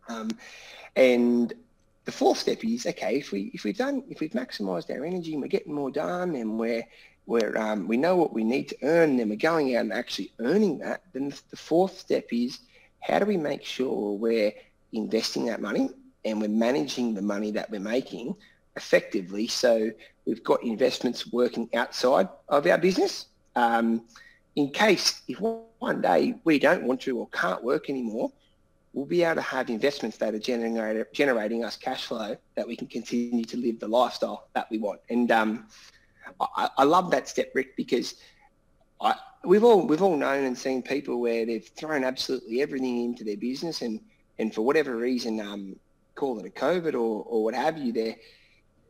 Um, 0.10 0.30
and 0.96 1.54
the 2.06 2.12
fourth 2.12 2.38
step 2.38 2.64
is 2.64 2.86
okay 2.86 3.18
if 3.18 3.32
we 3.32 3.52
if 3.54 3.64
we've 3.64 3.78
done 3.78 4.04
if 4.10 4.20
we've 4.20 4.32
maximised 4.32 4.90
our 4.90 5.06
energy 5.06 5.34
and 5.34 5.42
we're 5.42 5.50
getting 5.50 5.74
more 5.74 5.92
done 5.92 6.36
and 6.36 6.58
we're 6.58 6.84
we're 7.26 7.58
um, 7.58 7.88
we 7.88 7.98
know 7.98 8.16
what 8.16 8.34
we 8.34 8.44
need 8.44 8.70
to 8.70 8.78
earn 8.84 9.12
and 9.12 9.20
then 9.20 9.30
we're 9.30 9.36
going 9.36 9.76
out 9.76 9.82
and 9.82 9.94
actually 9.94 10.32
earning 10.40 10.80
that. 10.80 11.02
Then 11.14 11.34
the 11.50 11.58
fourth 11.58 12.00
step 12.00 12.28
is 12.32 12.60
how 13.02 13.20
do 13.20 13.26
we 13.26 13.38
make 13.38 13.64
sure 13.64 14.14
we're 14.18 14.54
investing 14.94 15.46
that 15.46 15.62
money 15.62 15.90
and 16.26 16.42
we're 16.42 16.50
managing 16.50 17.14
the 17.14 17.22
money 17.22 17.52
that 17.52 17.70
we're 17.70 17.80
making 17.80 18.36
effectively. 18.78 19.48
So 19.48 19.92
we've 20.26 20.44
got 20.44 20.64
investments 20.64 21.32
working 21.34 21.70
outside 21.74 22.30
of 22.48 22.66
our 22.66 22.78
business. 22.78 23.26
Um, 23.56 24.04
in 24.56 24.72
case 24.72 25.22
if 25.28 25.40
one 25.40 26.02
day 26.02 26.36
we 26.44 26.60
don't 26.60 26.84
want 26.84 27.02
to 27.02 27.18
or 27.18 27.28
can't 27.30 27.64
work 27.64 27.90
anymore, 27.90 28.32
we'll 28.94 29.06
be 29.06 29.24
able 29.24 29.36
to 29.36 29.42
have 29.42 29.70
investments 29.70 30.18
that 30.18 30.34
are 30.34 30.40
generating, 30.40 31.04
generating 31.14 31.64
us 31.64 31.76
cash 31.76 32.06
flow 32.06 32.36
that 32.56 32.68
we 32.68 32.76
can 32.76 32.88
continue 32.88 33.46
to 33.46 33.58
live 33.58 33.80
the 33.80 33.88
lifestyle 33.88 34.48
that 34.56 34.68
we 34.72 34.78
want. 34.78 35.00
And 35.10 35.30
um, 35.32 35.68
I, 36.40 36.70
I, 36.78 36.84
love 36.84 37.12
that 37.12 37.28
step, 37.28 37.52
Rick, 37.54 37.76
because 37.76 38.16
I, 39.00 39.14
we've 39.44 39.64
all 39.64 39.86
we've 39.86 40.02
all 40.02 40.18
known 40.18 40.46
and 40.46 40.58
seen 40.58 40.82
people 40.82 41.20
where 41.20 41.46
they've 41.46 41.68
thrown 41.68 42.04
absolutely 42.04 42.62
everything 42.62 43.06
into 43.06 43.24
their 43.24 43.38
business, 43.38 43.82
and 43.82 44.00
and 44.40 44.54
for 44.54 44.64
whatever 44.64 44.96
reason, 44.96 45.40
um, 45.40 45.76
call 46.16 46.40
it 46.40 46.46
a 46.46 46.50
COVID 46.50 46.94
or, 46.94 47.24
or 47.24 47.44
what 47.44 47.54
have 47.54 47.78
you, 47.78 47.94
there 47.94 48.16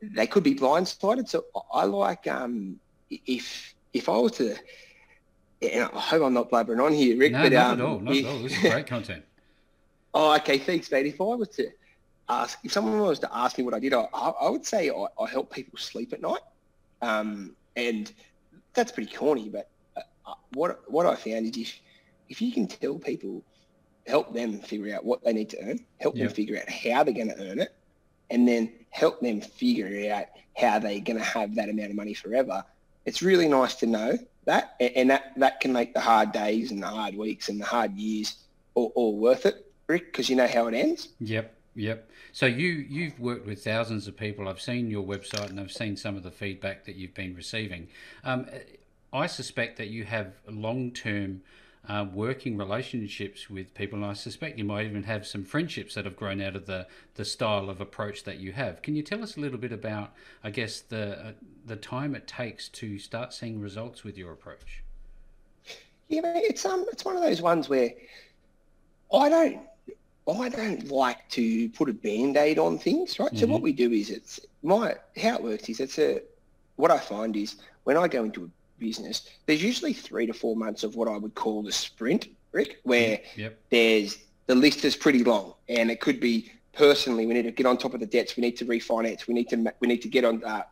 they 0.02 0.26
could 0.26 0.42
be 0.42 0.54
blindsided. 0.54 1.28
So 1.28 1.44
I 1.72 1.84
like 1.84 2.26
um, 2.26 2.78
if 3.10 3.74
if 3.92 4.08
I 4.08 4.16
was 4.16 4.32
to, 4.32 4.54
and 5.62 5.84
I 5.84 6.00
hope 6.00 6.22
I'm 6.22 6.34
not 6.34 6.50
blabbering 6.50 6.84
on 6.84 6.92
here, 6.92 7.16
Rick. 7.16 7.32
No, 7.32 7.42
but, 7.42 7.52
not 7.52 7.66
um, 7.66 7.80
at 7.80 7.86
all. 7.86 8.00
Not 8.00 8.14
if, 8.14 8.24
at 8.24 8.30
all. 8.30 8.42
This 8.42 8.52
is 8.52 8.58
great 8.60 8.86
content. 8.96 9.24
oh, 10.14 10.34
okay. 10.36 10.58
Thanks, 10.58 10.90
mate. 10.90 11.06
If 11.06 11.20
I 11.20 11.24
was 11.24 11.48
to 11.50 11.70
ask, 12.28 12.58
if 12.64 12.72
someone 12.72 12.98
was 13.00 13.18
to 13.20 13.36
ask 13.36 13.58
me 13.58 13.64
what 13.64 13.74
I 13.74 13.78
did, 13.78 13.94
I, 13.94 14.02
I 14.12 14.48
would 14.48 14.66
say 14.66 14.90
I, 14.90 15.06
I 15.20 15.28
help 15.28 15.52
people 15.52 15.78
sleep 15.78 16.12
at 16.12 16.20
night. 16.20 16.40
Um, 17.00 17.54
and 17.76 18.12
that's 18.74 18.92
pretty 18.92 19.12
corny, 19.14 19.48
but 19.48 19.70
uh, 19.96 20.34
what 20.54 20.82
what 20.90 21.06
I 21.06 21.14
found 21.14 21.46
is 21.46 21.56
if 21.56 21.80
if 22.28 22.42
you 22.42 22.52
can 22.52 22.66
tell 22.66 22.98
people, 22.98 23.42
help 24.06 24.34
them 24.34 24.60
figure 24.60 24.94
out 24.94 25.04
what 25.04 25.24
they 25.24 25.32
need 25.32 25.48
to 25.50 25.62
earn, 25.62 25.80
help 26.00 26.16
yep. 26.16 26.28
them 26.28 26.34
figure 26.34 26.58
out 26.58 26.68
how 26.68 27.04
they're 27.04 27.14
going 27.14 27.28
to 27.28 27.50
earn 27.50 27.60
it, 27.60 27.74
and 28.30 28.46
then 28.46 28.72
help 28.90 29.20
them 29.20 29.40
figure 29.40 30.12
out 30.12 30.26
how 30.56 30.78
they're 30.78 31.00
going 31.00 31.18
to 31.18 31.24
have 31.24 31.54
that 31.54 31.68
amount 31.68 31.90
of 31.90 31.96
money 31.96 32.14
forever. 32.14 32.64
It's 33.04 33.22
really 33.22 33.48
nice 33.48 33.74
to 33.76 33.86
know 33.86 34.18
that, 34.44 34.76
and 34.80 35.10
that, 35.10 35.32
that 35.36 35.60
can 35.60 35.72
make 35.72 35.94
the 35.94 36.00
hard 36.00 36.32
days 36.32 36.70
and 36.70 36.82
the 36.82 36.86
hard 36.86 37.14
weeks 37.14 37.48
and 37.48 37.60
the 37.60 37.64
hard 37.64 37.94
years 37.96 38.36
all, 38.74 38.92
all 38.94 39.16
worth 39.16 39.46
it, 39.46 39.70
Rick, 39.86 40.12
because 40.12 40.28
you 40.28 40.36
know 40.36 40.46
how 40.46 40.66
it 40.66 40.74
ends. 40.74 41.08
Yep, 41.20 41.54
yep. 41.74 42.10
So 42.32 42.46
you 42.46 42.68
you've 42.68 43.18
worked 43.18 43.46
with 43.46 43.64
thousands 43.64 44.06
of 44.06 44.16
people. 44.16 44.48
I've 44.48 44.60
seen 44.60 44.90
your 44.90 45.04
website 45.04 45.50
and 45.50 45.58
I've 45.58 45.72
seen 45.72 45.96
some 45.96 46.16
of 46.16 46.22
the 46.22 46.30
feedback 46.30 46.84
that 46.84 46.96
you've 46.96 47.14
been 47.14 47.34
receiving. 47.34 47.88
Um, 48.24 48.46
I 49.12 49.26
suspect 49.26 49.78
that 49.78 49.88
you 49.88 50.04
have 50.04 50.32
long 50.46 50.92
term 50.92 51.42
uh, 51.88 52.06
working 52.12 52.56
relationships 52.56 53.48
with 53.48 53.72
people, 53.74 53.98
and 53.98 54.06
I 54.06 54.12
suspect 54.12 54.58
you 54.58 54.64
might 54.64 54.86
even 54.86 55.04
have 55.04 55.26
some 55.26 55.44
friendships 55.44 55.94
that 55.94 56.04
have 56.04 56.16
grown 56.16 56.40
out 56.42 56.54
of 56.54 56.66
the, 56.66 56.86
the 57.14 57.24
style 57.24 57.70
of 57.70 57.80
approach 57.80 58.24
that 58.24 58.38
you 58.38 58.52
have. 58.52 58.82
Can 58.82 58.94
you 58.94 59.02
tell 59.02 59.22
us 59.22 59.36
a 59.36 59.40
little 59.40 59.58
bit 59.58 59.72
about, 59.72 60.12
I 60.44 60.50
guess, 60.50 60.80
the 60.80 61.18
uh, 61.18 61.32
the 61.64 61.76
time 61.76 62.14
it 62.14 62.26
takes 62.26 62.68
to 62.70 62.98
start 62.98 63.32
seeing 63.32 63.60
results 63.60 64.04
with 64.04 64.18
your 64.18 64.32
approach? 64.32 64.82
Yeah, 66.08 66.20
it's 66.36 66.64
um, 66.64 66.84
it's 66.92 67.04
one 67.04 67.16
of 67.16 67.22
those 67.22 67.40
ones 67.40 67.68
where 67.68 67.90
I 69.12 69.28
don't, 69.28 69.60
I 70.28 70.48
don't 70.50 70.90
like 70.90 71.28
to 71.30 71.68
put 71.70 71.88
a 71.88 71.94
band-aid 71.94 72.58
on 72.58 72.78
things, 72.78 73.18
right? 73.18 73.28
Mm-hmm. 73.28 73.38
So 73.38 73.46
what 73.46 73.56
mm-hmm. 73.56 73.64
we 73.64 73.72
do 73.72 73.92
is 73.92 74.10
it's 74.10 74.40
my 74.62 74.94
how 75.20 75.36
it 75.36 75.42
works 75.42 75.68
is 75.68 75.80
it's 75.80 75.98
a 75.98 76.20
what 76.76 76.90
I 76.90 76.98
find 76.98 77.34
is 77.36 77.56
when 77.84 77.96
I 77.96 78.08
go 78.08 78.24
into 78.24 78.44
a 78.44 78.48
business, 78.78 79.28
there's 79.46 79.62
usually 79.62 79.92
three 79.92 80.26
to 80.26 80.32
four 80.32 80.56
months 80.56 80.84
of 80.84 80.96
what 80.96 81.08
I 81.08 81.16
would 81.16 81.34
call 81.34 81.62
the 81.62 81.72
sprint, 81.72 82.28
Rick, 82.52 82.78
where 82.82 83.20
yep. 83.36 83.58
there's 83.70 84.18
the 84.46 84.54
list 84.54 84.84
is 84.84 84.96
pretty 84.96 85.24
long, 85.24 85.54
and 85.68 85.90
it 85.90 86.00
could 86.00 86.20
be 86.20 86.50
personally 86.72 87.26
we 87.26 87.34
need 87.34 87.42
to 87.42 87.50
get 87.50 87.66
on 87.66 87.76
top 87.76 87.94
of 87.94 88.00
the 88.00 88.06
debts, 88.06 88.36
we 88.36 88.40
need 88.40 88.56
to 88.56 88.64
refinance, 88.64 89.26
we 89.26 89.34
need 89.34 89.48
to 89.50 89.72
we 89.80 89.88
need 89.88 90.02
to 90.02 90.08
get 90.08 90.24
on 90.24 90.42
uh, 90.44 90.62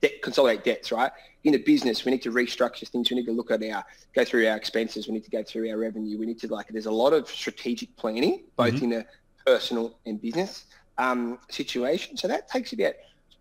debt, 0.00 0.22
consolidate 0.22 0.64
debts, 0.64 0.92
right? 0.92 1.10
In 1.44 1.52
the 1.52 1.58
business, 1.58 2.04
we 2.04 2.12
need 2.12 2.22
to 2.22 2.32
restructure 2.32 2.86
things. 2.88 3.10
We 3.10 3.16
need 3.16 3.26
to 3.26 3.32
look 3.32 3.50
at 3.50 3.62
our 3.62 3.84
go 4.14 4.24
through 4.24 4.46
our 4.48 4.56
expenses. 4.56 5.06
We 5.06 5.14
need 5.14 5.24
to 5.24 5.30
go 5.30 5.42
through 5.42 5.70
our 5.70 5.78
revenue. 5.78 6.18
We 6.18 6.26
need 6.26 6.40
to 6.40 6.48
like 6.48 6.68
there's 6.68 6.86
a 6.86 6.90
lot 6.90 7.12
of 7.12 7.28
strategic 7.28 7.94
planning 7.96 8.44
both 8.56 8.74
mm-hmm. 8.74 8.92
in 8.92 8.92
a 9.00 9.06
personal 9.46 9.98
and 10.04 10.20
business 10.20 10.66
um, 10.98 11.38
situation. 11.48 12.16
So 12.16 12.28
that 12.28 12.48
takes 12.48 12.72
about 12.72 12.94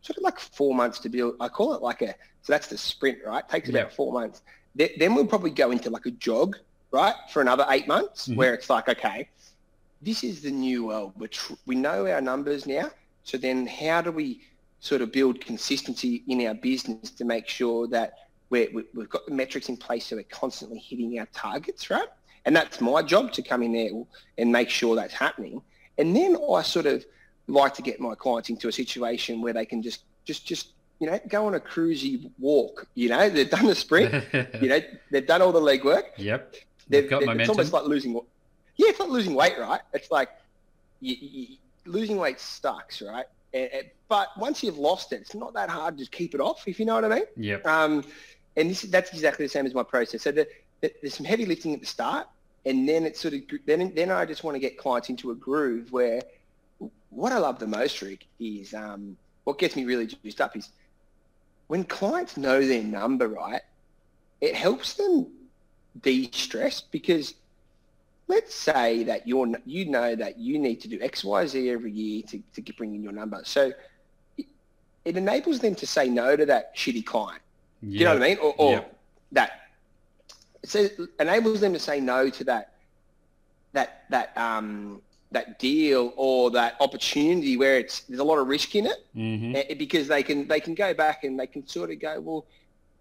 sort 0.08 0.17
of 0.17 0.24
like 0.24 0.39
four 0.39 0.74
months 0.74 1.00
to 1.00 1.10
build. 1.10 1.36
I 1.39 1.50
call 1.50 1.74
it 1.74 1.82
like 1.82 2.02
a 2.02 2.15
so 2.41 2.54
that's 2.54 2.67
the 2.67 2.78
sprint, 2.78 3.20
right? 3.26 3.43
It 3.43 3.52
takes 3.52 3.70
yeah. 3.70 3.82
about 3.82 3.93
four 3.93 4.13
months. 4.13 4.41
Then 4.76 5.15
we'll 5.15 5.28
probably 5.28 5.52
go 5.52 5.72
into 5.72 5.89
like 5.89 6.06
a 6.06 6.12
jog, 6.12 6.56
right, 6.91 7.15
for 7.32 7.41
another 7.41 7.65
eight 7.70 7.88
months, 7.88 8.28
mm-hmm. 8.28 8.38
where 8.38 8.54
it's 8.54 8.70
like, 8.70 8.88
okay, 8.88 9.28
this 10.02 10.24
is 10.24 10.41
the 10.41 10.52
new 10.52 10.86
world. 10.86 11.13
we 11.17 11.28
tr- 11.28 11.54
we 11.65 11.76
know 11.76 12.08
our 12.08 12.22
numbers 12.22 12.65
now. 12.65 12.89
So 13.24 13.38
then 13.38 13.67
how 13.67 14.02
do 14.02 14.12
we 14.12 14.41
sort 14.80 15.02
of 15.02 15.12
build 15.12 15.41
consistency 15.41 16.24
in 16.28 16.46
our 16.48 16.54
business 16.54 17.10
to 17.12 17.26
make 17.26 17.48
sure 17.48 17.88
that 17.88 18.13
we're, 18.50 18.70
we've 18.93 19.10
got 19.10 19.26
the 19.26 19.34
metrics 19.34 19.67
in 19.67 19.76
place 19.76 20.06
so 20.06 20.15
we're 20.15 20.24
constantly 20.24 20.80
hitting 20.80 21.20
our 21.20 21.28
targets, 21.34 21.89
right? 21.89 22.08
And 22.46 22.56
that's 22.56 22.80
my 22.80 23.02
job 23.02 23.34
to 23.34 23.41
come 23.41 23.62
in 23.62 23.74
there 23.74 23.89
and 24.38 24.52
make 24.52 24.70
sure 24.70 24.96
that's 24.96 25.13
happening. 25.13 25.62
And 25.98 26.15
then 26.15 26.38
I 26.50 26.62
sort 26.62 26.86
of 26.86 27.06
like 27.48 27.74
to 27.76 27.82
get 27.82 28.00
my 28.00 28.16
clients 28.16 28.50
into 28.50 28.68
a 28.68 28.72
situation 28.72 29.42
where 29.42 29.54
they 29.54 29.66
can 29.66 29.82
just 29.82 30.04
just 30.26 30.46
just 30.46 30.70
you 31.00 31.08
know, 31.08 31.20
go 31.28 31.46
on 31.46 31.56
a 31.56 31.60
cruisy 31.60 32.30
walk. 32.40 32.88
You 32.96 33.10
know, 33.10 33.30
they've 33.30 33.50
done 33.50 33.66
the 33.66 33.76
sprint. 33.76 34.24
you 34.62 34.70
know, 34.70 34.80
they've 35.12 35.26
done 35.26 35.42
all 35.42 35.52
the 35.52 35.62
leg 35.62 35.84
work. 35.84 36.14
Yep. 36.18 36.56
They've, 36.90 37.10
got 37.10 37.20
they've, 37.20 37.28
momentum. 37.28 37.42
It's 37.42 37.50
almost 37.50 37.74
like 37.74 37.84
losing. 37.84 38.14
Yeah, 38.14 38.90
it's 38.90 39.00
like 39.00 39.10
losing 39.10 39.36
weight, 39.36 39.60
right? 39.60 39.82
It's 39.94 40.12
like 40.12 40.30
you, 41.00 41.16
you, 41.20 41.58
losing 41.86 42.18
weight 42.18 42.40
sucks, 42.40 43.02
right? 43.02 43.26
And, 43.54 43.70
and, 43.72 43.88
but 44.08 44.30
once 44.38 44.64
you've 44.64 44.78
lost 44.78 45.14
it, 45.14 45.22
it's 45.22 45.36
not 45.36 45.54
that 45.54 45.70
hard 45.70 45.98
to 45.98 46.06
keep 46.06 46.34
it 46.34 46.42
off, 46.42 46.68
if 46.68 46.80
you 46.80 46.86
know 46.86 46.96
what 46.96 47.06
I 47.06 47.10
mean. 47.10 47.26
Yep. 47.36 47.68
Um, 47.68 48.04
and 48.56 48.72
this 48.72 48.82
that's 48.84 49.12
exactly 49.14 49.46
the 49.46 49.50
same 49.50 49.66
as 49.66 49.74
my 49.74 49.84
process. 49.84 50.24
So 50.24 50.32
the, 50.32 50.48
the, 50.82 50.92
there's 51.02 51.16
some 51.16 51.26
heavy 51.26 51.46
lifting 51.46 51.74
at 51.74 51.80
the 51.80 51.86
start, 51.86 52.28
and 52.66 52.90
then 52.90 53.06
it's 53.06 53.20
sort 53.20 53.36
of 53.36 53.42
then 53.66 53.94
then 53.96 54.10
I 54.10 54.26
just 54.26 54.44
want 54.44 54.56
to 54.56 54.60
get 54.60 54.78
clients 54.78 55.10
into 55.10 55.30
a 55.30 55.36
groove 55.36 55.92
where 55.92 56.22
what 57.10 57.32
I 57.32 57.38
love 57.38 57.60
the 57.60 57.67
most, 57.67 58.02
Rick, 58.02 58.26
is 58.39 58.74
um, 58.74 59.17
what 59.43 59.58
gets 59.58 59.76
me 59.76 59.86
really 59.86 60.08
juiced 60.08 60.41
up 60.41 60.56
is 60.56 60.70
when 61.67 61.84
clients 61.84 62.38
know 62.38 62.65
their 62.65 62.84
number 62.84 63.28
right, 63.28 63.62
it 64.41 64.56
helps 64.56 64.96
them 64.96 65.28
de-stress 66.02 66.82
because 66.82 67.34
let's 68.28 68.54
say 68.54 69.04
that 69.04 69.28
you're 69.28 69.48
you 69.65 69.86
know 69.86 70.15
that 70.15 70.38
you 70.38 70.60
need 70.60 70.82
to 70.82 70.88
do 70.88 71.00
X, 71.02 71.24
Y, 71.24 71.48
Z 71.48 71.70
every 71.70 71.91
year 71.91 72.24
to, 72.28 72.41
to 72.62 72.74
bring 72.74 72.93
in 72.93 73.04
your 73.04 73.13
number. 73.13 73.41
So 73.43 73.72
it, 74.38 74.46
it 75.06 75.17
enables 75.17 75.60
them 75.60 75.76
to 75.76 75.88
say 75.88 76.10
no 76.10 76.36
to 76.36 76.46
that 76.46 76.76
shitty 76.76 77.06
client. 77.06 77.41
Yep. 77.82 78.00
You 78.00 78.06
know 78.06 78.13
what 78.13 78.24
I 78.24 78.28
mean? 78.28 78.38
Or, 78.39 78.54
or 78.58 78.72
yep. 78.72 79.00
that 79.32 79.52
it 80.74 81.00
enables 81.20 81.62
them 81.62 81.74
to 81.74 81.80
say 81.80 82.00
no 82.00 82.30
to 82.30 82.43
that 82.46 82.74
that 83.74 84.04
that 84.10 84.38
um 84.38 85.02
that 85.32 85.60
deal 85.60 86.13
or 86.16 86.50
that 86.52 86.76
opportunity 86.80 87.58
where 87.58 87.78
it's 87.78 88.02
there's 88.02 88.20
a 88.20 88.24
lot 88.24 88.38
of 88.38 88.48
risk 88.48 88.76
in 88.76 88.86
it 88.86 89.06
mm-hmm. 89.16 89.56
Eh, 89.56 89.74
because 89.74 90.08
they 90.08 90.24
can 90.24 90.48
they 90.48 90.60
can 90.60 90.74
go 90.74 90.94
back 90.94 91.24
and 91.24 91.40
they 91.40 91.48
can 91.48 91.68
sort 91.68 91.92
of 91.92 92.00
go 92.00 92.20
well 92.20 92.46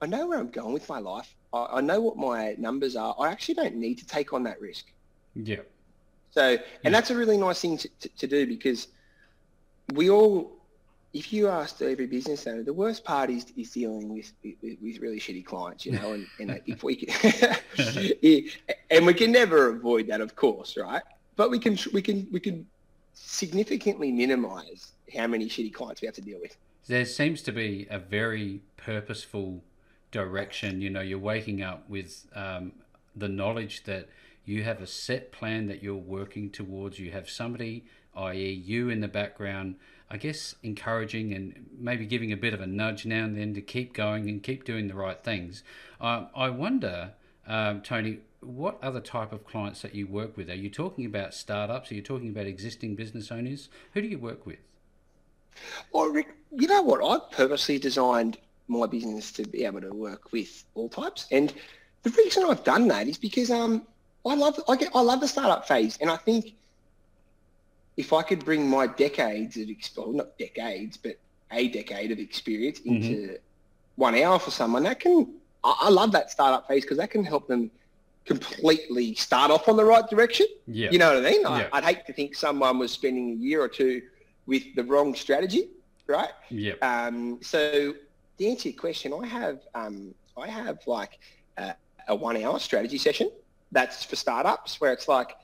I 0.01 0.07
know 0.07 0.27
where 0.27 0.39
I'm 0.39 0.51
going 0.51 0.73
with 0.73 0.89
my 0.89 0.99
life 0.99 1.35
I, 1.53 1.67
I 1.75 1.81
know 1.81 2.01
what 2.01 2.17
my 2.17 2.55
numbers 2.59 2.97
are 2.97 3.15
I 3.19 3.31
actually 3.31 3.55
don't 3.55 3.77
need 3.77 3.97
to 3.99 4.07
take 4.07 4.33
on 4.33 4.43
that 4.45 4.61
risk 4.61 4.87
yeah 5.35 5.61
so 6.31 6.43
and 6.43 6.61
yeah. 6.83 6.91
that's 6.91 7.11
a 7.11 7.17
really 7.17 7.39
nice 7.39 7.61
thing 7.61 7.79
to, 7.79 7.89
to, 8.01 8.09
to 8.09 8.27
do 8.27 8.47
because 8.47 8.89
we 9.95 10.11
all 10.11 10.57
if 11.17 11.33
you 11.33 11.49
ask 11.49 11.81
every 11.81 12.07
business 12.07 12.47
owner, 12.47 12.63
the 12.63 12.73
worst 12.73 13.03
part 13.03 13.31
is, 13.31 13.47
is 13.57 13.71
dealing 13.71 14.13
with, 14.13 14.33
with, 14.43 14.77
with 14.83 14.99
really 14.99 15.19
shitty 15.19 15.47
clients, 15.47 15.87
you 15.87 15.93
know, 15.93 16.13
and, 16.13 16.27
and 16.39 16.61
if 16.67 16.83
we 16.83 16.97
can, 16.97 17.57
and 18.91 19.07
we 19.07 19.15
can 19.15 19.33
never 19.33 19.71
avoid 19.71 20.09
that, 20.09 20.21
of 20.21 20.37
course, 20.37 20.77
right? 20.77 21.03
But 21.37 21.51
we 21.51 21.59
can, 21.59 21.79
we 21.93 22.03
can, 22.03 22.27
we 22.33 22.41
can 22.41 22.67
significantly 23.15 24.11
minimize 24.13 24.93
how 25.15 25.27
many 25.27 25.47
shitty 25.47 25.73
clients 25.73 26.01
we 26.01 26.07
have 26.07 26.15
to 26.17 26.23
deal 26.23 26.41
with. 26.41 26.57
There 26.87 27.05
seems 27.05 27.43
to 27.43 27.53
be 27.53 27.87
a 27.91 27.99
very 27.99 28.63
purposeful 28.77 29.63
direction. 30.11 30.81
You 30.81 30.91
know, 30.91 31.01
you're 31.01 31.19
waking 31.19 31.63
up 31.63 31.89
with 31.89 32.27
um, 32.35 32.73
the 33.15 33.29
knowledge 33.29 33.85
that 33.85 34.09
you 34.45 34.63
have 34.65 34.81
a 34.81 34.87
set 34.87 35.33
plan 35.33 35.67
that 35.67 35.83
you're 35.83 35.95
working 35.95 36.51
towards. 36.51 36.99
You 36.99 37.11
have 37.11 37.29
somebody, 37.29 37.85
i.e., 38.15 38.51
you 38.53 38.89
in 38.89 39.01
the 39.01 39.09
background 39.09 39.77
I 40.09 40.19
guess, 40.19 40.55
encouraging 40.63 41.35
and 41.35 41.67
maybe 41.77 42.07
giving 42.07 42.33
a 42.33 42.37
bit 42.37 42.55
of 42.55 42.61
a 42.61 42.67
nudge 42.67 43.07
now 43.07 43.25
and 43.25 43.37
then 43.37 43.55
to 43.55 43.61
keep 43.61 43.93
going 43.93 44.29
and 44.29 44.43
keep 44.43 44.65
doing 44.65 44.87
the 44.87 44.95
right 44.95 45.23
things. 45.23 45.65
Um, 46.01 46.29
I 46.35 46.49
wonder, 46.51 47.13
um, 47.47 47.81
Tony, 47.83 48.19
what 48.47 48.79
other 48.83 49.01
type 49.01 49.33
of 49.33 49.47
clients 49.47 49.83
that 49.83 49.95
you 49.95 50.07
work 50.07 50.37
with? 50.37 50.49
Are 50.51 50.55
you 50.55 50.71
talking 50.71 51.05
about 51.07 51.35
startups? 51.35 51.91
Are 51.91 51.95
you 51.95 52.03
talking 52.03 52.29
about 52.29 52.47
existing 52.47 52.95
business 52.95 53.31
owners? 53.31 53.69
Who 53.93 54.03
do 54.03 54.09
you 54.09 54.19
work 54.19 54.47
with? 54.47 54.59
Well, 55.93 56.09
Rick, 56.09 56.29
you 56.53 56.69
know 56.69 56.83
what? 56.83 57.03
I've 57.03 57.31
purposely 57.31 57.79
designed 57.79 58.39
my 58.69 58.87
business 58.87 59.33
to 59.33 59.45
be 59.45 59.65
able 59.65 59.81
to 59.81 59.91
work 59.91 60.33
with 60.33 60.65
all 60.75 60.89
types, 60.89 61.27
and 61.31 61.53
the 62.03 62.11
reason 62.11 62.45
I've 62.45 62.65
done 62.65 62.89
that 62.89 63.09
is 63.09 63.17
because 63.17 63.51
um, 63.51 63.87
I 64.25 64.35
love 64.35 64.61
I 64.69 64.77
get 64.77 64.91
I 64.95 65.01
love 65.01 65.21
the 65.21 65.29
startup 65.29 65.67
phase, 65.67 65.99
and 66.01 66.11
I 66.11 66.17
think 66.17 66.55
if 67.97 68.13
I 68.13 68.23
could 68.23 68.45
bring 68.45 68.69
my 68.69 68.87
decades 68.87 69.57
of 69.57 69.69
well, 69.97 70.13
not 70.13 70.39
decades, 70.39 70.97
but 70.97 71.19
a 71.53 71.69
decade 71.69 72.11
of 72.13 72.19
experience 72.19 72.81
mm-hmm. 72.81 72.95
into 72.97 73.09
mm-hmm. 73.09 73.35
one 73.97 74.15
hour 74.17 74.39
for 74.39 74.51
someone, 74.51 74.83
that 74.83 75.01
can 75.01 75.35
I, 75.65 75.77
I 75.83 75.91
love 75.91 76.13
that 76.13 76.31
startup 76.31 76.69
phase 76.69 76.83
because 76.83 76.99
that 76.99 77.11
can 77.11 77.25
help 77.25 77.49
them 77.49 77.71
completely 78.27 79.15
start 79.15 79.51
off 79.51 79.69
on 79.69 79.77
the 79.77 79.85
right 79.85 80.07
direction. 80.09 80.47
Yeah. 80.67 80.91
You 80.91 80.99
know 80.99 81.15
what 81.15 81.27
I 81.27 81.31
mean? 81.31 81.47
I, 81.47 81.69
would 81.73 81.85
hate 81.85 82.07
to 82.07 82.13
think 82.13 82.35
someone 82.35 82.79
was 82.79 82.93
spending 82.93 83.31
a 83.31 83.35
year 83.35 83.63
or 83.63 83.69
two 83.69 84.03
with 84.47 84.63
the 84.75 84.85
wrong 84.85 85.15
strategy, 85.15 85.69
right? 86.07 86.31
Yeah. 86.51 86.75
Um, 86.83 87.39
so 87.41 87.95
to 88.39 88.47
answer 88.47 88.65
to 88.65 88.71
your 88.71 88.81
question, 88.81 89.13
I 89.13 89.27
have 89.27 89.61
um, 89.75 90.15
I 90.37 90.49
have 90.49 90.79
like 90.87 91.19
a, 91.57 91.75
a 92.09 92.15
one 92.15 92.37
hour 92.37 92.59
strategy 92.59 92.99
session 92.99 93.31
that's 93.73 94.05
for 94.05 94.17
startups 94.17 94.81
where 94.81 94.93
it's 94.93 95.09
like 95.09 95.35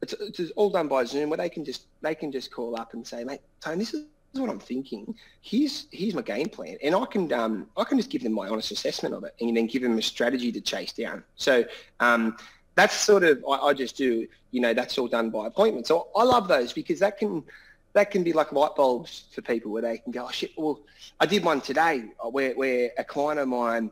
it's, 0.00 0.14
it's 0.14 0.50
all 0.56 0.70
done 0.70 0.88
by 0.88 1.04
Zoom 1.04 1.30
where 1.30 1.36
they 1.36 1.48
can 1.48 1.64
just 1.64 1.86
they 2.00 2.14
can 2.14 2.32
just 2.32 2.50
call 2.50 2.78
up 2.78 2.94
and 2.94 3.06
say, 3.06 3.24
mate, 3.24 3.40
Tony, 3.60 3.78
this 3.78 3.94
is 3.94 4.04
what 4.40 4.50
I'm 4.50 4.58
thinking. 4.58 5.14
Here's 5.40 5.86
here's 5.90 6.14
my 6.14 6.22
game 6.22 6.48
plan, 6.48 6.76
and 6.82 6.94
I 6.94 7.04
can 7.06 7.32
um, 7.32 7.66
I 7.76 7.84
can 7.84 7.98
just 7.98 8.10
give 8.10 8.22
them 8.22 8.32
my 8.32 8.48
honest 8.48 8.70
assessment 8.70 9.14
of 9.14 9.24
it, 9.24 9.34
and 9.40 9.56
then 9.56 9.66
give 9.66 9.82
them 9.82 9.98
a 9.98 10.02
strategy 10.02 10.50
to 10.52 10.60
chase 10.60 10.92
down. 10.92 11.22
So 11.36 11.64
um, 12.00 12.36
that's 12.74 12.94
sort 12.94 13.24
of 13.24 13.44
I, 13.48 13.56
I, 13.56 13.74
just 13.74 13.96
do. 13.96 14.26
You 14.50 14.60
know, 14.60 14.74
that's 14.74 14.98
all 14.98 15.08
done 15.08 15.30
by 15.30 15.46
appointment. 15.46 15.86
So 15.86 16.08
I 16.16 16.24
love 16.24 16.48
those 16.48 16.72
because 16.72 16.98
that 17.00 17.18
can 17.18 17.44
that 17.92 18.10
can 18.10 18.22
be 18.22 18.32
like 18.32 18.52
light 18.52 18.74
bulbs 18.74 19.24
for 19.32 19.42
people 19.42 19.70
where 19.70 19.82
they 19.82 19.98
can 19.98 20.12
go, 20.12 20.26
oh 20.26 20.30
shit. 20.30 20.52
Well, 20.56 20.80
I 21.20 21.26
did 21.26 21.44
one 21.44 21.60
today 21.60 22.04
where 22.22 22.54
where 22.54 22.90
a 22.98 23.04
client 23.04 23.40
of 23.40 23.48
mine 23.48 23.90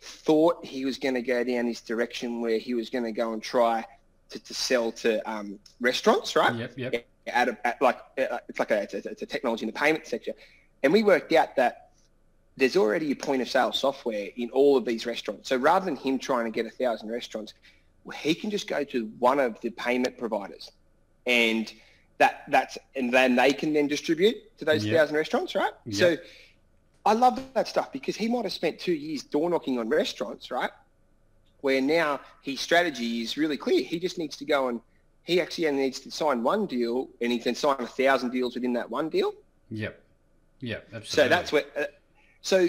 thought 0.00 0.64
he 0.64 0.84
was 0.84 0.98
going 0.98 1.14
to 1.14 1.22
go 1.22 1.42
down 1.44 1.66
this 1.66 1.80
direction 1.80 2.40
where 2.40 2.58
he 2.58 2.74
was 2.74 2.90
going 2.90 3.04
to 3.04 3.12
go 3.12 3.32
and 3.32 3.42
try 3.42 3.84
to, 4.30 4.38
to 4.38 4.54
sell 4.54 4.92
to 4.92 5.30
um, 5.30 5.58
restaurants, 5.80 6.36
right? 6.36 6.54
Yep, 6.54 6.72
yep. 6.76 7.06
At, 7.26 7.48
a, 7.48 7.66
at 7.66 7.80
like 7.80 7.98
uh, 8.18 8.38
it's 8.48 8.58
like 8.58 8.70
a, 8.70 8.82
it's 8.82 8.94
a, 8.94 9.08
it's 9.08 9.22
a 9.22 9.26
technology 9.26 9.62
in 9.62 9.68
the 9.68 9.78
payment 9.78 10.06
sector, 10.06 10.32
and 10.82 10.92
we 10.92 11.02
worked 11.02 11.32
out 11.32 11.56
that 11.56 11.90
there's 12.56 12.76
already 12.76 13.12
a 13.12 13.16
point 13.16 13.40
of 13.40 13.48
sale 13.48 13.72
software 13.72 14.28
in 14.36 14.50
all 14.50 14.76
of 14.76 14.84
these 14.84 15.06
restaurants. 15.06 15.48
So 15.48 15.56
rather 15.56 15.86
than 15.86 15.96
him 15.96 16.18
trying 16.18 16.44
to 16.44 16.50
get 16.50 16.66
a 16.66 16.70
thousand 16.70 17.10
restaurants, 17.10 17.54
he 18.14 18.34
can 18.34 18.50
just 18.50 18.68
go 18.68 18.84
to 18.84 19.06
one 19.18 19.40
of 19.40 19.58
the 19.62 19.70
payment 19.70 20.18
providers, 20.18 20.70
and 21.26 21.72
that 22.18 22.44
that's 22.48 22.76
and 22.94 23.12
then 23.12 23.36
they 23.36 23.52
can 23.52 23.72
then 23.72 23.86
distribute 23.86 24.36
to 24.58 24.66
those 24.66 24.84
yep. 24.84 24.98
thousand 24.98 25.16
restaurants, 25.16 25.54
right? 25.54 25.72
Yep. 25.86 25.94
So 25.96 26.16
I 27.06 27.14
love 27.14 27.42
that 27.54 27.68
stuff 27.68 27.90
because 27.90 28.16
he 28.16 28.28
might 28.28 28.44
have 28.44 28.52
spent 28.52 28.78
two 28.78 28.92
years 28.92 29.22
door 29.22 29.48
knocking 29.48 29.78
on 29.78 29.88
restaurants, 29.88 30.50
right? 30.50 30.70
where 31.64 31.80
now 31.80 32.20
his 32.42 32.60
strategy 32.60 33.22
is 33.22 33.38
really 33.38 33.56
clear. 33.56 33.82
He 33.82 33.98
just 33.98 34.18
needs 34.18 34.36
to 34.36 34.44
go 34.44 34.68
and 34.68 34.82
he 35.24 35.40
actually 35.40 35.66
only 35.68 35.82
needs 35.82 36.00
to 36.00 36.10
sign 36.10 36.42
one 36.42 36.66
deal 36.66 37.08
and 37.20 37.32
he 37.32 37.38
can 37.38 37.54
sign 37.54 37.76
a 37.80 37.86
thousand 37.86 38.30
deals 38.30 38.54
within 38.54 38.72
that 38.74 38.88
one 38.88 39.08
deal. 39.08 39.32
Yep. 39.70 40.00
Yep. 40.60 40.88
Absolutely. 40.94 41.08
So 41.08 41.28
that's 41.28 41.52
where, 41.52 41.64
uh, 41.76 41.84
so, 42.40 42.68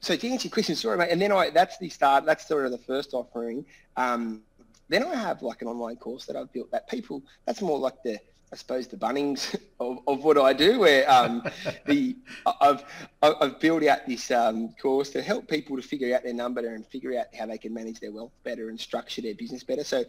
so 0.00 0.16
to 0.16 0.28
answer 0.28 0.46
your 0.46 0.52
question, 0.52 0.74
sorry, 0.76 0.96
mate, 0.96 1.10
and 1.10 1.20
then 1.20 1.32
I, 1.32 1.50
that's 1.50 1.78
the 1.78 1.88
start, 1.88 2.24
that's 2.24 2.46
sort 2.46 2.64
of 2.64 2.72
the 2.72 2.78
first 2.78 3.14
offering. 3.14 3.64
Um, 3.96 4.42
then 4.88 5.04
I 5.04 5.14
have 5.14 5.42
like 5.42 5.62
an 5.62 5.68
online 5.68 5.96
course 5.96 6.24
that 6.26 6.36
I've 6.36 6.52
built 6.52 6.70
that 6.70 6.88
people, 6.88 7.22
that's 7.46 7.62
more 7.62 7.78
like 7.78 8.02
the, 8.02 8.18
I 8.52 8.56
suppose 8.56 8.86
the 8.86 8.96
Bunnings 8.96 9.56
of, 9.80 9.98
of 10.06 10.22
what 10.22 10.36
I 10.36 10.52
do, 10.52 10.80
where 10.80 11.10
um, 11.10 11.42
the 11.86 12.16
I've 12.60 12.84
I've 13.22 13.58
built 13.58 13.84
out 13.84 14.06
this 14.06 14.30
um, 14.30 14.74
course 14.80 15.10
to 15.10 15.22
help 15.22 15.48
people 15.48 15.76
to 15.76 15.82
figure 15.82 16.14
out 16.14 16.22
their 16.22 16.34
number 16.34 16.60
and 16.60 16.86
figure 16.86 17.18
out 17.18 17.26
how 17.34 17.46
they 17.46 17.58
can 17.58 17.72
manage 17.72 18.00
their 18.00 18.12
wealth 18.12 18.32
better 18.44 18.68
and 18.68 18.78
structure 18.78 19.22
their 19.22 19.34
business 19.34 19.64
better. 19.64 19.84
So 19.84 20.04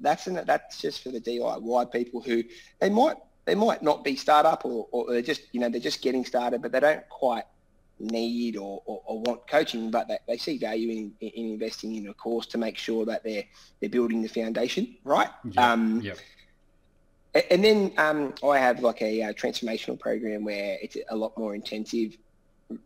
that's 0.00 0.26
an, 0.26 0.40
that's 0.46 0.80
just 0.80 1.02
for 1.02 1.10
the 1.10 1.20
DIY 1.20 1.92
people 1.92 2.20
who 2.20 2.42
they 2.80 2.90
might 2.90 3.16
they 3.44 3.54
might 3.54 3.82
not 3.82 4.02
be 4.02 4.16
startup 4.16 4.64
or, 4.64 4.88
or 4.90 5.12
they're 5.12 5.22
just 5.22 5.42
you 5.52 5.60
know 5.60 5.68
they're 5.68 5.80
just 5.80 6.02
getting 6.02 6.24
started, 6.24 6.62
but 6.62 6.72
they 6.72 6.80
don't 6.80 7.08
quite 7.08 7.44
need 7.98 8.56
or, 8.56 8.82
or, 8.84 9.00
or 9.06 9.20
want 9.20 9.46
coaching, 9.46 9.90
but 9.90 10.06
they, 10.06 10.18
they 10.28 10.36
see 10.36 10.58
value 10.58 10.90
in, 10.90 11.12
in 11.20 11.52
investing 11.52 11.94
in 11.94 12.08
a 12.08 12.14
course 12.14 12.46
to 12.46 12.58
make 12.58 12.76
sure 12.76 13.06
that 13.06 13.22
they're 13.24 13.44
they're 13.80 13.88
building 13.90 14.22
the 14.22 14.28
foundation 14.28 14.96
right. 15.04 15.30
Um, 15.56 16.00
yeah. 16.02 16.14
And 17.50 17.64
then 17.64 17.92
um, 17.98 18.34
I 18.44 18.58
have 18.58 18.82
like 18.82 19.02
a, 19.02 19.20
a, 19.20 19.28
uh, 19.28 19.32
transformational 19.32 19.98
program 19.98 20.44
where 20.44 20.78
it's 20.80 20.96
a 21.10 21.16
lot 21.16 21.36
more 21.36 21.54
intensive, 21.54 22.16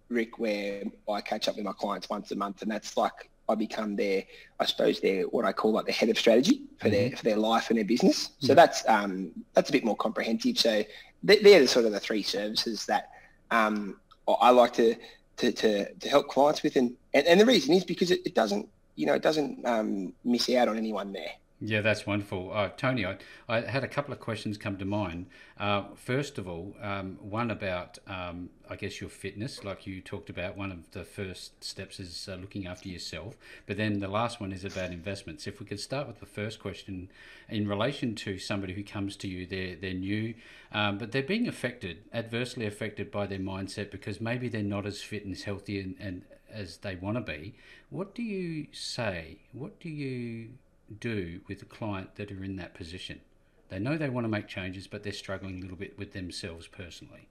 Rick, 0.08 0.38
where 0.38 0.82
I 1.08 1.20
catch 1.20 1.48
up 1.48 1.56
with 1.56 1.64
my 1.64 1.72
clients 1.72 2.08
once 2.08 2.30
a 2.32 2.36
month, 2.36 2.62
and 2.62 2.70
that's 2.70 2.96
like 2.96 3.30
I 3.48 3.54
become 3.54 3.96
their, 3.96 4.24
I 4.58 4.64
suppose 4.64 5.00
they're 5.00 5.24
what 5.24 5.44
I 5.44 5.52
call 5.52 5.72
like 5.72 5.86
the 5.86 5.92
head 5.92 6.08
of 6.08 6.18
strategy 6.18 6.62
for 6.78 6.88
mm-hmm. 6.88 6.92
their 6.92 7.16
for 7.16 7.22
their 7.24 7.36
life 7.36 7.70
and 7.70 7.78
their 7.78 7.84
business. 7.84 8.30
So 8.38 8.54
that's 8.54 8.86
um, 8.88 9.32
that's 9.54 9.68
a 9.70 9.72
bit 9.72 9.84
more 9.84 9.96
comprehensive. 9.96 10.58
So 10.58 10.84
they're 11.22 11.60
the 11.60 11.66
sort 11.66 11.86
of 11.86 11.92
the 11.92 12.00
three 12.00 12.22
services 12.22 12.86
that 12.86 13.10
um, 13.50 14.00
I 14.40 14.50
like 14.50 14.72
to, 14.74 14.94
to, 15.38 15.52
to, 15.52 15.92
to, 15.92 16.08
help 16.08 16.28
clients 16.28 16.62
with, 16.62 16.76
and, 16.76 16.96
and, 17.12 17.26
and 17.26 17.40
the 17.40 17.44
reason 17.44 17.74
is 17.74 17.84
because 17.84 18.10
it, 18.10 18.20
it 18.24 18.34
doesn't 18.34 18.68
you 18.96 19.06
know 19.06 19.14
it 19.14 19.22
doesn't 19.22 19.64
um, 19.66 20.12
miss 20.24 20.48
out 20.50 20.68
on 20.68 20.76
anyone 20.76 21.12
there. 21.12 21.32
Yeah, 21.62 21.82
that's 21.82 22.06
wonderful. 22.06 22.50
Uh, 22.54 22.70
Tony, 22.70 23.04
I, 23.04 23.18
I, 23.46 23.60
had 23.60 23.84
a 23.84 23.88
couple 23.88 24.14
of 24.14 24.20
questions 24.20 24.56
come 24.56 24.78
to 24.78 24.86
mind. 24.86 25.26
Uh, 25.58 25.84
first 25.94 26.38
of 26.38 26.48
all, 26.48 26.74
um, 26.80 27.18
one 27.20 27.50
about, 27.50 27.98
um, 28.06 28.48
I 28.70 28.76
guess, 28.76 28.98
your 28.98 29.10
fitness, 29.10 29.62
like 29.62 29.86
you 29.86 30.00
talked 30.00 30.30
about. 30.30 30.56
One 30.56 30.72
of 30.72 30.90
the 30.92 31.04
first 31.04 31.62
steps 31.62 32.00
is 32.00 32.30
uh, 32.32 32.36
looking 32.36 32.66
after 32.66 32.88
yourself. 32.88 33.36
But 33.66 33.76
then 33.76 34.00
the 34.00 34.08
last 34.08 34.40
one 34.40 34.52
is 34.52 34.64
about 34.64 34.90
investments. 34.90 35.46
If 35.46 35.60
we 35.60 35.66
could 35.66 35.80
start 35.80 36.06
with 36.06 36.18
the 36.18 36.24
first 36.24 36.60
question 36.60 37.10
in 37.50 37.68
relation 37.68 38.14
to 38.14 38.38
somebody 38.38 38.72
who 38.72 38.82
comes 38.82 39.14
to 39.16 39.28
you, 39.28 39.44
they're, 39.44 39.76
they're 39.76 39.92
new, 39.92 40.32
um, 40.72 40.96
but 40.96 41.12
they're 41.12 41.22
being 41.22 41.46
affected, 41.46 41.98
adversely 42.14 42.64
affected 42.64 43.10
by 43.10 43.26
their 43.26 43.38
mindset 43.38 43.90
because 43.90 44.18
maybe 44.18 44.48
they're 44.48 44.62
not 44.62 44.86
as 44.86 45.02
fit 45.02 45.26
and 45.26 45.34
as 45.34 45.42
healthy 45.42 45.78
and, 45.78 45.96
and 46.00 46.22
as 46.50 46.78
they 46.78 46.96
want 46.96 47.18
to 47.18 47.20
be. 47.20 47.54
What 47.90 48.14
do 48.14 48.22
you 48.22 48.68
say? 48.72 49.40
What 49.52 49.78
do 49.78 49.90
you 49.90 50.52
do 50.98 51.40
with 51.48 51.62
a 51.62 51.66
client 51.66 52.16
that 52.16 52.30
are 52.32 52.44
in 52.44 52.56
that 52.56 52.74
position? 52.74 53.20
They 53.68 53.78
know 53.78 53.96
they 53.96 54.08
want 54.08 54.24
to 54.24 54.28
make 54.28 54.48
changes, 54.48 54.86
but 54.86 55.02
they're 55.02 55.12
struggling 55.12 55.58
a 55.58 55.62
little 55.62 55.76
bit 55.76 55.96
with 55.98 56.12
themselves 56.12 56.66
personally. 56.66 57.28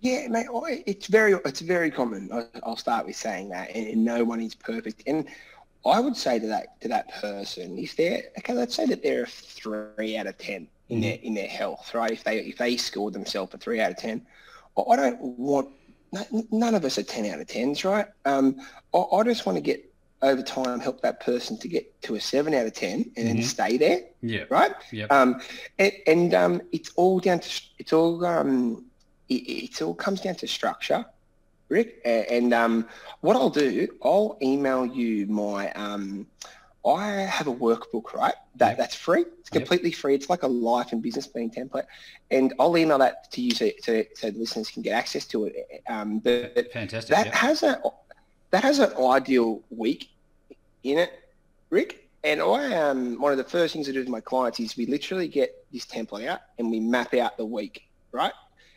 Yeah, 0.00 0.28
mate, 0.28 0.46
it's 0.86 1.08
very 1.08 1.34
it's 1.44 1.60
very 1.60 1.90
common. 1.90 2.30
I'll 2.62 2.76
start 2.76 3.06
with 3.06 3.16
saying 3.16 3.50
that, 3.50 3.70
and 3.74 4.02
no 4.02 4.24
one 4.24 4.40
is 4.40 4.54
perfect. 4.54 5.02
And 5.06 5.28
I 5.84 6.00
would 6.00 6.16
say 6.16 6.38
to 6.38 6.46
that 6.46 6.80
to 6.80 6.88
that 6.88 7.12
person, 7.20 7.78
if 7.78 7.96
they're 7.96 8.22
okay, 8.38 8.54
let's 8.54 8.74
say 8.74 8.86
that 8.86 9.02
they're 9.02 9.24
a 9.24 9.26
three 9.26 10.16
out 10.16 10.26
of 10.26 10.38
ten 10.38 10.68
in 10.88 10.96
mm-hmm. 10.96 11.02
their 11.02 11.18
in 11.22 11.34
their 11.34 11.48
health, 11.48 11.94
right? 11.94 12.10
If 12.10 12.24
they 12.24 12.38
if 12.38 12.56
they 12.56 12.78
scored 12.78 13.12
themselves 13.12 13.52
a 13.52 13.58
three 13.58 13.78
out 13.78 13.90
of 13.90 13.98
ten, 13.98 14.26
I 14.88 14.96
don't 14.96 15.20
want 15.20 15.68
none 16.50 16.74
of 16.74 16.84
us 16.86 16.96
are 16.96 17.02
ten 17.02 17.26
out 17.26 17.40
of 17.40 17.46
tens, 17.46 17.84
right? 17.84 18.06
Um, 18.24 18.56
I, 18.94 18.98
I 18.98 19.22
just 19.24 19.44
want 19.44 19.56
to 19.56 19.62
get 19.62 19.89
over 20.22 20.42
time 20.42 20.80
help 20.80 21.00
that 21.00 21.20
person 21.20 21.58
to 21.58 21.68
get 21.68 22.00
to 22.02 22.14
a 22.14 22.20
seven 22.20 22.54
out 22.54 22.66
of 22.66 22.74
ten 22.74 22.92
and 22.92 23.04
mm-hmm. 23.14 23.26
then 23.26 23.42
stay 23.42 23.76
there. 23.76 24.00
Yeah. 24.22 24.44
Right. 24.50 24.72
Yeah. 24.92 25.06
Um, 25.06 25.40
and, 25.78 25.92
and 26.06 26.34
um, 26.34 26.62
it's 26.72 26.90
all 26.96 27.20
down 27.20 27.40
to 27.40 27.62
it's 27.78 27.92
all 27.92 28.24
um, 28.24 28.84
it, 29.28 29.34
it 29.34 29.82
all 29.82 29.94
comes 29.94 30.20
down 30.20 30.34
to 30.36 30.46
structure, 30.46 31.04
Rick. 31.68 32.00
And 32.04 32.52
um, 32.52 32.86
what 33.20 33.36
I'll 33.36 33.50
do, 33.50 33.88
I'll 34.02 34.38
email 34.42 34.84
you 34.84 35.26
my 35.26 35.72
um, 35.72 36.26
I 36.84 37.08
have 37.08 37.46
a 37.46 37.54
workbook, 37.54 38.14
right? 38.14 38.34
That 38.56 38.70
yep. 38.70 38.78
that's 38.78 38.94
free. 38.94 39.24
It's 39.40 39.50
completely 39.50 39.90
yep. 39.90 39.98
free. 39.98 40.14
It's 40.14 40.30
like 40.30 40.42
a 40.42 40.48
life 40.48 40.92
and 40.92 41.02
business 41.02 41.26
planning 41.26 41.50
template, 41.50 41.86
and 42.30 42.54
I'll 42.58 42.76
email 42.76 42.98
that 42.98 43.30
to 43.32 43.40
you 43.40 43.50
so, 43.50 43.70
so, 43.82 44.02
so 44.14 44.30
the 44.30 44.38
listeners 44.38 44.70
can 44.70 44.82
get 44.82 44.92
access 44.92 45.26
to 45.26 45.46
it. 45.46 45.82
Um, 45.88 46.18
but 46.20 46.72
fantastic. 46.72 47.14
That 47.14 47.26
yep. 47.26 47.34
has 47.34 47.62
a 47.62 47.80
that 48.50 48.62
has 48.62 48.78
an 48.78 48.92
ideal 48.96 49.62
week 49.70 50.10
in 50.82 50.98
it, 50.98 51.12
Rick. 51.70 52.08
And 52.22 52.40
I 52.42 52.74
um 52.76 53.20
one 53.20 53.32
of 53.32 53.38
the 53.38 53.44
first 53.44 53.72
things 53.72 53.88
I 53.88 53.92
do 53.92 54.00
with 54.00 54.08
my 54.08 54.20
clients 54.20 54.60
is 54.60 54.76
we 54.76 54.86
literally 54.86 55.28
get 55.28 55.64
this 55.72 55.86
template 55.86 56.26
out 56.26 56.40
and 56.58 56.70
we 56.70 56.80
map 56.80 57.14
out 57.14 57.36
the 57.36 57.46
week, 57.46 57.82
right? 58.12 58.32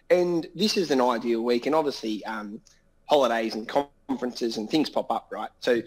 And 0.10 0.48
this 0.56 0.78
is 0.78 0.92
an 0.92 1.02
ideal 1.02 1.42
week, 1.44 1.66
and 1.66 1.76
obviously 1.76 2.24
um, 2.26 2.62
holidays 3.06 3.56
and 3.56 3.68
conferences 3.68 4.58
and 4.58 4.70
things 4.70 4.90
pop 4.90 5.12
up, 5.12 5.28
right? 5.32 5.50
So, 5.60 5.82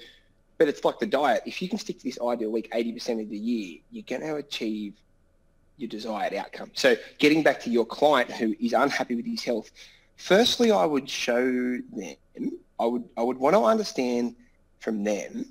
but 0.58 0.68
it's 0.68 0.84
like 0.84 0.98
the 0.98 1.06
diet. 1.06 1.42
If 1.46 1.62
you 1.62 1.68
can 1.68 1.78
stick 1.78 1.98
to 1.98 2.04
this 2.04 2.18
ideal 2.20 2.50
week 2.50 2.70
80% 2.72 3.22
of 3.22 3.30
the 3.30 3.38
year, 3.38 3.78
you're 3.90 4.04
going 4.06 4.22
to 4.22 4.36
achieve 4.36 4.94
your 5.76 5.88
desired 5.88 6.34
outcome. 6.34 6.70
So 6.74 6.96
getting 7.18 7.42
back 7.42 7.60
to 7.60 7.70
your 7.70 7.84
client 7.84 8.30
who 8.30 8.54
is 8.58 8.72
unhappy 8.72 9.14
with 9.14 9.26
his 9.26 9.44
health, 9.44 9.70
firstly, 10.16 10.72
I 10.72 10.84
would 10.86 11.08
show 11.08 11.44
them, 11.44 12.58
I 12.78 12.86
would, 12.86 13.04
I 13.16 13.22
would 13.22 13.38
want 13.38 13.54
to 13.54 13.64
understand 13.64 14.34
from 14.80 15.04
them 15.04 15.46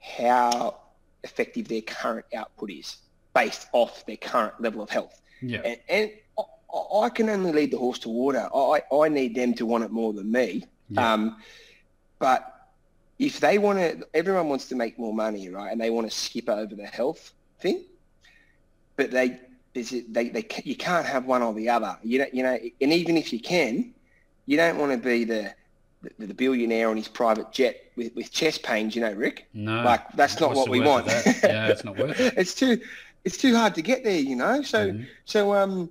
how 0.00 0.76
effective 1.24 1.68
their 1.68 1.82
current 1.82 2.26
output 2.34 2.70
is 2.70 2.96
based 3.34 3.68
off 3.72 4.04
their 4.06 4.16
current 4.16 4.60
level 4.60 4.82
of 4.82 4.90
health. 4.90 5.20
Yeah. 5.40 5.60
And, 5.64 5.78
and 5.88 6.10
I 7.02 7.08
can 7.08 7.28
only 7.28 7.52
lead 7.52 7.70
the 7.70 7.78
horse 7.78 7.98
to 8.00 8.08
water. 8.08 8.48
I, 8.54 8.82
I 8.92 9.08
need 9.08 9.34
them 9.34 9.54
to 9.54 9.66
want 9.66 9.84
it 9.84 9.90
more 9.90 10.12
than 10.12 10.30
me. 10.30 10.64
Yeah. 10.90 11.12
Um, 11.12 11.36
but 12.18 12.68
if 13.18 13.40
they 13.40 13.58
want 13.58 13.78
to, 13.78 14.06
everyone 14.14 14.48
wants 14.48 14.68
to 14.68 14.74
make 14.74 14.98
more 14.98 15.14
money, 15.14 15.48
right? 15.48 15.70
And 15.70 15.80
they 15.80 15.90
want 15.90 16.10
to 16.10 16.16
skip 16.16 16.48
over 16.48 16.74
the 16.74 16.86
health 16.86 17.32
thing, 17.60 17.84
but 18.96 19.10
they, 19.10 19.38
they, 19.74 20.28
they, 20.28 20.46
you 20.64 20.76
can't 20.76 21.06
have 21.06 21.26
one 21.26 21.42
or 21.42 21.54
the 21.54 21.68
other. 21.68 21.96
You 22.02 22.20
know, 22.20 22.26
you 22.32 22.42
know, 22.42 22.58
and 22.80 22.92
even 22.92 23.16
if 23.16 23.32
you 23.32 23.40
can, 23.40 23.94
you 24.46 24.56
don't 24.56 24.78
want 24.78 24.92
to 24.92 24.98
be 24.98 25.24
the, 25.24 25.54
the, 26.02 26.26
the 26.26 26.34
billionaire 26.34 26.88
on 26.88 26.96
his 26.96 27.08
private 27.08 27.52
jet 27.52 27.90
with, 27.96 28.14
with 28.14 28.30
chest 28.32 28.62
pains, 28.62 28.94
you 28.94 29.02
know, 29.02 29.12
Rick. 29.12 29.48
No, 29.54 29.82
like 29.82 30.10
that's 30.12 30.40
not 30.40 30.54
what 30.54 30.68
we 30.68 30.80
want. 30.80 31.06
yeah, 31.06 31.68
it's 31.68 31.84
not 31.84 31.96
worth 31.96 32.18
it. 32.18 32.34
it's 32.36 32.54
too, 32.54 32.80
it's 33.24 33.36
too 33.36 33.54
hard 33.56 33.74
to 33.76 33.82
get 33.82 34.04
there, 34.04 34.18
you 34.18 34.36
know. 34.36 34.62
So, 34.62 34.90
mm-hmm. 34.90 35.04
so 35.24 35.54
um, 35.54 35.90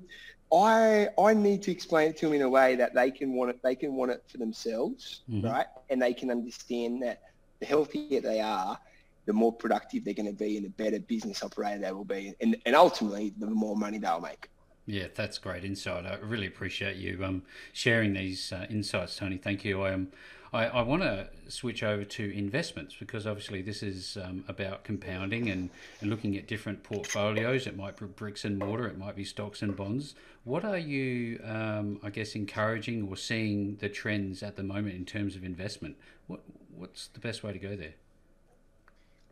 I 0.53 1.09
I 1.17 1.33
need 1.33 1.61
to 1.63 1.71
explain 1.71 2.09
it 2.09 2.17
to 2.17 2.25
them 2.25 2.35
in 2.35 2.41
a 2.41 2.49
way 2.49 2.75
that 2.75 2.93
they 2.93 3.11
can 3.11 3.33
want 3.33 3.51
it 3.51 3.63
they 3.63 3.75
can 3.75 3.95
want 3.95 4.11
it 4.11 4.23
for 4.27 4.37
themselves, 4.37 5.21
mm-hmm. 5.29 5.47
right? 5.47 5.67
And 5.89 6.01
they 6.01 6.13
can 6.13 6.29
understand 6.29 7.01
that 7.03 7.21
the 7.59 7.65
healthier 7.65 8.21
they 8.21 8.41
are, 8.41 8.77
the 9.25 9.33
more 9.33 9.53
productive 9.53 10.03
they're 10.03 10.13
going 10.13 10.25
to 10.25 10.33
be 10.33 10.57
and 10.57 10.65
the 10.65 10.69
better 10.71 10.99
business 10.99 11.43
operator 11.43 11.79
they 11.79 11.91
will 11.91 12.03
be, 12.03 12.33
and 12.41 12.57
and 12.65 12.75
ultimately 12.75 13.33
the 13.37 13.47
more 13.47 13.77
money 13.77 13.97
they'll 13.97 14.19
make. 14.19 14.49
Yeah, 14.85 15.07
that's 15.13 15.37
great 15.37 15.63
insight. 15.63 16.05
I 16.05 16.15
really 16.15 16.47
appreciate 16.47 16.97
you 16.97 17.23
um, 17.23 17.43
sharing 17.71 18.13
these 18.13 18.51
uh, 18.51 18.65
insights, 18.69 19.15
Tony. 19.15 19.37
Thank 19.37 19.63
you. 19.63 19.81
I. 19.81 19.93
Um, 19.93 20.07
I, 20.53 20.65
I 20.65 20.81
want 20.81 21.01
to 21.03 21.29
switch 21.47 21.81
over 21.81 22.03
to 22.03 22.37
investments 22.37 22.95
because 22.99 23.25
obviously 23.25 23.61
this 23.61 23.81
is 23.81 24.17
um, 24.21 24.43
about 24.49 24.83
compounding 24.83 25.49
and, 25.49 25.69
and 26.01 26.09
looking 26.09 26.35
at 26.35 26.47
different 26.47 26.83
portfolios. 26.83 27.67
It 27.67 27.77
might 27.77 27.97
be 27.97 28.05
bricks 28.05 28.43
and 28.43 28.59
mortar, 28.59 28.87
it 28.87 28.97
might 28.97 29.15
be 29.15 29.23
stocks 29.23 29.61
and 29.61 29.75
bonds. 29.75 30.13
What 30.43 30.65
are 30.65 30.77
you, 30.77 31.39
um, 31.45 31.99
I 32.03 32.09
guess, 32.09 32.35
encouraging 32.35 33.07
or 33.07 33.15
seeing 33.15 33.77
the 33.77 33.87
trends 33.87 34.43
at 34.43 34.57
the 34.57 34.63
moment 34.63 34.95
in 34.95 35.05
terms 35.05 35.35
of 35.37 35.45
investment? 35.45 35.95
What, 36.27 36.41
what's 36.75 37.07
the 37.07 37.19
best 37.19 37.43
way 37.43 37.53
to 37.53 37.59
go 37.59 37.75
there? 37.77 37.93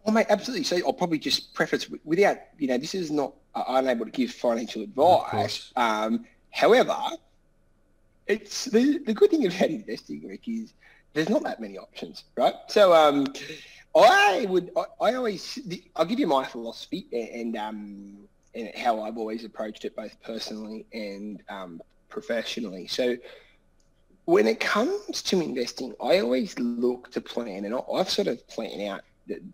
Well, 0.05 0.13
mate, 0.13 0.27
absolutely. 0.29 0.63
So 0.63 0.77
I'll 0.85 0.93
probably 0.93 1.19
just 1.19 1.53
preface 1.53 1.89
without, 2.03 2.37
you 2.57 2.67
know, 2.67 2.77
this 2.77 2.95
is 2.95 3.11
not, 3.11 3.33
I'm 3.53 3.83
unable 3.85 4.05
to 4.05 4.11
give 4.11 4.31
financial 4.31 4.81
advice. 4.81 5.71
Um, 5.75 6.25
however, 6.51 6.95
it's 8.27 8.65
the, 8.65 8.99
the 8.99 9.13
good 9.13 9.31
thing 9.31 9.45
about 9.45 9.69
investing, 9.69 10.25
Rick, 10.27 10.47
is 10.47 10.73
there's 11.13 11.29
not 11.29 11.43
that 11.43 11.59
many 11.59 11.77
options, 11.77 12.23
right? 12.37 12.53
So 12.67 12.93
um, 12.93 13.27
I 13.95 14.45
would, 14.49 14.71
I, 14.77 14.83
I, 15.01 15.13
always, 15.15 15.59
I'll 15.95 16.05
give 16.05 16.19
you 16.19 16.27
my 16.27 16.45
philosophy 16.45 17.07
and 17.11 17.57
um, 17.57 18.17
and 18.55 18.71
how 18.75 19.01
I've 19.01 19.17
always 19.17 19.45
approached 19.45 19.85
it, 19.85 19.95
both 19.95 20.15
personally 20.23 20.85
and 20.93 21.41
um, 21.49 21.81
professionally. 22.09 22.87
So 22.87 23.15
when 24.25 24.47
it 24.47 24.59
comes 24.59 25.21
to 25.23 25.41
investing, 25.41 25.93
I 26.01 26.19
always 26.19 26.57
look 26.59 27.11
to 27.11 27.21
plan, 27.21 27.65
and 27.65 27.75
I've 27.93 28.09
sort 28.09 28.27
of 28.27 28.47
planned 28.47 28.81
out 28.81 29.01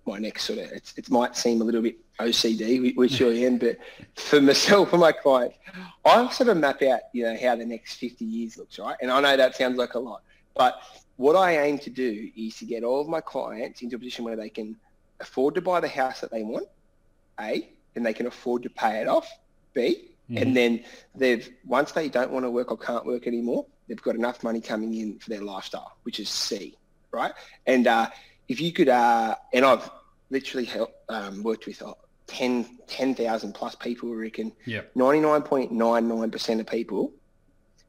my 0.05 0.17
next 0.19 0.45
sort 0.45 0.59
of. 0.59 0.71
it 0.71 1.09
might 1.09 1.35
seem 1.35 1.61
a 1.61 1.63
little 1.63 1.81
bit 1.81 1.97
OCD, 2.19 2.95
which 2.95 3.21
I 3.21 3.25
am, 3.25 3.57
but 3.57 3.77
for 4.15 4.41
myself 4.41 4.91
and 4.93 5.01
my 5.01 5.11
clients, 5.11 5.57
I 6.05 6.29
sort 6.31 6.49
of 6.49 6.57
map 6.57 6.81
out, 6.81 7.01
you 7.13 7.23
know, 7.23 7.38
how 7.41 7.55
the 7.55 7.65
next 7.65 7.95
50 7.95 8.23
years 8.23 8.57
looks, 8.57 8.79
right? 8.79 8.95
And 9.01 9.11
I 9.11 9.19
know 9.19 9.38
that 9.38 9.55
sounds 9.55 9.77
like 9.77 9.95
a 9.95 9.99
lot, 9.99 10.21
but 10.55 10.79
what 11.17 11.35
I 11.35 11.63
aim 11.63 11.79
to 11.79 11.89
do 11.89 12.29
is 12.35 12.57
to 12.57 12.65
get 12.65 12.83
all 12.83 13.01
of 13.01 13.07
my 13.07 13.21
clients 13.21 13.81
into 13.81 13.95
a 13.95 13.99
position 13.99 14.25
where 14.25 14.35
they 14.35 14.49
can 14.49 14.75
afford 15.19 15.55
to 15.55 15.61
buy 15.61 15.79
the 15.79 15.88
house 15.88 16.21
that 16.21 16.31
they 16.31 16.43
want, 16.43 16.67
A, 17.39 17.69
and 17.95 18.05
they 18.05 18.13
can 18.13 18.27
afford 18.27 18.63
to 18.63 18.69
pay 18.69 19.01
it 19.01 19.07
off, 19.07 19.29
B, 19.73 20.09
mm-hmm. 20.29 20.41
and 20.41 20.55
then 20.55 20.83
they've 21.15 21.49
once 21.65 21.91
they 21.93 22.09
don't 22.09 22.31
want 22.31 22.45
to 22.45 22.49
work 22.49 22.71
or 22.71 22.77
can't 22.77 23.05
work 23.05 23.27
anymore, 23.27 23.65
they've 23.88 24.01
got 24.01 24.15
enough 24.15 24.43
money 24.43 24.61
coming 24.61 24.93
in 24.95 25.19
for 25.19 25.29
their 25.29 25.41
lifestyle, 25.41 25.97
which 26.03 26.19
is 26.19 26.29
C, 26.29 26.75
right? 27.11 27.31
And 27.65 27.88
uh, 27.88 28.09
if 28.47 28.62
you 28.62 28.71
could, 28.71 28.89
uh, 28.89 29.36
and 29.53 29.65
I've 29.65 29.89
literally 30.29 30.65
helped, 30.65 30.95
um, 31.10 31.43
worked 31.43 31.65
with 31.65 31.81
uh, 31.81 31.93
10 32.27 32.79
10,000 32.88 33.53
plus 33.53 33.75
people, 33.75 34.12
I 34.12 34.15
reckon. 34.15 34.51
Yep. 34.65 34.93
99.99% 34.95 36.60
of 36.60 36.67
people 36.67 37.12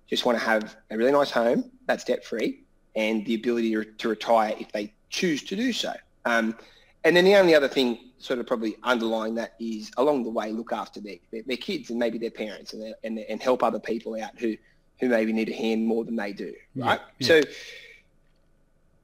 just 0.08 0.24
want 0.24 0.38
to 0.38 0.44
have 0.44 0.76
a 0.90 0.96
really 0.96 1.12
nice 1.12 1.30
home 1.30 1.70
that's 1.86 2.04
debt 2.04 2.24
free 2.24 2.62
and 2.94 3.24
the 3.26 3.34
ability 3.34 3.74
to, 3.74 3.84
to 3.84 4.08
retire 4.08 4.54
if 4.58 4.72
they 4.72 4.92
choose 5.10 5.42
to 5.44 5.56
do 5.56 5.72
so. 5.72 5.92
Um, 6.24 6.56
and 7.04 7.16
then 7.16 7.24
the 7.24 7.36
only 7.36 7.54
other 7.54 7.68
thing 7.68 7.98
sort 8.18 8.38
of 8.38 8.46
probably 8.46 8.76
underlying 8.82 9.34
that 9.34 9.54
is 9.60 9.90
along 9.98 10.24
the 10.24 10.30
way 10.30 10.50
look 10.50 10.72
after 10.72 11.00
their, 11.00 11.16
their, 11.30 11.42
their 11.42 11.56
kids 11.56 11.90
and 11.90 11.98
maybe 11.98 12.18
their 12.18 12.30
parents 12.30 12.72
and, 12.72 12.82
their, 12.82 12.94
and, 13.04 13.18
and 13.18 13.42
help 13.42 13.62
other 13.62 13.78
people 13.78 14.20
out 14.20 14.38
who, 14.38 14.56
who 15.00 15.08
maybe 15.08 15.32
need 15.32 15.48
a 15.48 15.54
hand 15.54 15.86
more 15.86 16.04
than 16.04 16.16
they 16.16 16.32
do, 16.32 16.54
right? 16.74 17.00
Yeah. 17.18 17.26
So 17.26 17.42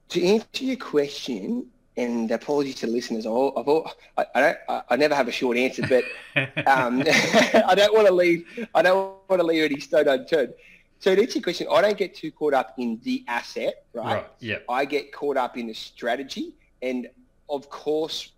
to 0.09 0.23
answer 0.23 0.63
your 0.63 0.77
question, 0.77 1.67
and 1.97 2.31
apologies 2.31 2.75
to 2.75 2.87
listeners, 2.87 3.25
I've, 3.25 3.67
I've, 3.67 3.93
I, 4.17 4.25
I, 4.35 4.41
don't, 4.41 4.57
I 4.89 4.95
never 4.95 5.15
have 5.15 5.27
a 5.27 5.31
short 5.31 5.57
answer, 5.57 5.83
but 5.87 6.03
um, 6.67 7.03
I 7.07 7.73
don't 7.75 7.93
want 7.93 8.07
to 8.07 8.13
leave, 8.13 8.45
I 8.73 8.81
don't 8.81 9.17
want 9.29 9.39
to 9.39 9.43
leave 9.43 9.63
any 9.63 9.79
stone 9.79 10.07
unturned. 10.07 10.53
So 10.99 11.13
to 11.13 11.21
answer 11.21 11.39
your 11.39 11.43
question, 11.43 11.67
I 11.71 11.81
don't 11.81 11.97
get 11.97 12.15
too 12.15 12.31
caught 12.31 12.53
up 12.53 12.75
in 12.77 12.99
the 13.03 13.25
asset, 13.27 13.85
right? 13.93 14.15
right 14.15 14.27
yeah. 14.39 14.59
I 14.69 14.85
get 14.85 15.11
caught 15.11 15.37
up 15.37 15.57
in 15.57 15.67
the 15.67 15.73
strategy, 15.73 16.55
and 16.81 17.09
of 17.49 17.69
course, 17.69 18.31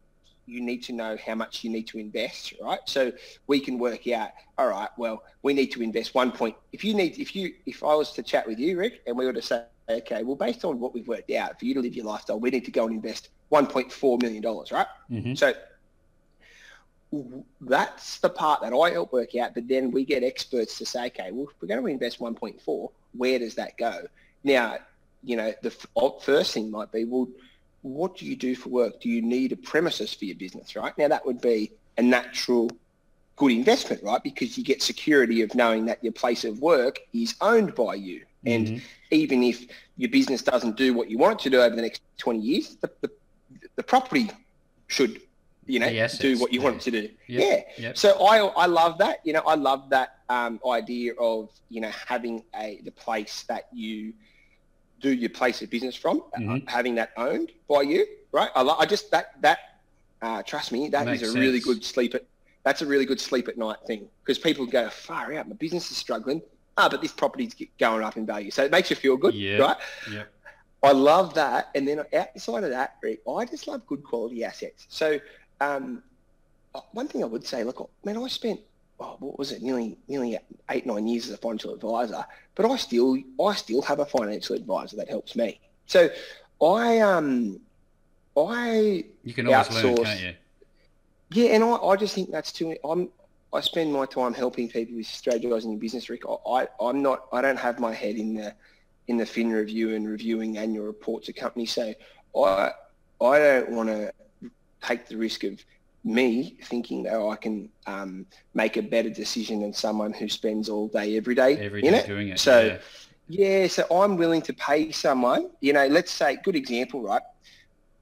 you 0.47 0.62
need 0.62 0.84
to 0.84 0.93
know 0.93 1.17
how 1.23 1.36
much 1.36 1.63
you 1.63 1.69
need 1.69 1.88
to 1.88 1.97
invest, 1.97 2.54
right? 2.62 2.80
So 2.86 3.12
we 3.47 3.60
can 3.60 3.80
work 3.80 4.08
out, 4.08 4.30
all 4.58 4.67
right, 4.67 4.89
well, 4.97 5.23
we 5.41 5.54
need 5.54 5.67
to 5.73 5.82
invest 5.82 6.13
one 6.13 6.32
point. 6.32 6.56
If 6.71 6.84
you 6.84 6.93
need, 6.93 7.17
if 7.17 7.36
you, 7.36 7.54
if 7.65 7.84
I 7.84 7.95
was 7.95 8.12
to 8.13 8.23
chat 8.23 8.47
with 8.47 8.60
you, 8.60 8.78
Rick, 8.78 9.01
and 9.08 9.17
we 9.17 9.25
were 9.25 9.34
to 9.34 9.41
say, 9.41 9.63
okay, 9.89 10.24
well, 10.24 10.36
based 10.36 10.65
on 10.65 10.80
what 10.80 10.93
we've 10.93 11.08
worked 11.08 11.32
out, 11.32 11.60
for 11.60 11.65
you 11.65 11.74
to 11.76 11.82
live 11.82 11.95
your 11.95 12.06
lifestyle, 12.06 12.39
we 12.39 12.50
need 12.50 12.65
to 12.65 12.71
go 12.71 12.86
and 12.86 12.93
invest 12.93 13.30
$1.4 13.52 14.21
million, 14.21 14.43
right? 14.71 14.88
Mm-hmm. 15.12 15.36
So 15.36 15.54
that's 17.62 18.19
the 18.19 18.30
part 18.30 18.62
that 18.62 18.74
I 18.74 18.91
help 18.91 19.13
work 19.13 19.36
out. 19.36 19.54
But 19.54 19.67
then 19.67 19.91
we 19.91 20.06
get 20.06 20.24
experts 20.24 20.78
to 20.80 20.86
say, 20.86 21.08
okay, 21.08 21.32
well, 21.32 21.48
if 21.48 21.56
we're 21.62 21.67
going 21.67 21.82
to 21.82 21.88
invest 21.88 22.19
1.4, 22.19 22.91
where 23.13 23.39
does 23.39 23.56
that 23.56 23.78
go? 23.78 24.08
Now, 24.43 24.78
you 25.24 25.36
know, 25.36 25.54
the 25.62 25.71
first 25.71 26.54
thing 26.54 26.69
might 26.69 26.91
be, 26.91 27.06
well, 27.06 27.28
what 27.82 28.17
do 28.17 28.26
you 28.26 28.36
do 28.36 28.56
for 28.56 28.69
work? 28.69 29.00
Do 29.00 29.10
you 29.10 29.21
need 29.21 29.52
a 29.52 29.56
premises 29.56 30.13
for 30.13 30.26
your 30.26 30.36
business, 30.36 30.76
right? 30.76 30.98
Now, 30.98 31.08
that 31.08 31.26
would 31.26 31.39
be 31.39 31.71
a 31.98 32.02
natural 32.02 32.69
good 33.36 33.52
investment, 33.52 34.02
right? 34.04 34.21
Because 34.24 34.58
you 34.58 34.63
get 34.63 34.82
security 34.82 35.41
of 35.41 35.54
knowing 35.56 35.86
that 35.86 36.04
your 36.04 36.13
place 36.13 36.45
of 36.45 36.60
work 36.60 37.00
is 37.13 37.36
owned 37.41 37.76
by 37.76 37.95
you. 37.95 38.24
And 38.45 38.67
mm-hmm. 38.67 38.86
even 39.12 39.43
if 39.43 39.65
your 39.97 40.10
business 40.10 40.41
doesn't 40.41 40.75
do 40.75 40.93
what 40.93 41.10
you 41.10 41.17
want 41.17 41.39
it 41.39 41.43
to 41.43 41.49
do 41.49 41.62
over 41.62 41.75
the 41.75 41.81
next 41.81 42.01
20 42.17 42.39
years, 42.39 42.75
the, 42.77 42.91
the, 43.01 43.10
the 43.75 43.84
property 43.84 44.29
should 44.88 45.21
you 45.67 45.79
know, 45.79 46.08
do 46.19 46.38
what 46.38 46.53
you 46.53 46.60
yeah. 46.60 46.63
want 46.63 46.81
to 46.81 46.91
do. 46.91 47.01
Yep. 47.01 47.10
Yeah. 47.27 47.62
Yep. 47.77 47.97
So 47.97 48.23
I 48.23 48.38
I 48.38 48.65
love 48.67 48.99
that. 48.99 49.19
You 49.23 49.34
know, 49.34 49.41
I 49.47 49.55
love 49.55 49.89
that 49.89 50.19
um, 50.29 50.60
idea 50.67 51.13
of 51.15 51.49
you 51.69 51.81
know 51.81 51.89
having 52.08 52.43
a 52.55 52.81
the 52.84 52.91
place 52.91 53.43
that 53.47 53.67
you 53.73 54.13
do 55.01 55.12
your 55.12 55.29
place 55.29 55.62
of 55.62 55.69
business 55.69 55.95
from, 55.95 56.23
uh, 56.36 56.39
mm-hmm. 56.39 56.67
having 56.67 56.95
that 56.95 57.12
owned 57.17 57.51
by 57.67 57.81
you, 57.81 58.05
right? 58.31 58.49
I, 58.55 58.62
I 58.62 58.86
just 58.86 59.12
that 59.12 59.41
that 59.41 59.60
uh, 60.21 60.43
trust 60.43 60.71
me, 60.71 60.89
that 60.89 61.05
Makes 61.05 61.23
is 61.23 61.29
a 61.29 61.31
sense. 61.31 61.39
really 61.39 61.60
good 61.60 61.84
sleep 61.84 62.15
at. 62.15 62.25
That's 62.63 62.81
a 62.81 62.86
really 62.86 63.05
good 63.05 63.21
sleep 63.21 63.47
at 63.47 63.58
night 63.58 63.77
thing 63.86 64.08
because 64.23 64.39
people 64.39 64.65
go 64.65 64.89
far 64.89 65.34
out. 65.34 65.47
My 65.47 65.55
business 65.55 65.91
is 65.91 65.97
struggling. 65.97 66.41
Ah, 66.77 66.89
but 66.89 67.01
this 67.01 67.11
property's 67.11 67.55
going 67.79 68.03
up 68.03 68.17
in 68.17 68.25
value, 68.25 68.51
so 68.51 68.63
it 68.63 68.71
makes 68.71 68.89
you 68.89 68.95
feel 68.95 69.15
good, 69.15 69.33
yeah. 69.33 69.57
right? 69.57 69.77
Yeah. 70.11 70.23
I 70.83 70.91
love 70.91 71.33
that. 71.33 71.69
And 71.73 71.88
then 71.88 72.03
outside 72.13 72.63
of 72.63 72.69
that, 72.69 72.97
Rick, 73.01 73.21
I 73.27 73.45
just 73.45 73.67
love 73.67 73.85
good 73.88 74.03
quality 74.03 74.43
assets. 74.43 74.85
So 74.89 75.19
um, 75.61 76.03
one 76.91 77.07
thing 77.07 77.23
I 77.23 77.27
would 77.27 77.45
say, 77.45 77.63
look, 77.63 77.89
man, 78.03 78.17
I 78.17 78.27
spent 78.27 78.59
oh, 78.99 79.17
what 79.19 79.38
was 79.38 79.51
it, 79.51 79.61
nearly 79.61 79.97
nearly 80.07 80.38
eight 80.69 80.85
nine 80.85 81.07
years 81.07 81.27
as 81.27 81.33
a 81.33 81.38
financial 81.38 81.73
advisor, 81.73 82.25
but 82.55 82.69
I 82.69 82.75
still 82.77 83.17
I 83.43 83.53
still 83.55 83.81
have 83.81 83.99
a 83.99 84.05
financial 84.05 84.55
advisor 84.55 84.97
that 84.97 85.09
helps 85.09 85.35
me. 85.35 85.59
So 85.85 86.09
I 86.61 86.99
um 86.99 87.59
I 88.38 89.05
you 89.23 89.33
can 89.33 89.47
always 89.47 89.67
outsource, 89.67 89.83
learn, 89.83 90.05
can't 90.05 90.21
you? 90.21 90.33
Yeah, 91.31 91.55
and 91.55 91.63
I, 91.63 91.75
I 91.75 91.95
just 91.95 92.13
think 92.13 92.31
that's 92.31 92.51
too. 92.51 92.75
I'm 92.83 93.09
I 93.53 93.62
spend 93.62 93.93
my 93.93 94.05
time 94.05 94.34
helping 94.34 94.69
people 94.69 94.95
with 94.95 95.05
strategizing 95.05 95.65
in 95.65 95.79
business, 95.79 96.10
Rick. 96.10 96.23
I, 96.27 96.67
I 96.81 96.89
am 96.89 97.01
not 97.01 97.27
I 97.31 97.41
don't 97.41 97.58
have 97.58 97.79
my 97.79 97.93
head 97.93 98.15
in 98.15 98.36
the 98.36 98.53
in 99.08 99.17
the 99.17 99.25
fin 99.25 99.51
review 99.51 99.95
and 99.95 100.08
reviewing 100.08 100.58
annual 100.58 100.86
reports 100.86 101.29
of 101.29 101.36
companies. 101.36 101.71
So 101.71 101.93
I 102.38 102.71
I 103.21 103.39
don't 103.39 103.71
want 103.71 103.89
to 103.89 104.12
take 104.81 105.08
the 105.08 105.17
risk 105.17 105.43
of 105.43 105.63
me 106.03 106.58
thinking 106.65 107.03
that 107.03 107.19
I 107.19 107.36
can 107.36 107.69
um, 107.88 108.25
make 108.53 108.77
a 108.77 108.81
better 108.81 109.10
decision 109.10 109.62
than 109.62 109.73
someone 109.73 110.13
who 110.13 110.29
spends 110.29 110.69
all 110.69 110.88
day 110.88 111.17
every 111.17 111.34
day 111.34 111.58
every 111.58 111.81
day 111.81 111.89
it. 111.89 112.05
doing 112.05 112.29
it. 112.29 112.39
So 112.39 112.77
yeah. 113.27 113.62
yeah, 113.62 113.67
so 113.67 113.86
I'm 113.91 114.15
willing 114.15 114.41
to 114.43 114.53
pay 114.53 114.91
someone. 114.91 115.49
You 115.62 115.73
know, 115.73 115.88
let's 115.88 116.12
say 116.12 116.38
good 116.43 116.55
example, 116.55 117.01
right? 117.01 117.23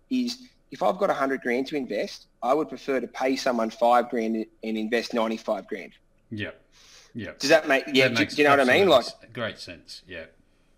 Is 0.10 0.50
if 0.74 0.82
I've 0.82 0.98
got 0.98 1.12
a 1.12 1.14
hundred 1.14 1.42
grand 1.42 1.68
to 1.68 1.76
invest, 1.76 2.26
I 2.42 2.52
would 2.56 2.68
prefer 2.68 3.00
to 3.00 3.08
pay 3.08 3.36
someone 3.36 3.70
five 3.70 4.10
grand 4.10 4.36
and 4.36 4.78
invest 4.78 5.14
ninety 5.14 5.38
five 5.38 5.68
grand. 5.68 5.92
Yeah. 6.32 6.50
Yeah. 7.14 7.34
Does 7.38 7.52
that 7.52 7.68
make 7.68 7.84
yeah? 7.94 8.08
That 8.08 8.18
do, 8.18 8.26
do, 8.26 8.36
you 8.38 8.44
know 8.46 8.58
what 8.58 8.60
I 8.68 8.80
mean? 8.80 8.90
Like 8.90 9.06
great 9.34 9.60
sense. 9.60 10.02
Yeah. 10.08 10.26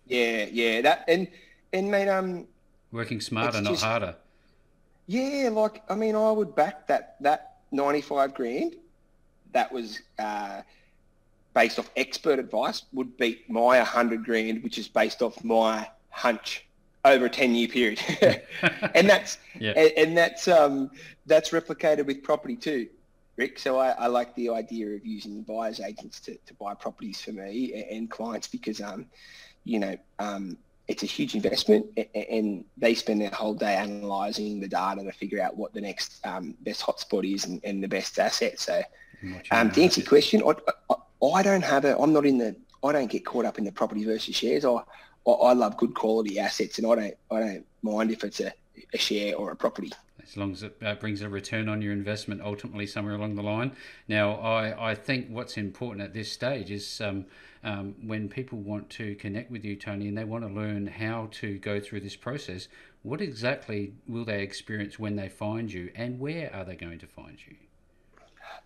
Yeah, 0.06 0.44
yeah. 0.52 0.82
That 0.82 1.04
and 1.08 1.28
and 1.72 1.90
mate, 1.90 2.08
um, 2.10 2.46
working 2.92 3.22
smarter, 3.22 3.62
not 3.62 3.80
harder. 3.80 4.16
Yeah, 5.06 5.48
like 5.50 5.82
I 5.88 5.94
mean, 5.94 6.14
I 6.14 6.30
would 6.30 6.54
back 6.54 6.86
that 6.88 7.16
that 7.22 7.60
ninety 7.72 8.02
five 8.02 8.34
grand. 8.34 8.76
That 9.52 9.72
was 9.72 10.00
uh, 10.18 10.60
based 11.54 11.78
off 11.78 11.90
expert 11.96 12.38
advice. 12.38 12.82
Would 12.92 13.16
beat 13.16 13.48
my 13.48 13.78
hundred 13.78 14.26
grand, 14.26 14.62
which 14.62 14.76
is 14.76 14.88
based 14.88 15.22
off 15.22 15.42
my 15.42 15.88
hunch 16.10 16.65
over 17.06 17.26
a 17.26 17.30
ten 17.30 17.54
year 17.54 17.68
period, 17.68 18.00
and 18.94 19.08
that's 19.08 19.38
yeah. 19.58 19.72
and, 19.76 19.92
and, 19.96 20.16
that's 20.16 20.48
um, 20.48 20.90
that's 21.26 21.50
replicated 21.50 22.06
with 22.06 22.22
property 22.22 22.56
too, 22.56 22.88
Rick. 23.36 23.58
So 23.58 23.78
I, 23.78 23.90
I 23.90 24.06
like 24.06 24.34
the 24.34 24.50
idea 24.50 24.88
of 24.88 25.06
using 25.06 25.42
buyers 25.42 25.80
agents 25.80 26.20
to, 26.20 26.36
to 26.46 26.54
buy 26.54 26.74
properties 26.74 27.20
for 27.20 27.32
me 27.32 27.72
and, 27.74 27.84
and 27.90 28.10
clients 28.10 28.48
because 28.48 28.80
um, 28.80 29.06
you 29.64 29.78
know 29.78 29.96
um, 30.18 30.58
it's 30.88 31.02
a 31.02 31.06
huge 31.06 31.34
investment 31.34 31.86
and 32.14 32.64
they 32.76 32.94
spend 32.94 33.20
their 33.20 33.30
whole 33.30 33.54
day 33.54 33.76
analysing 33.76 34.60
the 34.60 34.68
data 34.68 35.02
to 35.02 35.12
figure 35.12 35.42
out 35.42 35.56
what 35.56 35.74
the 35.74 35.80
next 35.80 36.24
um, 36.24 36.54
best 36.60 36.82
hotspot 36.82 37.30
is 37.30 37.44
and, 37.44 37.60
and, 37.64 37.82
the 37.82 37.88
best 37.88 38.18
asset. 38.18 38.60
So 38.60 38.82
um, 39.50 39.70
to 39.72 39.82
answer 39.82 40.00
your 40.00 40.08
question, 40.08 40.42
I, 40.46 40.54
I, 40.90 41.26
I, 41.26 41.42
don't 41.42 41.64
have 41.64 41.84
a, 41.84 41.98
I'm 41.98 42.12
not 42.12 42.24
in 42.24 42.38
the, 42.38 42.54
I 42.84 42.92
don't 42.92 43.10
get 43.10 43.24
caught 43.24 43.44
up 43.44 43.58
in 43.58 43.64
the 43.64 43.72
property 43.72 44.04
versus 44.04 44.36
shares. 44.36 44.64
I, 44.64 44.80
I, 45.26 45.30
I 45.30 45.52
love 45.52 45.76
good 45.76 45.94
quality 45.94 46.38
assets 46.38 46.78
and 46.78 46.86
I 46.86 46.94
don't, 46.94 47.14
I 47.30 47.40
don't 47.40 47.66
mind 47.82 48.10
if 48.10 48.24
it's 48.24 48.40
a, 48.40 48.52
a 48.92 48.98
share 48.98 49.36
or 49.36 49.50
a 49.50 49.56
property 49.56 49.92
as 50.26 50.36
long 50.36 50.52
as 50.52 50.62
it 50.62 50.76
uh, 50.84 50.94
brings 50.94 51.22
a 51.22 51.28
return 51.28 51.68
on 51.68 51.80
your 51.80 51.92
investment 51.92 52.40
ultimately 52.42 52.86
somewhere 52.86 53.14
along 53.14 53.36
the 53.36 53.42
line. 53.42 53.72
Now, 54.08 54.34
I, 54.34 54.90
I 54.90 54.94
think 54.94 55.28
what's 55.28 55.56
important 55.56 56.02
at 56.02 56.12
this 56.14 56.30
stage 56.30 56.70
is 56.70 57.00
um, 57.00 57.26
um, 57.62 57.94
when 58.04 58.28
people 58.28 58.58
want 58.58 58.90
to 58.90 59.14
connect 59.16 59.50
with 59.50 59.64
you, 59.64 59.76
Tony, 59.76 60.08
and 60.08 60.18
they 60.18 60.24
want 60.24 60.46
to 60.46 60.52
learn 60.52 60.86
how 60.86 61.28
to 61.32 61.58
go 61.58 61.80
through 61.80 62.00
this 62.00 62.16
process, 62.16 62.68
what 63.02 63.20
exactly 63.20 63.92
will 64.08 64.24
they 64.24 64.42
experience 64.42 64.98
when 64.98 65.16
they 65.16 65.28
find 65.28 65.72
you, 65.72 65.90
and 65.94 66.18
where 66.18 66.52
are 66.54 66.64
they 66.64 66.76
going 66.76 66.98
to 66.98 67.06
find 67.06 67.38
you? 67.46 67.54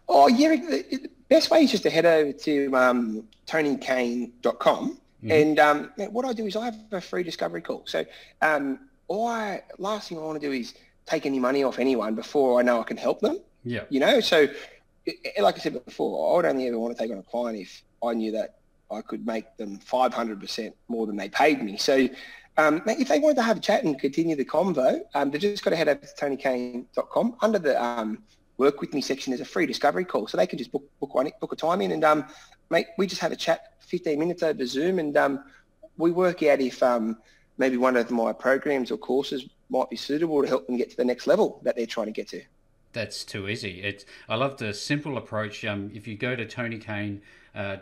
Oh, 0.09 0.29
yeah, 0.29 0.57
the 0.57 1.11
best 1.29 1.51
way 1.51 1.65
is 1.65 1.71
just 1.71 1.83
to 1.85 1.91
head 1.91 2.07
over 2.07 2.33
to 2.33 2.75
um, 2.75 3.25
tonycaine.com. 3.47 4.99
Mm-hmm. 5.23 5.31
And 5.31 5.59
um, 5.59 5.93
what 6.11 6.25
I 6.25 6.33
do 6.33 6.47
is 6.47 6.57
I 6.57 6.67
have 6.67 6.79
a 6.93 7.01
free 7.01 7.23
discovery 7.23 7.61
call. 7.61 7.83
So 7.87 8.05
um, 8.41 8.89
I 9.11 9.63
last 9.79 10.09
thing 10.09 10.19
I 10.19 10.23
want 10.23 10.41
to 10.41 10.47
do 10.47 10.53
is 10.53 10.75
take 11.07 11.27
any 11.27 11.39
money 11.39 11.65
off 11.65 11.79
anyone 11.79 12.15
before 12.15 12.59
I 12.59 12.63
know 12.63 12.81
I 12.81 12.85
can 12.85 12.97
help 12.97 13.21
them. 13.21 13.39
Yeah. 13.65 13.85
You 13.91 14.01
know, 14.01 14.21
so 14.21 14.49
like 15.41 15.57
I 15.57 15.59
said 15.59 15.85
before, 15.85 16.33
I 16.33 16.37
would 16.37 16.45
only 16.47 16.69
ever 16.69 16.79
want 16.79 16.97
to 16.97 17.03
take 17.03 17.11
on 17.11 17.19
a 17.19 17.23
client 17.23 17.59
if 17.59 17.83
I 18.03 18.15
knew 18.15 18.33
that 18.33 18.57
I 18.91 19.03
could 19.03 19.27
make 19.27 19.57
them 19.57 19.79
500% 19.79 20.73
more 20.89 21.07
than 21.07 21.17
they 21.17 21.29
paid 21.29 21.63
me. 21.63 21.77
So 21.77 22.09
um, 22.57 22.83
if 22.87 23.09
they 23.09 23.19
wanted 23.19 23.37
to 23.37 23.43
have 23.43 23.59
a 23.59 23.61
chat 23.61 23.85
and 23.85 23.99
continue 23.99 24.37
the 24.37 24.45
convo, 24.45 25.01
um, 25.15 25.31
they've 25.31 25.41
just 25.41 25.65
got 25.65 25.71
to 25.71 25.77
head 25.77 25.89
over 25.89 26.01
to 26.01 26.15
tonycaine.com. 26.15 27.37
Under 27.41 27.59
the 27.59 27.83
um, 27.83 28.23
work 28.59 28.81
with 28.81 28.93
me 28.93 29.01
section, 29.01 29.31
there's 29.31 29.41
a 29.41 29.45
free 29.45 29.67
discovery 29.67 30.05
call. 30.05 30.27
So 30.27 30.37
they 30.37 30.47
can 30.47 30.59
just 30.59 30.73
book, 30.73 30.85
book, 30.99 31.15
one, 31.15 31.31
book 31.41 31.53
a 31.53 31.57
time 31.57 31.81
in 31.81 31.93
and 31.93 32.05
um, 32.05 32.27
mate, 32.71 32.87
we 32.97 33.07
just 33.07 33.21
have 33.21 33.33
a 33.33 33.37
chat 33.37 33.75
15 33.81 34.19
minutes 34.19 34.43
over 34.43 34.65
Zoom 34.65 34.99
and 34.99 35.17
um, 35.17 35.45
we 35.99 36.13
work 36.13 36.43
out 36.43 36.61
if 36.61 36.83
um, 36.83 37.19
maybe 37.59 37.77
one 37.77 37.97
of 37.97 38.11
my 38.11 38.33
programs 38.33 38.91
or 38.91 38.97
courses 38.97 39.47
might 39.69 39.91
be 39.91 39.97
suitable 39.97 40.41
to 40.43 40.49
help 40.49 40.67
them 40.67 40.77
get 40.77 40.91
to 40.91 40.97
the 40.97 41.05
next 41.05 41.27
level 41.27 41.61
that 41.65 41.77
they're 41.77 41.87
trying 41.87 42.07
to 42.07 42.13
get 42.13 42.29
to. 42.29 42.43
That's 42.93 43.25
too 43.25 43.49
easy. 43.49 43.83
It's 43.83 44.05
I 44.29 44.35
love 44.35 44.57
the 44.57 44.75
simple 44.75 45.17
approach. 45.17 45.65
Um, 45.65 45.91
if 45.95 46.09
you 46.09 46.17
go 46.17 46.35
to 46.35 46.45
tonycaine.com, 46.45 47.21
uh, 47.55 47.77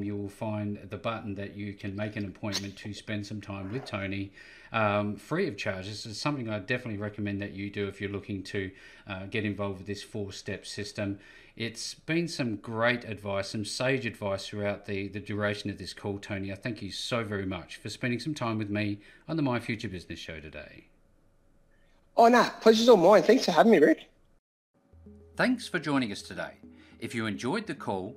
you 0.00 0.16
will 0.16 0.28
find 0.28 0.78
the 0.90 0.96
button 0.96 1.34
that 1.36 1.56
you 1.56 1.74
can 1.74 1.94
make 1.94 2.16
an 2.16 2.24
appointment 2.24 2.76
to 2.78 2.92
spend 2.92 3.26
some 3.26 3.40
time 3.40 3.72
with 3.72 3.84
Tony, 3.84 4.32
um, 4.72 5.16
free 5.16 5.46
of 5.48 5.56
charge. 5.56 5.86
This 5.86 6.06
is 6.06 6.18
something 6.18 6.48
I 6.48 6.58
definitely 6.58 6.98
recommend 6.98 7.40
that 7.42 7.52
you 7.52 7.70
do 7.70 7.86
if 7.88 8.00
you're 8.00 8.10
looking 8.10 8.42
to 8.44 8.70
uh, 9.08 9.26
get 9.26 9.44
involved 9.44 9.78
with 9.78 9.86
this 9.86 10.02
four-step 10.02 10.66
system. 10.66 11.18
It's 11.54 11.94
been 11.94 12.28
some 12.28 12.56
great 12.56 13.04
advice, 13.04 13.50
some 13.50 13.64
sage 13.64 14.06
advice 14.06 14.48
throughout 14.48 14.86
the, 14.86 15.08
the 15.08 15.20
duration 15.20 15.68
of 15.68 15.76
this 15.76 15.92
call, 15.92 16.18
Tony. 16.18 16.50
I 16.50 16.54
thank 16.54 16.80
you 16.80 16.90
so 16.90 17.22
very 17.24 17.44
much 17.44 17.76
for 17.76 17.90
spending 17.90 18.20
some 18.20 18.34
time 18.34 18.56
with 18.56 18.70
me 18.70 19.00
on 19.28 19.36
the 19.36 19.42
My 19.42 19.60
Future 19.60 19.88
Business 19.88 20.18
Show 20.18 20.40
today. 20.40 20.86
Oh, 22.16 22.28
no, 22.28 22.48
pleasure's 22.60 22.88
all 22.88 22.96
mine. 22.96 23.22
Thanks 23.22 23.44
for 23.44 23.52
having 23.52 23.72
me, 23.72 23.78
Rick. 23.78 24.08
Thanks 25.36 25.66
for 25.68 25.78
joining 25.78 26.12
us 26.12 26.22
today. 26.22 26.52
If 27.00 27.14
you 27.14 27.26
enjoyed 27.26 27.66
the 27.66 27.74
call, 27.74 28.16